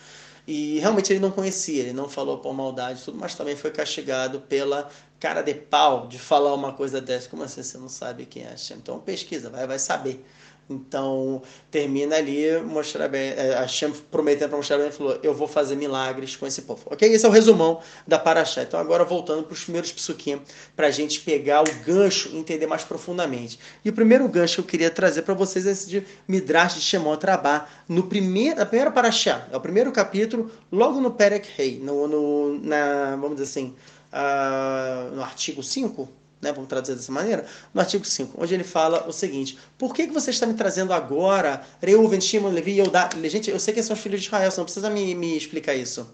E 0.46 0.78
realmente 0.80 1.12
ele 1.12 1.20
não 1.20 1.30
conhecia, 1.30 1.82
ele 1.82 1.92
não 1.92 2.08
falou 2.08 2.38
por 2.38 2.52
maldade 2.52 3.02
tudo, 3.04 3.16
mas 3.18 3.34
também 3.34 3.54
foi 3.56 3.70
castigado 3.70 4.40
pela 4.40 4.90
cara 5.20 5.40
de 5.40 5.54
pau 5.54 6.08
de 6.08 6.18
falar 6.18 6.52
uma 6.54 6.72
coisa 6.72 7.00
dessa. 7.00 7.28
Como 7.28 7.44
assim 7.44 7.62
você 7.62 7.78
não 7.78 7.88
sabe 7.88 8.26
quem 8.26 8.42
é 8.42 8.48
Hashem? 8.50 8.78
Então 8.78 8.98
pesquisa, 8.98 9.48
vai, 9.50 9.66
vai 9.66 9.78
saber. 9.78 10.24
Então, 10.68 11.42
termina 11.70 12.16
ali, 12.16 12.58
mostrar 12.62 13.08
bem, 13.08 13.30
é, 13.30 13.54
Hashem 13.58 13.92
prometendo 14.10 14.48
para 14.48 14.56
mostrar 14.56 14.78
bem, 14.78 14.90
falou, 14.90 15.18
eu 15.22 15.34
vou 15.34 15.46
fazer 15.46 15.76
milagres 15.76 16.36
com 16.36 16.46
esse 16.46 16.62
povo. 16.62 16.82
Ok? 16.86 17.06
Esse 17.12 17.26
é 17.26 17.28
o 17.28 17.32
resumão 17.32 17.80
da 18.06 18.18
Paraxá. 18.18 18.62
Então, 18.62 18.80
agora 18.80 19.04
voltando 19.04 19.42
para 19.42 19.52
os 19.52 19.64
primeiros 19.64 19.92
psukim, 19.92 20.40
para 20.74 20.86
a 20.86 20.90
gente 20.90 21.20
pegar 21.20 21.62
o 21.62 21.84
gancho 21.84 22.30
e 22.32 22.38
entender 22.38 22.66
mais 22.66 22.84
profundamente. 22.84 23.58
E 23.84 23.90
o 23.90 23.92
primeiro 23.92 24.26
gancho 24.28 24.56
que 24.56 24.60
eu 24.60 24.64
queria 24.64 24.90
trazer 24.90 25.22
para 25.22 25.34
vocês 25.34 25.66
é 25.66 25.72
esse 25.72 25.88
de 25.88 26.06
Midrash 26.26 26.74
de 26.74 26.80
Shemot 26.80 27.24
Rabá, 27.24 27.68
no 27.88 28.04
primeiro, 28.04 28.56
na 28.56 28.66
primeira 28.66 28.90
Paraxá, 28.90 29.46
é 29.50 29.56
o 29.56 29.60
primeiro 29.60 29.92
capítulo, 29.92 30.50
logo 30.70 31.00
no 31.00 31.10
Perek 31.10 31.48
Rei, 31.56 31.78
no, 31.78 32.06
no, 32.06 32.58
na, 32.60 33.16
vamos 33.16 33.36
dizer 33.36 33.44
assim, 33.44 33.74
uh, 34.12 35.14
no 35.14 35.22
artigo 35.22 35.62
5, 35.62 36.08
né, 36.42 36.52
vamos 36.52 36.68
traduzir 36.68 36.96
dessa 36.96 37.12
maneira, 37.12 37.46
no 37.72 37.80
artigo 37.80 38.04
5, 38.04 38.34
onde 38.36 38.52
ele 38.52 38.64
fala 38.64 39.06
o 39.06 39.12
seguinte: 39.12 39.56
Por 39.78 39.94
que, 39.94 40.08
que 40.08 40.12
você 40.12 40.30
está 40.30 40.44
me 40.44 40.54
trazendo 40.54 40.92
agora 40.92 41.62
Reuven, 41.80 42.20
Shimon, 42.20 42.50
Levi 42.50 42.72
e 42.72 42.78
Eudá? 42.80 43.08
Gente, 43.24 43.48
eu 43.48 43.60
sei 43.60 43.72
que 43.72 43.82
são 43.82 43.94
os 43.94 44.02
filhos 44.02 44.20
de 44.20 44.26
Israel, 44.26 44.50
você 44.50 44.58
não 44.58 44.64
precisa 44.64 44.90
me, 44.90 45.14
me 45.14 45.36
explicar 45.36 45.74
isso. 45.74 46.12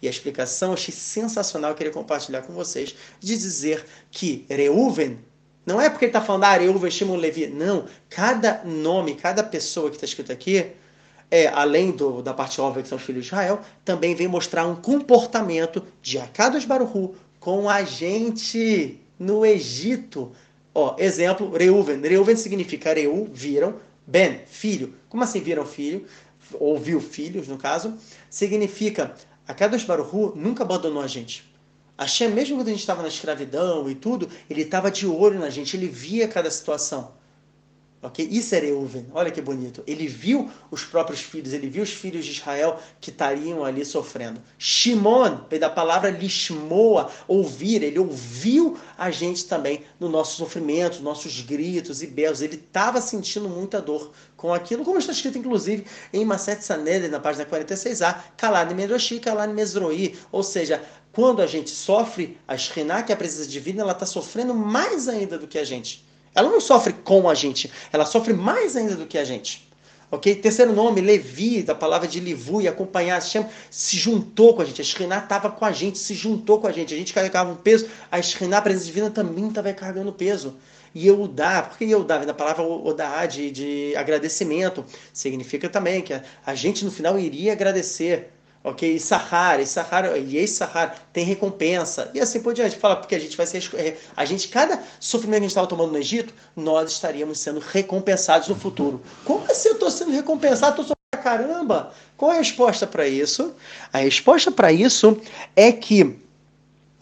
E 0.00 0.06
a 0.06 0.10
explicação 0.10 0.70
eu 0.70 0.74
achei 0.74 0.94
sensacional, 0.94 1.70
eu 1.70 1.76
queria 1.76 1.92
compartilhar 1.92 2.40
com 2.42 2.54
vocês, 2.54 2.94
de 3.20 3.36
dizer 3.36 3.84
que 4.10 4.46
Reuven 4.48 5.18
não 5.66 5.80
é 5.80 5.90
porque 5.90 6.06
ele 6.06 6.10
está 6.10 6.22
falando 6.22 6.44
ah, 6.44 6.56
Reuven, 6.56 6.90
Shimon, 6.90 7.16
Levi. 7.16 7.48
Não, 7.48 7.84
cada 8.08 8.62
nome, 8.64 9.14
cada 9.14 9.42
pessoa 9.42 9.90
que 9.90 9.96
está 9.96 10.06
escrito 10.06 10.32
aqui, 10.32 10.72
é, 11.30 11.48
além 11.48 11.90
do, 11.90 12.22
da 12.22 12.32
parte 12.32 12.60
óbvia 12.60 12.82
que 12.82 12.88
são 12.88 12.96
os 12.96 13.04
filhos 13.04 13.24
de 13.24 13.28
Israel, 13.28 13.60
também 13.84 14.14
vem 14.14 14.28
mostrar 14.28 14.66
um 14.66 14.76
comportamento 14.76 15.84
de 16.00 16.18
Akados 16.18 16.64
Baruhu 16.64 17.16
com 17.40 17.68
a 17.68 17.82
gente 17.82 19.00
no 19.18 19.44
Egito. 19.44 20.32
Ó, 20.74 20.96
exemplo, 20.98 21.50
Reuven. 21.56 22.00
Reuven 22.00 22.36
significa 22.36 22.92
Reu, 22.92 23.28
viram. 23.32 23.80
Ben, 24.06 24.40
filho. 24.46 24.94
Como 25.08 25.22
assim 25.22 25.40
viram 25.40 25.66
filho? 25.66 26.06
Ou 26.54 26.78
viu 26.78 27.00
filhos, 27.00 27.48
no 27.48 27.56
caso. 27.56 27.96
Significa, 28.30 29.14
a 29.48 29.54
Kadosh 29.54 29.84
Baruchu 29.84 30.32
nunca 30.36 30.62
abandonou 30.62 31.02
a 31.02 31.06
gente. 31.06 31.44
Hashem, 31.98 32.28
mesmo 32.28 32.56
quando 32.56 32.68
a 32.68 32.70
gente 32.70 32.80
estava 32.80 33.02
na 33.02 33.08
escravidão 33.08 33.88
e 33.88 33.94
tudo, 33.94 34.28
ele 34.50 34.62
estava 34.62 34.90
de 34.90 35.06
olho 35.06 35.38
na 35.38 35.48
gente, 35.48 35.76
ele 35.76 35.88
via 35.88 36.28
cada 36.28 36.50
situação. 36.50 37.12
Ok? 38.06 38.24
Isso 38.30 38.54
era 38.54 38.64
Reuven. 38.64 39.04
Olha 39.12 39.32
que 39.32 39.42
bonito. 39.42 39.82
Ele 39.84 40.06
viu 40.06 40.48
os 40.70 40.84
próprios 40.84 41.20
filhos, 41.22 41.52
ele 41.52 41.68
viu 41.68 41.82
os 41.82 41.90
filhos 41.90 42.24
de 42.24 42.30
Israel 42.30 42.78
que 43.00 43.10
estariam 43.10 43.64
ali 43.64 43.84
sofrendo. 43.84 44.40
Shimon, 44.56 45.38
veio 45.50 45.60
da 45.60 45.68
palavra 45.68 46.08
lishmoa, 46.08 47.10
ouvir. 47.26 47.82
Ele 47.82 47.98
ouviu 47.98 48.78
a 48.96 49.10
gente 49.10 49.46
também 49.46 49.82
no 49.98 50.08
nosso 50.08 50.36
sofrimento, 50.36 51.02
nossos 51.02 51.40
gritos 51.40 52.00
e 52.00 52.06
berros. 52.06 52.42
Ele 52.42 52.54
estava 52.54 53.00
sentindo 53.00 53.48
muita 53.48 53.82
dor 53.82 54.12
com 54.36 54.54
aquilo, 54.54 54.84
como 54.84 54.98
está 54.98 55.10
escrito 55.10 55.38
inclusive 55.38 55.84
em 56.12 56.24
Maset 56.24 56.62
Sanedri, 56.62 57.08
na 57.08 57.18
página 57.18 57.44
46a, 57.44 58.20
Kalani 58.36 58.72
Meroshi, 58.72 59.18
Kalani 59.18 59.52
Mesroi. 59.52 60.16
Ou 60.30 60.44
seja, 60.44 60.80
quando 61.12 61.42
a 61.42 61.46
gente 61.48 61.70
sofre, 61.70 62.38
a 62.46 62.56
Shekhinah, 62.56 63.02
que 63.02 63.10
é 63.10 63.16
a 63.16 63.18
presença 63.18 63.48
divina, 63.48 63.82
ela 63.82 63.90
está 63.90 64.06
sofrendo 64.06 64.54
mais 64.54 65.08
ainda 65.08 65.36
do 65.36 65.48
que 65.48 65.58
a 65.58 65.64
gente. 65.64 66.05
Ela 66.36 66.50
não 66.50 66.60
sofre 66.60 66.92
com 66.92 67.28
a 67.28 67.34
gente, 67.34 67.72
ela 67.90 68.04
sofre 68.04 68.34
mais 68.34 68.76
ainda 68.76 68.94
do 68.94 69.06
que 69.06 69.16
a 69.16 69.24
gente. 69.24 69.66
Ok? 70.08 70.36
Terceiro 70.36 70.72
nome, 70.72 71.00
Levi, 71.00 71.62
da 71.62 71.74
palavra 71.74 72.06
de 72.06 72.20
Livu, 72.20 72.62
e 72.62 72.68
acompanhar, 72.68 73.14
Hashem 73.14 73.44
se 73.70 73.96
juntou 73.96 74.54
com 74.54 74.62
a 74.62 74.64
gente. 74.64 74.80
A 74.80 74.84
Shekhinah 74.84 75.18
estava 75.18 75.50
com 75.50 75.64
a 75.64 75.72
gente, 75.72 75.98
se 75.98 76.14
juntou 76.14 76.60
com 76.60 76.68
a 76.68 76.72
gente. 76.72 76.94
A 76.94 76.96
gente 76.96 77.12
carregava 77.12 77.50
um 77.50 77.56
peso, 77.56 77.88
a 78.10 78.22
Shekhinah, 78.22 78.58
a 78.58 78.62
presença 78.62 78.86
divina, 78.86 79.10
também 79.10 79.48
estava 79.48 79.72
carregando 79.72 80.12
peso. 80.12 80.54
E 80.94 81.08
Eudá, 81.08 81.62
por 81.62 81.76
que 81.76 81.84
Eudá? 81.84 82.18
Da 82.18 82.32
palavra 82.32 82.62
Odá, 82.62 83.26
de, 83.26 83.50
de 83.50 83.96
agradecimento. 83.96 84.84
Significa 85.12 85.68
também 85.68 86.02
que 86.02 86.14
a, 86.14 86.22
a 86.44 86.54
gente 86.54 86.84
no 86.84 86.90
final 86.90 87.18
iria 87.18 87.52
agradecer 87.52 88.30
ok? 88.66 88.96
Issachar, 88.96 89.60
Issachar, 89.60 90.18
Issachar, 90.18 90.98
tem 91.12 91.24
recompensa, 91.24 92.10
e 92.12 92.20
assim 92.20 92.40
por 92.40 92.52
diante. 92.52 92.76
Fala, 92.76 92.96
porque 92.96 93.14
a 93.14 93.18
gente 93.18 93.36
vai 93.36 93.46
ser, 93.46 93.62
é, 93.74 93.96
a 94.16 94.24
gente, 94.24 94.48
cada 94.48 94.82
sofrimento 94.98 95.38
que 95.38 95.38
a 95.38 95.40
gente 95.42 95.50
estava 95.50 95.66
tomando 95.68 95.92
no 95.92 95.98
Egito, 95.98 96.34
nós 96.56 96.90
estaríamos 96.90 97.38
sendo 97.38 97.60
recompensados 97.60 98.48
no 98.48 98.56
futuro. 98.56 99.00
Como 99.24 99.44
assim 99.48 99.68
eu 99.68 99.74
estou 99.74 99.90
sendo 99.90 100.10
recompensado? 100.10 100.82
Estou 100.82 100.84
sofrendo 100.84 101.22
caramba! 101.22 101.92
Qual 102.16 102.32
é 102.32 102.34
a 102.34 102.38
resposta 102.38 102.86
para 102.88 103.06
isso? 103.06 103.54
A 103.92 103.98
resposta 103.98 104.50
para 104.50 104.72
isso 104.72 105.16
é 105.54 105.70
que, 105.70 106.18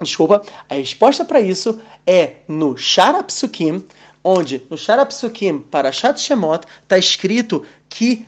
desculpa, 0.03 0.43
a 0.69 0.75
resposta 0.75 1.25
para 1.25 1.41
isso 1.41 1.81
é 2.07 2.37
no 2.47 2.77
Sharapsukim, 2.77 3.87
onde 4.23 4.63
no 4.69 4.77
Sharapsukim 4.77 5.61
para 5.61 5.91
Shat 5.93 6.21
Shemot 6.21 6.67
está 6.83 6.99
escrito 6.99 7.65
que 7.89 8.27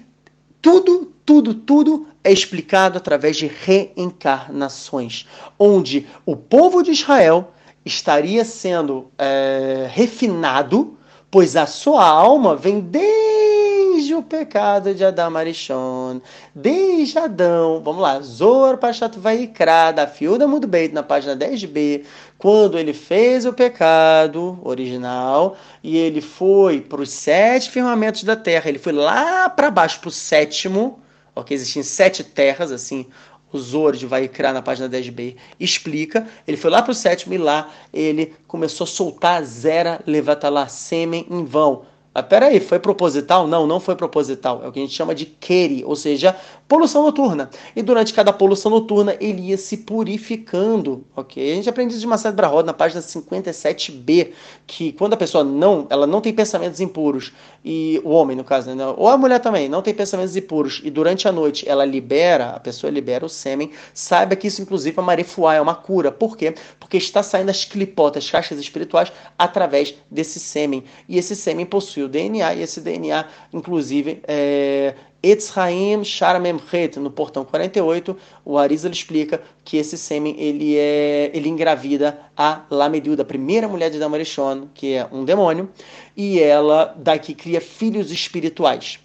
tudo, 0.62 1.12
tudo, 1.26 1.52
tudo 1.52 2.06
é 2.22 2.32
explicado 2.32 2.96
através 2.96 3.36
de 3.36 3.48
reencarnações, 3.48 5.26
onde 5.58 6.06
o 6.24 6.36
povo 6.36 6.84
de 6.84 6.92
Israel 6.92 7.52
estaria 7.84 8.44
sendo 8.44 9.08
é, 9.18 9.88
refinado, 9.90 10.96
pois 11.28 11.56
a 11.56 11.66
sua 11.66 12.06
alma 12.06 12.54
vem 12.54 12.80
desde 12.80 14.14
o 14.14 14.22
pecado 14.22 14.94
de 14.94 15.04
Adão 15.04 15.36
Arishon, 15.36 16.20
desde 16.54 17.18
Adão, 17.18 17.80
vamos 17.82 18.02
lá, 18.02 18.20
Zor 18.20 18.76
Pashat 18.78 19.18
Vaikra, 19.18 19.90
da 19.90 20.06
Fiuda 20.06 20.46
Mudbeit, 20.46 20.94
na 20.94 21.02
página 21.02 21.36
10b, 21.36 22.04
quando 22.38 22.78
ele 22.78 22.92
fez 22.92 23.44
o 23.44 23.52
pecado 23.52 24.58
original 24.62 25.56
e 25.82 25.96
ele 25.96 26.20
foi 26.20 26.80
para 26.80 27.00
os 27.00 27.10
sete 27.10 27.68
firmamentos 27.70 28.22
da 28.22 28.36
terra, 28.36 28.68
ele 28.68 28.78
foi 28.78 28.92
lá 28.92 29.48
para 29.48 29.70
baixo, 29.70 30.00
para 30.00 30.08
o 30.08 30.12
sétimo, 30.12 31.00
ok? 31.37 31.55
Existem 31.55 31.83
sete 31.83 32.25
terras, 32.25 32.72
assim, 32.72 33.07
o 33.53 33.59
Zor 33.59 33.94
de 33.94 34.07
Vaikra 34.07 34.53
na 34.53 34.62
página 34.62 34.88
10b 34.88 35.37
explica. 35.61 36.27
Ele 36.49 36.57
foi 36.57 36.70
lá 36.70 36.83
para 36.83 36.92
o 36.92 36.94
sétimo 36.94 37.35
e 37.35 37.38
lá 37.38 37.70
ele 37.92 38.35
começou 38.46 38.85
a 38.85 38.88
soltar 38.88 39.44
Zera 39.44 40.01
Levatalá, 40.07 40.66
sêmen 40.66 41.27
em 41.31 41.44
vão. 41.44 41.85
Ah, 42.14 42.22
peraí, 42.22 42.61
foi 42.61 42.79
proposital? 42.79 43.46
Não, 43.46 43.66
não 43.66 43.79
foi 43.79 43.94
proposital. 43.94 44.64
É 44.64 44.68
o 44.68 44.72
que 44.72 44.79
a 44.79 44.83
gente 44.83 44.94
chama 44.94 45.14
de 45.14 45.27
Keri, 45.27 45.85
ou 45.85 45.94
seja, 45.94 46.35
poluição 46.68 47.02
noturna. 47.02 47.48
E 47.74 47.83
durante 47.83 48.12
cada 48.12 48.33
poluição 48.33 48.70
noturna 48.70 49.16
ele 49.20 49.50
ia 49.50 49.59
se 49.59 49.76
purificando, 49.79 51.05
ok? 51.14 51.52
A 51.52 51.55
gente 51.55 51.68
aprende 51.68 51.92
isso 51.92 52.00
de 52.00 52.07
Marcelo 52.07 52.35
Brahod 52.35 52.66
na 52.66 52.72
página 52.72 53.00
57b, 53.00 54.33
que 54.66 54.92
quando 54.92 55.14
a 55.14 55.16
pessoa 55.16 55.44
não, 55.44 55.87
ela 55.90 56.07
não 56.07 56.20
tem 56.20 56.33
pensamentos 56.33 56.81
impuros, 56.81 57.33
e 57.64 58.00
o 58.05 58.11
homem, 58.11 58.37
no 58.37 58.44
caso, 58.44 58.74
né? 58.74 58.87
ou 58.96 59.09
a 59.09 59.16
mulher 59.16 59.40
também, 59.40 59.68
não 59.68 59.83
tem 59.83 59.94
pensamentos 59.94 60.37
impuros, 60.37 60.81
e 60.85 60.90
durante 60.90 61.26
a 61.26 61.33
noite 61.33 61.68
ela 61.68 61.85
libera, 61.85 62.50
a 62.50 62.61
pessoa 62.61 62.90
libera 62.90 63.24
o 63.24 63.29
sêmen, 63.29 63.70
saiba 63.92 64.37
que 64.37 64.46
isso 64.46 64.62
inclusive 64.62 64.96
é 64.96 65.00
uma 65.00 65.07
marifuá, 65.07 65.55
é 65.55 65.61
uma 65.61 65.74
cura. 65.74 66.11
Por 66.12 66.37
quê? 66.37 66.55
Porque 66.79 66.96
está 66.96 67.22
saindo 67.22 67.50
as 67.50 67.64
clipotas, 67.64 68.30
caixas 68.30 68.59
espirituais, 68.59 69.12
através 69.38 69.95
desse 70.11 70.38
sêmen. 70.38 70.84
E 71.09 71.18
esse 71.18 71.34
sêmen 71.34 71.66
possui 71.66 72.03
o 72.03 72.09
DNA, 72.09 72.55
e 72.55 72.62
esse 72.62 72.80
DNA, 72.80 73.24
inclusive, 73.53 74.20
é, 74.26 74.95
Etzraim 75.22 76.04
Sharamemchet, 76.04 76.98
no 76.98 77.10
portão 77.10 77.44
48, 77.44 78.16
o 78.44 78.58
Arizal 78.58 78.92
explica 78.92 79.42
que 79.64 79.76
esse 79.76 79.96
sêmen 79.98 80.36
ele 80.38 80.76
é 80.76 81.30
ele 81.34 81.48
engravida 81.48 82.20
a 82.36 82.62
Lamediuda, 82.70 83.22
a 83.22 83.26
primeira 83.26 83.66
mulher 83.66 83.90
de 83.90 83.98
Damarishon, 83.98 84.68
que 84.74 84.94
é 84.94 85.08
um 85.10 85.24
demônio, 85.24 85.70
e 86.16 86.38
ela 86.38 86.94
daqui 86.96 87.34
cria 87.34 87.60
filhos 87.60 88.10
espirituais. 88.10 88.98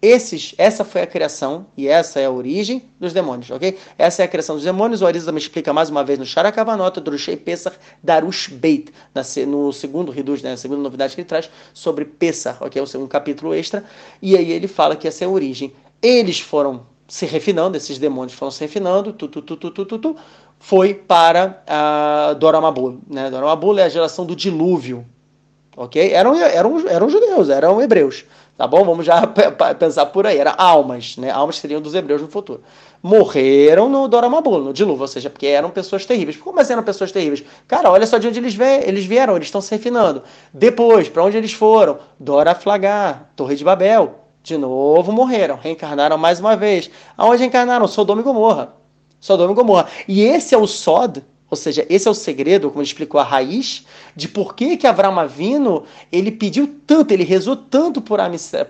Esses, 0.00 0.54
essa 0.56 0.84
foi 0.84 1.02
a 1.02 1.06
criação 1.06 1.66
e 1.76 1.88
essa 1.88 2.20
é 2.20 2.26
a 2.26 2.30
origem 2.30 2.84
dos 3.00 3.12
demônios, 3.12 3.50
ok? 3.50 3.76
Essa 3.98 4.22
é 4.22 4.24
a 4.24 4.28
criação 4.28 4.54
dos 4.54 4.64
demônios. 4.64 5.02
O 5.02 5.06
Arizal 5.06 5.26
também 5.26 5.42
explica 5.42 5.72
mais 5.72 5.90
uma 5.90 6.04
vez 6.04 6.20
no 6.20 6.24
Sharakavanota, 6.24 7.00
Drushei 7.00 7.36
Pesach, 7.36 7.76
Darush 8.00 8.48
Beit, 8.48 8.92
no 9.48 9.72
segundo 9.72 10.12
Riduz, 10.12 10.40
né, 10.40 10.52
a 10.52 10.56
segunda 10.56 10.80
novidade 10.82 11.16
que 11.16 11.22
ele 11.22 11.28
traz 11.28 11.50
sobre 11.74 12.04
Pesach, 12.04 12.62
ok? 12.62 12.80
Um 12.96 13.08
capítulo 13.08 13.52
extra. 13.52 13.82
E 14.22 14.36
aí 14.36 14.52
ele 14.52 14.68
fala 14.68 14.94
que 14.94 15.08
essa 15.08 15.24
é 15.24 15.26
a 15.26 15.30
origem. 15.30 15.72
Eles 16.00 16.38
foram 16.38 16.86
se 17.08 17.26
refinando, 17.26 17.76
esses 17.76 17.98
demônios 17.98 18.34
foram 18.34 18.52
se 18.52 18.60
refinando, 18.60 19.12
tu, 19.12 19.26
tu, 19.26 19.42
tu, 19.42 19.56
tu, 19.56 19.70
tu, 19.70 19.84
tu, 19.84 19.98
tu 19.98 20.16
foi 20.60 20.94
para 20.94 21.62
a 21.66 22.34
Doramabul. 22.34 23.00
Né? 23.08 23.30
Doramabul 23.30 23.78
é 23.78 23.84
a 23.84 23.88
geração 23.88 24.24
do 24.24 24.36
dilúvio, 24.36 25.04
ok? 25.76 26.12
Eram, 26.12 26.36
eram, 26.36 26.88
eram 26.88 27.08
judeus, 27.08 27.48
eram 27.48 27.80
hebreus. 27.80 28.24
Tá 28.58 28.66
bom? 28.66 28.84
Vamos 28.84 29.06
já 29.06 29.22
pensar 29.78 30.06
por 30.06 30.26
aí. 30.26 30.36
Era 30.36 30.52
almas, 30.58 31.16
né? 31.16 31.30
Almas 31.30 31.58
seriam 31.58 31.80
dos 31.80 31.94
hebreus 31.94 32.20
no 32.20 32.26
futuro. 32.26 32.60
Morreram 33.00 33.88
no 33.88 34.08
Doramabul, 34.08 34.58
no 34.58 34.72
dilúvio, 34.72 35.02
ou 35.02 35.06
seja, 35.06 35.30
porque 35.30 35.46
eram 35.46 35.70
pessoas 35.70 36.04
terríveis. 36.04 36.36
Como 36.36 36.58
assim 36.58 36.72
eram 36.72 36.82
pessoas 36.82 37.12
terríveis? 37.12 37.44
Cara, 37.68 37.88
olha 37.88 38.04
só 38.04 38.18
de 38.18 38.26
onde 38.26 38.40
eles, 38.40 38.58
eles 38.84 39.06
vieram, 39.06 39.36
eles 39.36 39.46
estão 39.46 39.60
se 39.60 39.70
refinando. 39.70 40.24
Depois, 40.52 41.08
para 41.08 41.22
onde 41.22 41.36
eles 41.36 41.52
foram? 41.52 42.00
Dora 42.18 42.52
Flagar, 42.52 43.30
Torre 43.36 43.54
de 43.54 43.62
Babel. 43.62 44.24
De 44.42 44.58
novo 44.58 45.12
morreram, 45.12 45.56
reencarnaram 45.56 46.18
mais 46.18 46.40
uma 46.40 46.56
vez. 46.56 46.90
Aonde 47.16 47.42
reencarnaram? 47.42 47.86
Sodoma 47.86 48.22
e 48.22 48.24
Gomorra. 48.24 48.74
Sodoma 49.20 49.52
e 49.52 49.54
Gomorra. 49.54 49.86
E 50.08 50.22
esse 50.22 50.52
é 50.52 50.58
o 50.58 50.66
Sod 50.66 51.22
ou 51.50 51.56
seja, 51.56 51.86
esse 51.88 52.06
é 52.06 52.10
o 52.10 52.14
segredo, 52.14 52.68
como 52.68 52.82
ele 52.82 52.86
explicou, 52.86 53.18
a 53.18 53.24
raiz 53.24 53.86
de 54.14 54.28
por 54.28 54.54
que 54.54 54.76
que 54.76 54.86
Avram 54.86 55.18
Avino 55.18 55.84
ele 56.12 56.30
pediu 56.30 56.78
tanto, 56.86 57.12
ele 57.12 57.24
rezou 57.24 57.56
tanto 57.56 58.02
por, 58.02 58.18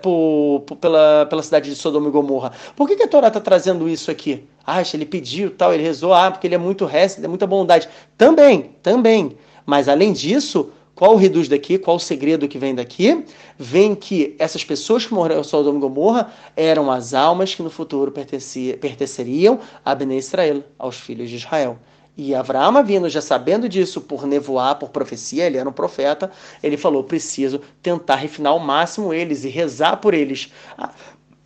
por, 0.01 0.63
por, 0.65 0.75
pela, 0.77 1.25
pela 1.25 1.43
cidade 1.43 1.69
de 1.69 1.75
Sodoma 1.75 2.07
e 2.07 2.11
Gomorra. 2.11 2.53
Por 2.75 2.87
que, 2.87 2.95
que 2.95 3.03
a 3.03 3.07
Torá 3.07 3.27
está 3.27 3.41
trazendo 3.41 3.89
isso 3.89 4.09
aqui? 4.09 4.45
Ah, 4.65 4.81
ele 4.93 5.05
pediu 5.05 5.51
tal, 5.51 5.73
ele 5.73 5.83
rezou, 5.83 6.13
ah, 6.13 6.31
porque 6.31 6.47
ele 6.47 6.55
é 6.55 6.57
muito 6.57 6.85
resto, 6.85 7.23
é 7.23 7.27
muita 7.27 7.45
bondade. 7.45 7.89
Também, 8.17 8.71
também. 8.81 9.35
Mas 9.65 9.89
além 9.89 10.13
disso, 10.13 10.71
qual 10.95 11.13
o 11.13 11.17
reduz 11.17 11.49
daqui? 11.49 11.77
Qual 11.77 11.97
o 11.97 11.99
segredo 11.99 12.47
que 12.47 12.57
vem 12.57 12.75
daqui? 12.75 13.25
Vem 13.57 13.93
que 13.93 14.35
essas 14.39 14.63
pessoas 14.63 15.05
que 15.05 15.13
morreram 15.13 15.41
em 15.41 15.43
Sodoma 15.43 15.77
e 15.77 15.81
Gomorra 15.81 16.31
eram 16.55 16.89
as 16.89 17.13
almas 17.13 17.53
que 17.53 17.61
no 17.61 17.69
futuro 17.69 18.11
pertenceriam 18.11 19.59
a 19.83 19.95
Bnei 19.95 20.17
Israel, 20.17 20.63
aos 20.77 20.95
filhos 20.97 21.29
de 21.29 21.35
Israel. 21.35 21.77
E 22.21 22.35
Abraão 22.35 22.83
vindo 22.83 23.07
já 23.07 23.21
sabendo 23.21 23.69
disso 23.69 24.01
por 24.01 24.27
nevoar, 24.27 24.75
por 24.75 24.89
profecia, 24.89 25.45
ele 25.45 25.57
era 25.57 25.69
um 25.69 25.71
profeta, 25.71 26.29
ele 26.61 26.75
falou: 26.75 27.01
preciso 27.01 27.61
tentar 27.81 28.15
refinar 28.15 28.51
ao 28.51 28.59
máximo 28.59 29.13
eles 29.13 29.45
e 29.45 29.47
rezar 29.47 29.95
por 30.01 30.13
eles. 30.13 30.51
Ah, 30.77 30.91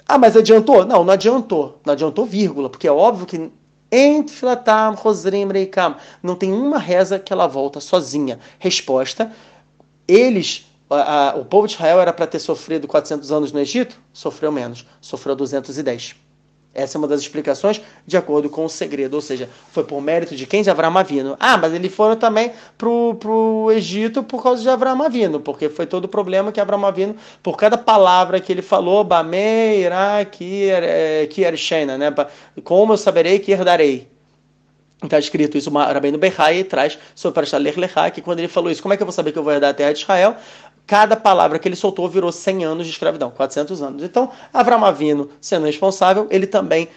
ah 0.08 0.18
mas 0.18 0.36
adiantou? 0.36 0.84
Não, 0.84 1.04
não 1.04 1.14
adiantou. 1.14 1.80
Não 1.86 1.94
adiantou, 1.94 2.26
vírgula, 2.26 2.72
porque 2.72 2.88
é 2.88 2.92
óbvio 2.92 3.28
que 3.28 3.52
não 6.24 6.36
tem 6.36 6.52
uma 6.52 6.80
reza 6.80 7.20
que 7.20 7.32
ela 7.32 7.46
volta 7.46 7.80
sozinha. 7.80 8.40
Resposta: 8.58 9.32
eles, 10.08 10.66
a, 10.90 11.34
a, 11.34 11.36
o 11.36 11.46
povo 11.46 11.68
de 11.68 11.76
Israel 11.76 12.02
era 12.02 12.12
para 12.12 12.26
ter 12.26 12.40
sofrido 12.40 12.88
400 12.88 13.32
anos 13.32 13.52
no 13.52 13.60
Egito? 13.60 13.96
Sofreu 14.12 14.52
menos, 14.52 14.88
sofreu 15.00 15.36
210. 15.36 16.16
Essa 16.76 16.98
é 16.98 17.00
uma 17.00 17.08
das 17.08 17.22
explicações 17.22 17.80
de 18.06 18.18
acordo 18.18 18.50
com 18.50 18.66
o 18.66 18.70
segredo, 18.70 19.14
ou 19.14 19.22
seja, 19.22 19.48
foi 19.72 19.84
por 19.84 20.02
mérito 20.02 20.36
de 20.36 20.48
quem? 20.48 20.64
De 20.64 20.72
Avram 20.72 20.98
Avino. 20.98 21.38
Ah, 21.40 21.56
mas 21.56 21.72
eles 21.74 21.94
foram 21.94 22.16
também 22.16 22.52
para 22.78 22.90
o 22.90 23.72
Egito 23.72 24.24
por 24.24 24.42
causa 24.42 24.64
de 24.64 24.70
Avram 24.70 25.04
Avino, 25.04 25.40
porque 25.40 25.70
foi 25.70 25.86
todo 25.86 26.06
o 26.06 26.08
problema 26.08 26.52
que 26.52 26.60
Avram 26.60 26.84
Avino, 26.86 27.16
por 27.44 27.58
cada 27.58 27.78
palavra 27.78 28.40
que 28.40 28.52
ele 28.52 28.64
falou, 28.64 29.04
Bamei, 29.04 29.84
Ira, 29.84 30.26
Kiershena, 31.30 31.98
né? 31.98 32.12
Como 32.64 32.94
eu 32.94 32.98
saberei 32.98 33.38
que 33.38 33.52
herdarei? 33.52 34.12
Está 35.04 35.20
escrito 35.20 35.58
isso, 35.58 35.70
Rabbeinu 35.70 36.18
Behai 36.18 36.64
traz 36.64 36.98
sobre 37.14 37.36
Parashat 37.36 37.62
Lech 37.62 37.78
Lechá, 37.78 38.10
que 38.10 38.22
quando 38.22 38.40
ele 38.40 38.48
falou 38.48 38.72
isso, 38.72 38.82
como 38.82 38.94
é 38.94 38.98
que 38.98 39.04
eu 39.04 39.06
vou 39.08 39.14
saber 39.14 39.34
que 39.34 39.38
eu 39.38 39.44
vou 39.44 39.52
herdar 39.52 39.72
a 39.72 39.74
terra 39.74 39.92
de 39.92 40.00
Israel? 40.00 40.38
Cada 40.86 41.16
palavra 41.16 41.60
que 41.60 41.68
ele 41.68 41.76
soltou 41.76 42.08
virou 42.10 42.32
100 42.32 42.66
anos 42.66 42.86
de 42.86 42.92
escravidão, 42.92 43.32
400 43.32 43.82
anos. 43.82 44.04
Então, 44.04 44.32
Avram 44.54 44.84
Avino, 44.84 45.30
sendo 45.40 45.66
responsável, 45.66 46.28
ele 46.30 46.48
também 46.48 46.90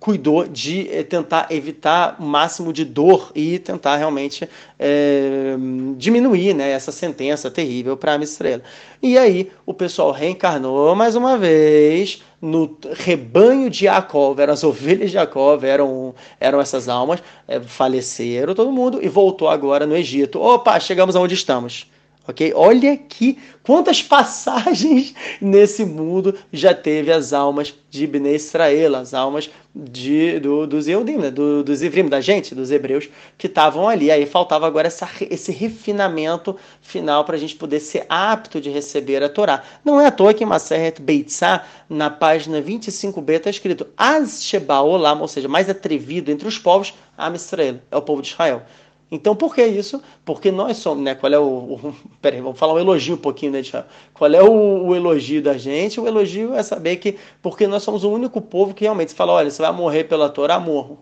cuidou 0.00 0.46
de 0.46 0.88
eh, 0.90 1.02
tentar 1.02 1.48
evitar 1.50 2.16
o 2.18 2.22
máximo 2.22 2.72
de 2.72 2.84
dor 2.84 3.30
e 3.34 3.58
tentar 3.58 3.96
realmente 3.96 4.48
é, 4.78 5.56
diminuir 5.96 6.54
né, 6.54 6.70
essa 6.70 6.90
sentença 6.90 7.50
terrível 7.50 7.96
para 7.96 8.14
a 8.14 8.22
estrela. 8.22 8.62
E 9.02 9.18
aí 9.18 9.50
o 9.66 9.74
pessoal 9.74 10.10
reencarnou 10.10 10.94
mais 10.94 11.16
uma 11.16 11.36
vez 11.36 12.22
no 12.40 12.76
rebanho 12.94 13.68
de 13.68 13.84
Jacob, 13.84 14.38
eram 14.38 14.54
as 14.54 14.64
ovelhas 14.64 15.10
de 15.10 15.14
Jacob, 15.14 15.62
eram, 15.64 16.14
eram 16.40 16.60
essas 16.60 16.88
almas, 16.88 17.22
é, 17.46 17.60
faleceram 17.60 18.54
todo 18.54 18.72
mundo 18.72 19.00
e 19.02 19.08
voltou 19.08 19.48
agora 19.48 19.86
no 19.86 19.96
Egito. 19.96 20.40
Opa, 20.40 20.80
chegamos 20.80 21.14
aonde 21.14 21.34
estamos 21.34 21.86
ok? 22.26 22.52
Olha 22.54 22.96
que 22.96 23.38
quantas 23.62 24.02
passagens 24.02 25.14
nesse 25.40 25.84
mundo 25.84 26.34
já 26.52 26.74
teve 26.74 27.12
as 27.12 27.32
almas 27.32 27.74
de 27.90 28.06
Bnei 28.06 28.36
Israel, 28.36 28.96
as 28.96 29.14
almas 29.14 29.50
de, 29.74 30.38
do, 30.38 30.66
dos 30.66 30.86
Eudim, 30.86 31.16
né? 31.16 31.30
do, 31.30 31.64
dos 31.64 31.82
Ivrim, 31.82 32.08
da 32.08 32.20
gente, 32.20 32.54
dos 32.54 32.70
hebreus, 32.70 33.08
que 33.36 33.46
estavam 33.46 33.88
ali. 33.88 34.10
Aí 34.10 34.24
faltava 34.24 34.66
agora 34.66 34.86
essa, 34.86 35.08
esse 35.30 35.50
refinamento 35.50 36.56
final 36.80 37.24
para 37.24 37.36
a 37.36 37.38
gente 37.38 37.56
poder 37.56 37.80
ser 37.80 38.06
apto 38.08 38.60
de 38.60 38.70
receber 38.70 39.22
a 39.22 39.28
Torá. 39.28 39.62
Não 39.84 40.00
é 40.00 40.06
à 40.06 40.10
toa 40.10 40.32
que 40.32 40.44
em 40.44 40.46
Maseret 40.46 41.02
Beitzá, 41.02 41.64
na 41.88 42.08
página 42.08 42.62
25b, 42.62 43.30
está 43.30 43.50
escrito 43.50 43.86
Az 43.96 44.44
Sheba 44.44 44.80
Olam, 44.80 45.20
ou 45.20 45.28
seja, 45.28 45.48
mais 45.48 45.68
atrevido 45.68 46.30
entre 46.30 46.46
os 46.46 46.58
povos, 46.58 46.94
Am 47.16 47.34
Israel, 47.34 47.80
é 47.90 47.96
o 47.96 48.02
povo 48.02 48.22
de 48.22 48.28
Israel. 48.28 48.62
Então, 49.10 49.36
por 49.36 49.54
que 49.54 49.64
isso? 49.64 50.02
Porque 50.24 50.50
nós 50.50 50.78
somos, 50.78 51.04
né? 51.04 51.14
Qual 51.14 51.32
é 51.32 51.38
o. 51.38 51.44
o 51.44 51.94
peraí, 52.20 52.40
vamos 52.40 52.58
falar 52.58 52.74
um 52.74 52.78
elogio 52.78 53.14
um 53.14 53.18
pouquinho, 53.18 53.52
né, 53.52 53.62
Tiago? 53.62 53.86
Qual 54.12 54.32
é 54.32 54.42
o, 54.42 54.86
o, 54.86 54.96
elogio 54.96 55.42
da 55.42 55.56
gente? 55.56 56.00
O 56.00 56.06
elogio 56.06 56.54
é 56.54 56.62
saber 56.62 56.96
que. 56.96 57.16
Porque 57.42 57.66
nós 57.66 57.82
somos 57.82 58.02
o 58.04 58.10
único 58.10 58.40
povo 58.40 58.74
que 58.74 58.84
realmente 58.84 59.14
fala: 59.14 59.32
olha, 59.32 59.50
você 59.50 59.62
vai 59.62 59.72
morrer 59.72 60.04
pela 60.04 60.28
Torá, 60.28 60.58
morro. 60.58 60.98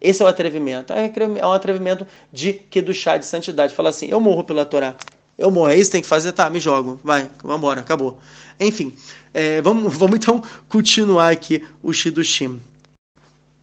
Esse 0.00 0.22
é 0.22 0.24
o 0.24 0.28
atrevimento. 0.28 0.92
É, 0.92 1.12
é 1.38 1.46
um 1.46 1.52
atrevimento 1.52 2.06
de 2.32 2.52
que 2.52 2.82
do 2.82 2.92
chá 2.92 3.16
de 3.16 3.26
santidade. 3.26 3.74
Fala 3.74 3.90
assim: 3.90 4.06
eu 4.06 4.20
morro 4.20 4.42
pela 4.42 4.64
Torá. 4.64 4.96
Eu 5.38 5.50
morro. 5.50 5.68
É 5.68 5.76
isso 5.76 5.90
tem 5.90 6.02
que 6.02 6.08
fazer? 6.08 6.32
Tá, 6.32 6.48
me 6.48 6.58
jogo. 6.58 6.98
Vai, 7.04 7.30
vamos 7.42 7.58
embora, 7.58 7.80
acabou. 7.80 8.18
Enfim, 8.58 8.94
é, 9.32 9.60
vamos, 9.60 9.92
vamos 9.96 10.16
então 10.16 10.42
continuar 10.68 11.30
aqui 11.30 11.62
o 11.82 11.92
Shidushim. 11.92 12.60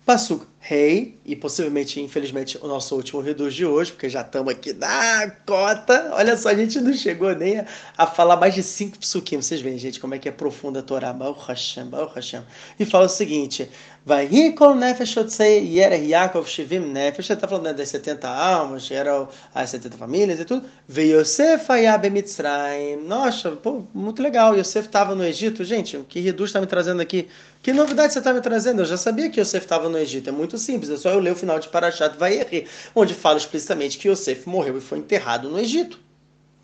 Passuca 0.06 0.54
rei, 0.66 1.20
e 1.26 1.36
possivelmente, 1.36 2.00
infelizmente, 2.00 2.58
o 2.62 2.68
nosso 2.70 2.96
último 2.96 3.20
reduz 3.20 3.54
de 3.54 3.66
hoje, 3.66 3.92
porque 3.92 4.10
já 4.10 4.22
estamos 4.22 4.54
aqui 4.54 4.72
na 4.72 5.30
cota. 5.46 6.12
Olha 6.14 6.38
só, 6.38 6.50
a 6.50 6.56
gente 6.56 6.80
não 6.80 6.94
chegou 6.94 7.36
nem 7.36 7.60
a, 7.60 7.66
a 7.98 8.08
falar 8.08 8.38
mais 8.38 8.56
de 8.56 8.64
cinco 8.64 8.98
psukim. 8.98 9.42
Vocês 9.42 9.60
veem, 9.60 9.78
gente, 9.78 10.00
como 10.00 10.16
é 10.16 10.20
que 10.20 10.30
é 10.30 10.32
profunda 10.32 10.80
a 10.80 10.82
Torá. 10.82 11.12
Baruch 11.12 11.46
Hashem, 11.50 11.88
Baruch 11.88 12.16
Hashem. 12.16 12.44
E 12.80 12.86
fala 12.86 13.08
o 13.08 13.10
seguinte, 13.10 13.70
vai 14.06 14.26
Rikol 14.26 14.76
Nefesh 14.76 15.16
Otsei 15.16 15.66
Yerer 15.66 16.04
Yaakov 16.04 16.46
Shivim 16.48 16.80
Nefesh, 16.80 17.30
ele 17.30 17.38
está 17.38 17.48
falando 17.48 17.66
né, 17.66 17.74
das 17.74 17.90
70 17.90 18.28
almas, 18.28 18.92
eram 18.92 19.30
as 19.56 19.70
70 19.70 19.98
famílias 19.98 20.40
e 20.40 20.46
tudo. 20.46 20.68
Veio 20.88 21.20
Yosef 21.20 21.68
Mitzrayim. 22.12 22.98
Nossa, 22.98 23.52
pô, 23.52 23.86
muito 23.94 24.22
legal. 24.22 24.58
Yosef 24.58 24.88
estava 24.88 25.16
no 25.16 25.24
Egito. 25.24 25.64
Gente, 25.64 25.96
o 25.96 26.04
que 26.04 26.20
Reduz 26.20 26.50
está 26.50 26.60
me 26.60 26.68
trazendo 26.68 27.02
aqui? 27.02 27.30
Que 27.62 27.72
novidade 27.72 28.12
você 28.12 28.20
está 28.20 28.34
me 28.34 28.42
trazendo? 28.42 28.82
Eu 28.82 28.86
já 28.86 28.98
sabia 28.98 29.30
que 29.30 29.40
Yosef 29.40 29.66
estava 29.66 29.88
no 29.88 29.98
Egito. 29.98 30.30
É 30.30 30.34
muito 30.34 30.58
simples, 30.58 30.90
é 30.90 30.98
só 30.98 31.10
eu 31.10 31.20
ler 31.20 31.32
o 31.32 31.36
final 31.36 31.60
de 31.60 31.70
Parashat 31.70 32.18
Vayechi, 32.18 32.68
onde 32.94 33.14
fala 33.14 33.38
explicitamente 33.38 33.98
que 33.98 34.10
Yosef 34.10 34.48
morreu 34.48 34.78
e 34.78 34.82
foi 34.82 34.98
enterrado 34.98 35.50
no 35.50 35.60
Egito. 35.60 36.00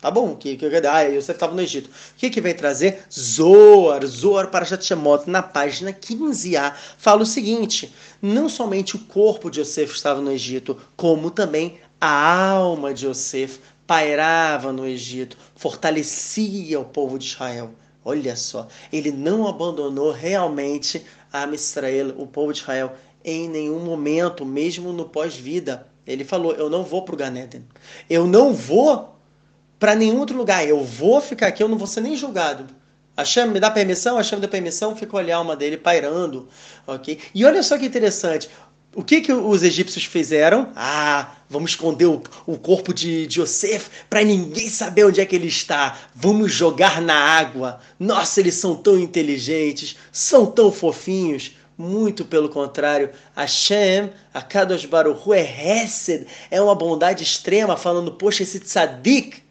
Tá 0.00 0.10
bom, 0.10 0.34
que, 0.34 0.56
que, 0.56 0.64
ah, 0.64 1.02
Yosef 1.02 1.32
estava 1.32 1.54
no 1.54 1.60
Egito. 1.60 1.88
O 1.88 2.16
que, 2.16 2.30
que 2.30 2.40
vem 2.40 2.54
trazer? 2.54 3.04
Zoar, 3.12 4.06
Zoar 4.06 4.48
para 4.48 4.64
Shemot, 4.64 5.28
na 5.28 5.42
página 5.42 5.92
15a, 5.92 6.74
fala 6.96 7.22
o 7.22 7.26
seguinte: 7.26 7.92
não 8.22 8.48
somente 8.48 8.96
o 8.96 9.00
corpo 9.00 9.50
de 9.50 9.60
Yosef 9.60 9.94
estava 9.94 10.22
no 10.22 10.32
Egito, 10.32 10.78
como 10.96 11.30
também 11.30 11.78
a 12.00 12.48
alma 12.48 12.94
de 12.94 13.06
Yosef 13.06 13.60
pairava 13.86 14.72
no 14.72 14.86
Egito, 14.86 15.36
fortalecia 15.54 16.80
o 16.80 16.84
povo 16.84 17.18
de 17.18 17.26
Israel. 17.26 17.72
Olha 18.02 18.34
só, 18.36 18.68
ele 18.90 19.12
não 19.12 19.46
abandonou 19.46 20.12
realmente 20.12 21.04
a 21.30 21.46
Israel, 21.48 22.14
o 22.16 22.26
povo 22.26 22.54
de 22.54 22.60
Israel, 22.60 22.94
em 23.22 23.50
nenhum 23.50 23.80
momento, 23.80 24.46
mesmo 24.46 24.94
no 24.94 25.04
pós-vida. 25.04 25.86
Ele 26.06 26.24
falou: 26.24 26.52
Eu 26.54 26.70
não 26.70 26.84
vou 26.84 27.02
para 27.04 27.14
o 27.14 27.18
Ganeden. 27.18 27.66
Eu 28.08 28.26
não 28.26 28.54
vou 28.54 29.19
para 29.80 29.96
nenhum 29.96 30.20
outro 30.20 30.36
lugar. 30.36 30.64
Eu 30.68 30.84
vou 30.84 31.20
ficar 31.20 31.48
aqui, 31.48 31.62
eu 31.62 31.68
não 31.68 31.78
vou 31.78 31.88
ser 31.88 32.02
nem 32.02 32.14
julgado. 32.14 32.66
Hashem 33.16 33.48
me 33.48 33.58
dá 33.58 33.70
permissão, 33.70 34.16
Hashem 34.16 34.38
me 34.38 34.42
dá 34.42 34.48
permissão, 34.48 34.94
fica 34.94 35.16
olhar 35.16 35.34
a 35.34 35.38
alma 35.38 35.56
dele 35.56 35.76
pairando, 35.76 36.48
ok? 36.86 37.18
E 37.34 37.44
olha 37.44 37.62
só 37.62 37.76
que 37.76 37.84
interessante, 37.84 38.48
o 38.94 39.04
que, 39.04 39.20
que 39.20 39.32
os 39.32 39.62
egípcios 39.62 40.04
fizeram? 40.04 40.72
Ah, 40.74 41.34
vamos 41.48 41.72
esconder 41.72 42.06
o, 42.06 42.22
o 42.46 42.58
corpo 42.58 42.92
de, 42.92 43.26
de 43.26 43.40
Yosef 43.40 43.88
para 44.08 44.24
ninguém 44.24 44.68
saber 44.68 45.04
onde 45.04 45.20
é 45.20 45.26
que 45.26 45.36
ele 45.36 45.46
está. 45.46 45.96
Vamos 46.14 46.52
jogar 46.52 47.00
na 47.00 47.14
água. 47.14 47.80
Nossa, 47.98 48.40
eles 48.40 48.54
são 48.54 48.74
tão 48.74 48.98
inteligentes, 48.98 49.96
são 50.10 50.46
tão 50.46 50.72
fofinhos. 50.72 51.52
Muito 51.78 52.26
pelo 52.26 52.50
contrário, 52.50 53.10
Hashem, 53.34 54.10
a 54.34 54.42
Kadosh 54.42 54.84
Baruch 54.84 55.22
Hu, 55.24 55.32
é 55.32 55.40
Hesed, 55.40 56.26
é 56.50 56.60
uma 56.60 56.74
bondade 56.74 57.22
extrema, 57.22 57.74
falando, 57.74 58.12
poxa, 58.12 58.42
esse 58.42 58.60
tzadik, 58.60 59.42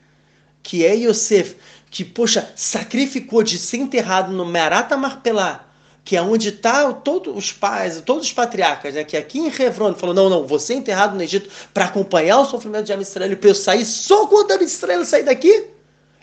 que 0.70 0.86
é 0.86 0.94
Yosef, 0.94 1.56
que, 1.90 2.06
poxa, 2.06 2.52
sacrificou 2.56 3.42
de 3.42 3.58
ser 3.58 3.78
enterrado 3.78 4.32
no 4.32 4.46
Merata 4.46 4.96
Marpelá, 4.96 5.66
que 6.06 6.16
é 6.16 6.22
onde 6.22 6.50
está 6.50 6.94
todos 6.94 7.36
os 7.36 7.52
pais, 7.52 8.00
todos 8.06 8.28
os 8.28 8.34
patriarcas, 8.34 8.94
né? 8.94 9.04
Que 9.04 9.18
aqui 9.18 9.40
em 9.40 9.48
Hebron 9.48 9.96
falou: 9.96 10.14
não, 10.14 10.30
não, 10.30 10.46
você 10.46 10.74
é 10.74 10.78
enterrado 10.78 11.16
no 11.16 11.24
Egito 11.24 11.50
para 11.74 11.86
acompanhar 11.86 12.40
o 12.42 12.46
sofrimento 12.46 12.86
de 12.86 12.94
Amisrael 12.94 13.36
para 13.36 13.50
eu 13.50 13.56
sair 13.56 13.84
só 13.84 14.28
quando 14.28 14.52
Amisrael 14.52 15.04
sair 15.04 15.24
daqui? 15.24 15.66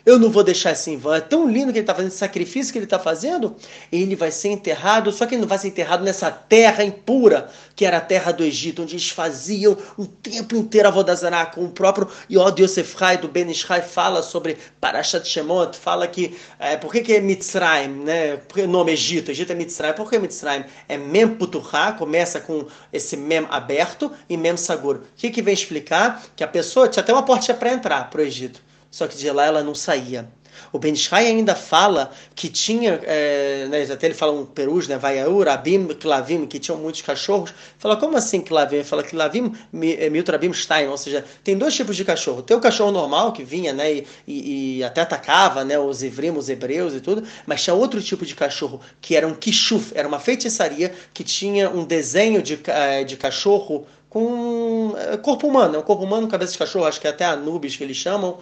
Eu 0.07 0.21
não 0.21 0.31
vou 0.31 0.45
deixar 0.45 0.71
assim 0.71 0.93
em 0.93 0.97
vão. 0.97 1.13
É 1.13 1.21
tão 1.21 1.51
lindo 1.51 1.73
que 1.73 1.79
ele 1.79 1.81
está 1.81 1.93
fazendo, 1.93 2.11
esse 2.11 2.19
sacrifício 2.19 2.73
que 2.73 2.79
ele 2.79 2.87
está 2.87 2.97
fazendo. 2.97 3.57
Ele 3.91 4.15
vai 4.15 4.31
ser 4.31 4.51
enterrado, 4.51 5.11
só 5.11 5.27
que 5.27 5.35
ele 5.35 5.41
não 5.41 5.49
vai 5.49 5.59
ser 5.59 5.67
enterrado 5.67 6.05
nessa 6.05 6.31
terra 6.31 6.85
impura, 6.85 7.51
que 7.75 7.85
era 7.85 7.97
a 7.97 8.01
terra 8.01 8.31
do 8.31 8.45
Egito, 8.45 8.83
onde 8.83 8.95
eles 8.95 9.11
faziam 9.11 9.77
o 9.99 10.07
tempo 10.07 10.55
inteiro 10.55 10.87
a 10.87 10.93
Vodazará, 10.93 11.45
com 11.47 11.65
o 11.65 11.71
próprio 11.71 12.09
Yod 12.31 12.63
Yosef 12.63 12.95
Hai, 13.03 13.19
do 13.19 13.27
Ben 13.27 13.51
Ishai, 13.51 13.83
fala 13.83 14.23
sobre 14.23 14.57
Parashat 14.81 15.27
Shemot, 15.27 15.77
fala 15.77 16.07
que, 16.07 16.39
é, 16.61 16.77
por 16.77 16.93
que, 16.93 17.01
que 17.01 17.15
é 17.15 17.21
Mitzrayim, 17.21 18.05
né? 18.05 18.37
Porque 18.37 18.63
o 18.63 18.69
nome 18.69 18.93
Egito, 18.93 19.33
Egito 19.33 19.51
é 19.51 19.57
Mitzrayim, 19.57 19.95
por 19.95 20.09
que 20.09 20.21
Mitzrayim? 20.21 20.67
É 20.89 20.97
Mem 20.97 21.27
Puturha, 21.35 21.93
começa 21.99 22.39
com 22.39 22.65
esse 22.93 23.17
Mem 23.17 23.45
aberto 23.51 24.13
e 24.29 24.37
Mem 24.37 24.57
Sagur. 24.57 24.99
O 24.99 25.03
que, 25.17 25.31
que 25.31 25.43
vem 25.43 25.53
explicar? 25.53 26.23
Que 26.37 26.45
a 26.45 26.49
pessoa 26.49 26.87
tinha 26.87 27.03
até 27.03 27.13
uma 27.13 27.25
portinha 27.25 27.57
para 27.57 27.73
entrar 27.73 28.09
para 28.09 28.21
o 28.21 28.25
Egito 28.25 28.65
só 28.97 29.07
que 29.07 29.15
de 29.15 29.31
lá 29.31 29.45
ela 29.45 29.63
não 29.63 29.75
saía. 29.75 30.27
O 30.73 30.79
Ben 30.79 30.95
Ishai 30.95 31.27
ainda 31.27 31.55
fala 31.55 32.11
que 32.35 32.49
tinha, 32.49 32.99
é, 33.03 33.67
né, 33.69 33.83
até 33.93 34.07
ele 34.07 34.15
fala 34.15 34.33
um 34.33 34.47
perus, 34.47 34.89
né, 34.89 34.97
Vaiaur, 34.97 35.47
Abim, 35.49 35.89
Klavim, 35.89 36.47
que 36.47 36.59
tinham 36.59 36.79
muitos 36.79 37.03
cachorros. 37.03 37.53
Fala, 37.77 37.99
como 37.99 38.17
assim 38.17 38.41
Klavim? 38.41 38.83
Fala 38.83 39.03
que 39.03 39.11
Klavim, 39.11 39.55
é, 39.99 40.09
Miltrabim 40.09 40.51
Stein, 40.55 40.89
ou 40.89 40.97
seja, 40.97 41.23
tem 41.45 41.59
dois 41.59 41.75
tipos 41.75 41.95
de 41.95 42.07
cachorro. 42.07 42.41
Tem 42.41 42.57
o 42.57 42.61
cachorro 42.61 42.91
normal, 42.91 43.35
que 43.35 43.45
vinha, 43.45 43.75
né, 43.75 43.93
e, 43.93 44.07
e, 44.27 44.79
e 44.79 44.85
até 44.85 45.03
atacava, 45.03 45.63
né, 45.63 45.79
os 45.79 46.03
evrim, 46.03 46.31
os 46.31 46.49
hebreus 46.49 46.95
e 46.95 47.03
tudo, 47.03 47.23
mas 47.45 47.63
tinha 47.63 47.75
outro 47.75 48.01
tipo 48.01 48.25
de 48.25 48.35
cachorro, 48.35 48.81
que 48.99 49.15
era 49.15 49.29
um 49.29 49.35
kishuf, 49.35 49.93
era 49.95 50.09
uma 50.09 50.19
feitiçaria 50.19 50.91
que 51.13 51.23
tinha 51.23 51.69
um 51.69 51.85
desenho 51.85 52.41
de, 52.43 52.59
é, 52.65 53.05
de 53.05 53.19
cachorro 53.19 53.87
com 54.09 54.95
é, 54.97 55.17
corpo 55.19 55.47
humano, 55.47 55.77
é 55.77 55.79
um 55.79 55.83
corpo 55.83 56.03
humano, 56.03 56.27
cabeça 56.27 56.53
de 56.53 56.59
cachorro, 56.59 56.87
acho 56.87 56.99
que 56.99 57.07
é 57.07 57.11
até 57.11 57.27
Anubis 57.27 57.77
que 57.77 57.85
eles 57.85 57.99
chamam, 57.99 58.39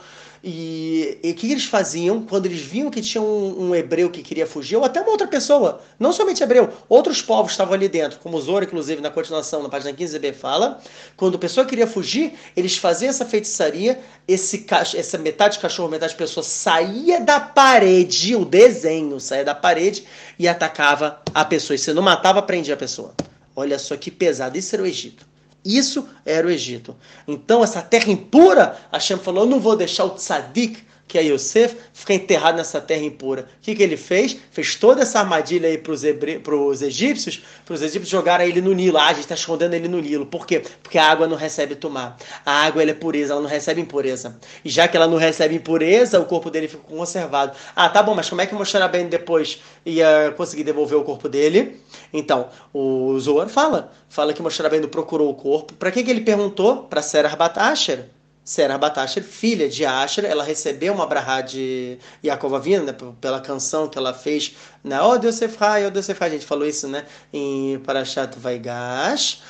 e 0.47 1.19
o 1.25 1.35
que 1.35 1.51
eles 1.51 1.65
faziam 1.65 2.23
quando 2.23 2.45
eles 2.45 2.61
viam 2.61 2.91
que 2.91 3.01
tinha 3.01 3.23
um, 3.23 3.69
um, 3.69 3.75
hebreu 3.75 4.11
que 4.11 4.23
queria 4.23 4.47
fugir, 4.47 4.77
ou 4.77 4.85
até 4.85 5.01
uma 5.01 5.11
outra 5.11 5.27
pessoa, 5.27 5.81
não 5.99 6.13
somente 6.13 6.43
hebreu, 6.43 6.69
outros 6.87 7.23
povos 7.23 7.53
estavam 7.53 7.73
ali 7.73 7.89
dentro, 7.89 8.19
como 8.19 8.39
Zoro, 8.39 8.63
inclusive, 8.63 9.01
na 9.01 9.11
continuação, 9.11 9.63
na 9.63 9.71
página 9.71 9.95
15b, 9.95 10.35
fala, 10.35 10.83
quando 11.17 11.37
a 11.37 11.39
pessoa 11.39 11.65
queria 11.65 11.87
fugir, 11.87 12.35
eles 12.55 12.77
faziam 12.77 13.09
essa 13.09 13.25
feitiçaria, 13.25 13.99
esse 14.29 14.67
essa 14.95 15.17
metade 15.17 15.59
cachorro, 15.59 15.89
metade 15.89 16.15
pessoa 16.15 16.45
saía 16.45 17.21
da 17.21 17.41
parede, 17.41 18.37
o 18.37 18.45
desenho 18.45 19.19
saía 19.19 19.45
da 19.45 19.55
parede 19.55 20.05
e 20.39 20.47
atacava 20.47 21.23
a 21.33 21.45
pessoa. 21.45 21.75
E 21.75 21.79
se 21.79 21.95
não 21.95 22.03
matava, 22.03 22.43
prendia 22.43 22.75
a 22.75 22.77
pessoa. 22.77 23.15
Olha 23.57 23.79
só 23.79 23.97
que 23.97 24.11
pesado, 24.11 24.59
isso 24.59 24.77
era 24.77 24.83
o 24.83 24.87
Egito. 24.87 25.34
Isso 25.65 26.07
era 26.27 26.47
o 26.47 26.51
Egito. 26.51 26.95
Então, 27.27 27.65
essa 27.65 27.81
terra 27.81 28.11
impura, 28.11 28.77
Hashem 28.93 29.19
falou: 29.19 29.45
eu 29.45 29.51
não 29.51 29.61
vou 29.61 29.77
deixar 29.77 30.05
o 30.05 30.11
tzadik, 30.11 30.85
que 31.07 31.19
é 31.19 31.23
Yosef, 31.23 31.77
ficar 31.93 32.15
enterrado 32.15 32.57
nessa 32.57 32.81
terra 32.81 33.03
impura. 33.03 33.43
O 33.43 33.63
que, 33.63 33.75
que 33.75 33.83
ele 33.83 33.97
fez? 33.97 34.37
Fez 34.51 34.75
toda 34.75 35.03
essa 35.03 35.21
armadilha 35.21 35.69
aí 35.69 35.79
para 35.79 35.93
os 35.93 36.83
egípcios, 36.83 37.43
para 37.65 37.75
os 37.75 37.83
egípcios 37.83 38.09
jogarem 38.09 38.49
ele 38.49 38.61
no 38.61 38.73
Nilo. 38.73 38.99
Ah, 38.99 39.07
a 39.07 39.13
gente 39.13 39.21
está 39.21 39.35
escondendo 39.35 39.75
ele 39.75 39.89
no 39.89 40.01
Nilo. 40.01 40.27
Por 40.27 40.47
quê? 40.47 40.63
Porque 40.83 40.99
a 40.99 41.07
água 41.07 41.27
não 41.27 41.37
recebe 41.37 41.75
tomar. 41.75 42.17
A 42.45 42.65
água 42.65 42.83
é 42.83 42.95
pureza, 42.95 43.33
ela 43.33 43.43
não 43.43 43.49
recebe 43.49 43.81
impureza. 43.81 44.37
E 44.65 44.71
já 44.71 44.89
que 44.89 44.97
ela 44.97 45.07
não 45.07 45.19
recebe 45.19 45.55
impureza, 45.55 46.19
o 46.19 46.25
corpo 46.25 46.51
dele 46.51 46.69
fica 46.69 46.83
conservado. 46.83 47.57
Ah, 47.77 47.89
tá 47.89 48.03
bom, 48.03 48.15
mas 48.15 48.29
como 48.29 48.41
é 48.41 48.47
que 48.47 48.55
Moshe 48.55 48.77
bem 48.91 49.07
depois 49.07 49.61
ia 49.85 50.33
conseguir 50.37 50.65
devolver 50.65 50.99
o 50.99 51.05
corpo 51.05 51.29
dele? 51.29 51.81
Então, 52.13 52.49
o 52.73 53.19
Zohar 53.19 53.49
fala, 53.49 53.93
fala 54.09 54.33
que 54.33 54.43
Moshe 54.43 54.63
Rabbeinu 54.63 54.89
procurou 54.89 55.31
o 55.31 55.35
corpo. 55.35 55.75
Para 55.75 55.91
que, 55.91 56.03
que 56.03 56.11
ele 56.11 56.23
perguntou? 56.23 56.85
Para 56.85 57.03
Serah 57.03 57.37
Batasher. 57.37 58.07
Serah 58.45 58.77
Batasher, 58.77 59.23
filha 59.23 59.71
de 59.71 59.87
Asher, 59.87 60.27
ela 60.27 60.45
recebeu 60.45 60.93
uma 60.93 61.07
brahá 61.07 61.41
de 61.41 61.99
Yaakov 62.23 62.55
Avina, 62.57 62.85
né, 62.85 62.97
pela 63.19 63.41
canção 63.41 63.89
que 63.89 63.97
ela 63.97 64.13
fez 64.13 64.55
na 64.83 65.07
Oh 65.07 65.17
Deus 65.17 65.37
Sefrai, 65.37 65.87
Oh 65.87 65.91
Deus 65.91 66.11
a 66.11 66.29
gente 66.29 66.45
falou 66.45 66.69
isso, 66.69 66.87
né, 66.87 67.07
em 67.33 67.79
Parashat 67.79 68.39
Vaigash, 68.39 69.41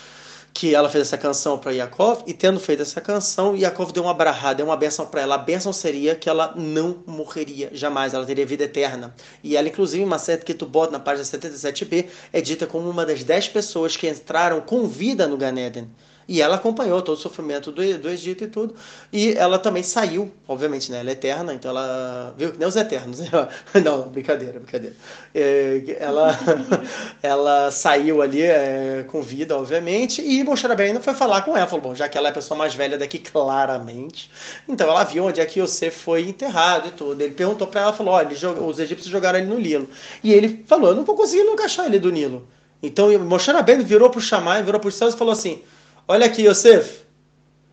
que 0.52 0.72
ela 0.72 0.88
fez 0.88 1.08
essa 1.08 1.18
canção 1.18 1.58
para 1.58 1.72
Yaakov, 1.72 2.22
e 2.24 2.32
tendo 2.32 2.60
feito 2.60 2.82
essa 2.82 3.00
canção, 3.00 3.56
Yaakov 3.56 3.90
deu 3.92 4.04
uma 4.04 4.14
brahá, 4.14 4.52
deu 4.52 4.66
uma 4.66 4.76
bênção 4.76 5.04
para 5.04 5.22
ela. 5.22 5.34
A 5.34 5.38
bênção 5.38 5.72
seria 5.72 6.14
que 6.14 6.28
ela 6.28 6.54
não 6.54 7.02
morreria 7.04 7.70
jamais, 7.72 8.14
ela 8.14 8.24
teria 8.24 8.46
vida 8.46 8.62
eterna. 8.62 9.12
E 9.42 9.56
ela, 9.56 9.66
inclusive, 9.66 10.04
uma 10.04 10.20
certa 10.20 10.44
que 10.44 10.54
tu 10.54 10.64
bota 10.64 10.92
na 10.92 11.00
página 11.00 11.24
77b, 11.24 12.06
é 12.32 12.40
dita 12.40 12.68
como 12.68 12.88
uma 12.88 13.04
das 13.04 13.24
dez 13.24 13.48
pessoas 13.48 13.96
que 13.96 14.08
entraram 14.08 14.60
com 14.60 14.86
vida 14.86 15.26
no 15.26 15.36
Ganeden. 15.36 15.90
E 16.26 16.40
ela 16.40 16.56
acompanhou 16.56 17.02
todo 17.02 17.16
o 17.16 17.20
sofrimento 17.20 17.70
do, 17.70 17.98
do 17.98 18.08
Egito 18.08 18.44
e 18.44 18.46
tudo. 18.46 18.74
E 19.12 19.32
ela 19.32 19.58
também 19.58 19.82
saiu, 19.82 20.32
obviamente, 20.48 20.90
né? 20.90 21.00
Ela 21.00 21.10
é 21.10 21.12
eterna, 21.12 21.52
então 21.52 21.70
ela. 21.70 22.34
Viu 22.36 22.52
que 22.52 22.58
nem 22.58 22.66
os 22.66 22.76
eternos. 22.76 23.20
Né? 23.20 23.28
Não, 23.84 24.08
brincadeira, 24.08 24.58
brincadeira. 24.58 24.96
É, 25.34 25.96
ela, 26.00 26.38
ela 27.22 27.70
saiu 27.70 28.22
ali 28.22 28.42
é, 28.42 29.04
com 29.08 29.20
vida, 29.20 29.56
obviamente, 29.56 30.22
e 30.22 30.42
Moshe 30.42 30.66
Rabbeinu 30.66 31.00
foi 31.00 31.14
falar 31.14 31.42
com 31.42 31.56
ela. 31.56 31.66
Falou, 31.66 31.82
bom, 31.82 31.94
já 31.94 32.08
que 32.08 32.16
ela 32.16 32.28
é 32.28 32.30
a 32.30 32.34
pessoa 32.34 32.56
mais 32.56 32.74
velha 32.74 32.96
daqui, 32.96 33.18
claramente. 33.18 34.30
Então 34.66 34.88
ela 34.88 35.04
viu 35.04 35.24
onde 35.24 35.40
é 35.40 35.46
que 35.46 35.60
Yosef 35.60 35.98
foi 35.98 36.22
enterrado 36.22 36.88
e 36.88 36.90
tudo. 36.90 37.20
Ele 37.20 37.34
perguntou 37.34 37.66
para 37.66 37.82
ela, 37.82 37.92
falou, 37.92 38.14
olha, 38.14 38.30
os 38.66 38.78
egípcios 38.78 39.10
jogaram 39.10 39.38
ele 39.38 39.48
no 39.48 39.58
Nilo. 39.58 39.88
E 40.22 40.32
ele 40.32 40.64
falou, 40.66 40.90
eu 40.90 40.96
não 40.96 41.04
vou 41.04 41.14
conseguir 41.14 41.42
encaixar 41.42 41.86
ele 41.86 41.98
do 41.98 42.10
Nilo. 42.10 42.48
Então 42.82 43.16
Moshe 43.18 43.50
Rabbeinu 43.50 43.84
virou 43.84 44.10
para 44.10 44.18
o 44.18 44.22
Shammai, 44.22 44.62
virou 44.62 44.80
para 44.80 44.88
os 44.88 44.94
céus 44.94 45.14
e 45.14 45.16
falou 45.16 45.32
assim 45.32 45.62
Olha 46.06 46.26
aqui, 46.26 46.42
Yosef. 46.46 47.02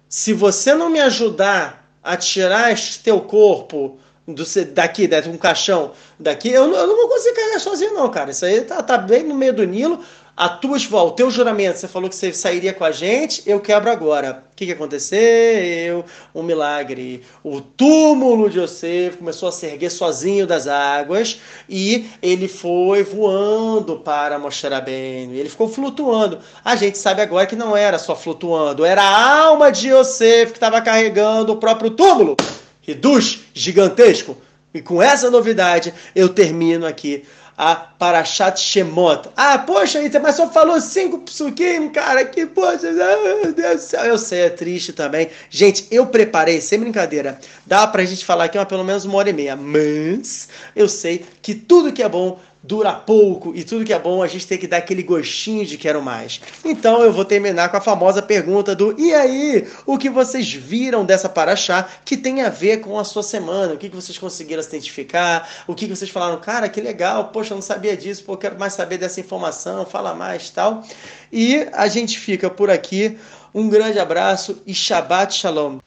Se 0.08 0.34
você 0.34 0.74
não 0.74 0.90
me 0.90 1.00
ajudar 1.00 1.90
a 2.04 2.16
tirar 2.18 2.72
este 2.72 3.00
teu 3.00 3.22
corpo 3.22 4.00
do, 4.28 4.44
daqui, 4.74 5.08
de 5.08 5.30
um 5.30 5.38
caixão 5.38 5.92
daqui, 6.20 6.50
eu, 6.50 6.64
eu 6.74 6.88
não 6.88 6.96
vou 6.96 7.10
conseguir 7.10 7.36
carregar 7.36 7.60
sozinho, 7.60 7.94
não, 7.94 8.10
cara. 8.10 8.32
Isso 8.32 8.46
aí 8.46 8.62
tá, 8.62 8.82
tá 8.82 8.98
bem 8.98 9.24
no 9.24 9.36
meio 9.36 9.54
do 9.54 9.66
Nilo 9.66 10.04
a 10.42 10.50
tua, 10.50 10.80
o 11.04 11.12
teu 11.12 11.30
juramento, 11.30 11.78
você 11.78 11.88
falou 11.88 12.10
que 12.10 12.16
você 12.16 12.34
sairia 12.34 12.74
com 12.74 12.84
a 12.84 12.92
gente, 12.92 13.44
eu 13.46 13.60
quebro 13.60 13.92
agora. 13.92 14.44
O 14.52 14.56
que, 14.56 14.66
que 14.66 14.72
aconteceu? 14.72 16.04
Um 16.34 16.42
milagre. 16.42 17.22
O 17.44 17.62
túmulo 17.62 18.50
de 18.50 18.60
Yosef 18.60 19.18
começou 19.18 19.50
a 19.50 19.52
se 19.52 19.68
erguer 19.68 19.92
sozinho 19.92 20.48
das 20.48 20.66
águas 20.66 21.40
e 21.70 22.10
ele 22.24 22.48
foi 22.48 23.04
voando 23.04 24.00
para 24.00 24.40
Moshe. 24.40 24.66
Ele 24.66 25.48
ficou 25.48 25.70
flutuando. 25.70 26.40
A 26.66 26.76
gente 26.76 26.98
sabe 26.98 27.22
agora 27.22 27.46
que 27.46 27.56
não 27.56 27.78
era 27.78 28.00
só 28.00 28.16
flutuando, 28.16 28.84
era 28.84 29.04
a 29.04 29.44
alma 29.44 29.72
de 29.72 29.90
Yosef 29.90 30.54
que 30.54 30.58
estava 30.58 30.82
carregando 30.82 31.54
o 31.54 31.58
próprio 31.58 31.92
túmulo. 31.92 32.36
Reduz 32.82 33.42
gigantesco. 33.54 34.36
E 34.74 34.82
com 34.82 35.04
essa 35.04 35.30
novidade 35.30 35.94
eu 36.16 36.30
termino 36.30 36.88
aqui 36.88 37.26
a 37.62 37.76
Parashat 37.76 38.60
Shemot. 38.60 39.30
Ah, 39.38 39.60
poxa, 39.60 40.00
mas 40.20 40.36
só 40.36 40.50
falou 40.50 40.82
cinco 40.82 41.20
psukim, 41.20 41.90
cara, 41.90 42.26
que 42.26 42.48
poxa, 42.48 42.92
meu 42.92 43.54
Deus 43.54 43.76
do 43.76 43.82
céu. 43.82 44.04
Eu 44.04 44.18
sei, 44.18 44.40
é 44.42 44.50
triste 44.50 44.92
também. 44.92 45.30
Gente, 45.48 45.86
eu 45.92 46.08
preparei, 46.08 46.60
sem 46.60 46.80
brincadeira, 46.80 47.40
dá 47.64 47.86
pra 47.86 48.04
gente 48.04 48.26
falar 48.26 48.46
aqui 48.46 48.58
uma, 48.58 48.66
pelo 48.66 48.84
menos 48.84 49.06
uma 49.06 49.16
hora 49.20 49.30
e 49.30 49.34
meia, 49.34 49.56
mas 49.56 50.50
eu 50.76 50.90
sei 50.90 51.24
que 51.40 51.54
tudo 51.54 51.94
que 51.94 52.02
é 52.02 52.10
bom 52.10 52.40
dura 52.64 52.94
pouco 52.94 53.54
e 53.56 53.64
tudo 53.64 53.84
que 53.84 53.94
é 53.94 54.00
bom 54.00 54.22
a 54.22 54.28
gente 54.28 54.46
tem 54.46 54.58
que 54.58 54.68
dar 54.68 54.78
aquele 54.78 55.02
gostinho 55.02 55.66
de 55.66 55.78
quero 55.78 56.02
mais. 56.02 56.40
Então 56.64 57.02
eu 57.02 57.12
vou 57.12 57.26
terminar 57.26 57.70
com 57.70 57.78
a 57.78 57.82
famosa 57.82 58.22
pergunta 58.22 58.76
do 58.76 59.00
e 59.00 59.14
aí, 59.14 59.68
o 59.86 59.98
que 59.98 60.10
vocês 60.10 60.54
viram 60.54 61.04
dessa 61.04 61.28
paraxá 61.28 61.88
que 62.06 62.16
tem 62.16 62.42
a 62.42 62.50
ver 62.50 62.82
com 62.82 63.00
a 63.00 63.04
sua 63.04 63.24
semana? 63.24 63.74
O 63.74 63.78
que, 63.78 63.90
que 63.90 63.96
vocês 63.96 64.18
conseguiram 64.18 64.62
se 64.62 64.70
identificar? 64.70 65.50
O 65.68 65.74
que, 65.74 65.88
que 65.88 65.96
vocês 65.96 66.10
falaram? 66.10 66.40
Cara, 66.40 66.70
que 66.70 66.80
legal, 66.80 67.30
poxa, 67.30 67.54
eu 67.54 67.56
não 67.56 67.62
sabia 67.62 67.98
disso, 67.98 68.24
pô, 68.24 68.38
quero 68.38 68.60
mais 68.60 68.74
saber 68.74 68.98
dessa 68.98 69.20
informação, 69.20 69.86
fala 69.86 70.14
mais 70.14 70.50
tal. 70.50 70.84
E 71.32 71.68
a 71.74 71.88
gente 71.88 72.20
fica 72.20 72.50
por 72.50 72.70
aqui. 72.70 73.18
Um 73.54 73.68
grande 73.68 74.00
abraço 74.00 74.62
e 74.66 74.74
Shabbat 74.74 75.34
Shalom. 75.34 75.80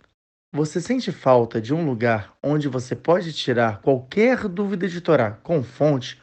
Você 0.52 0.80
sente 0.80 1.10
falta 1.10 1.60
de 1.60 1.74
um 1.74 1.84
lugar 1.84 2.32
onde 2.42 2.68
você 2.68 2.94
pode 2.94 3.32
tirar 3.32 3.80
qualquer 3.80 4.46
dúvida 4.46 4.86
de 4.86 5.00
Torá 5.00 5.32
com 5.42 5.64
fonte 5.64 6.22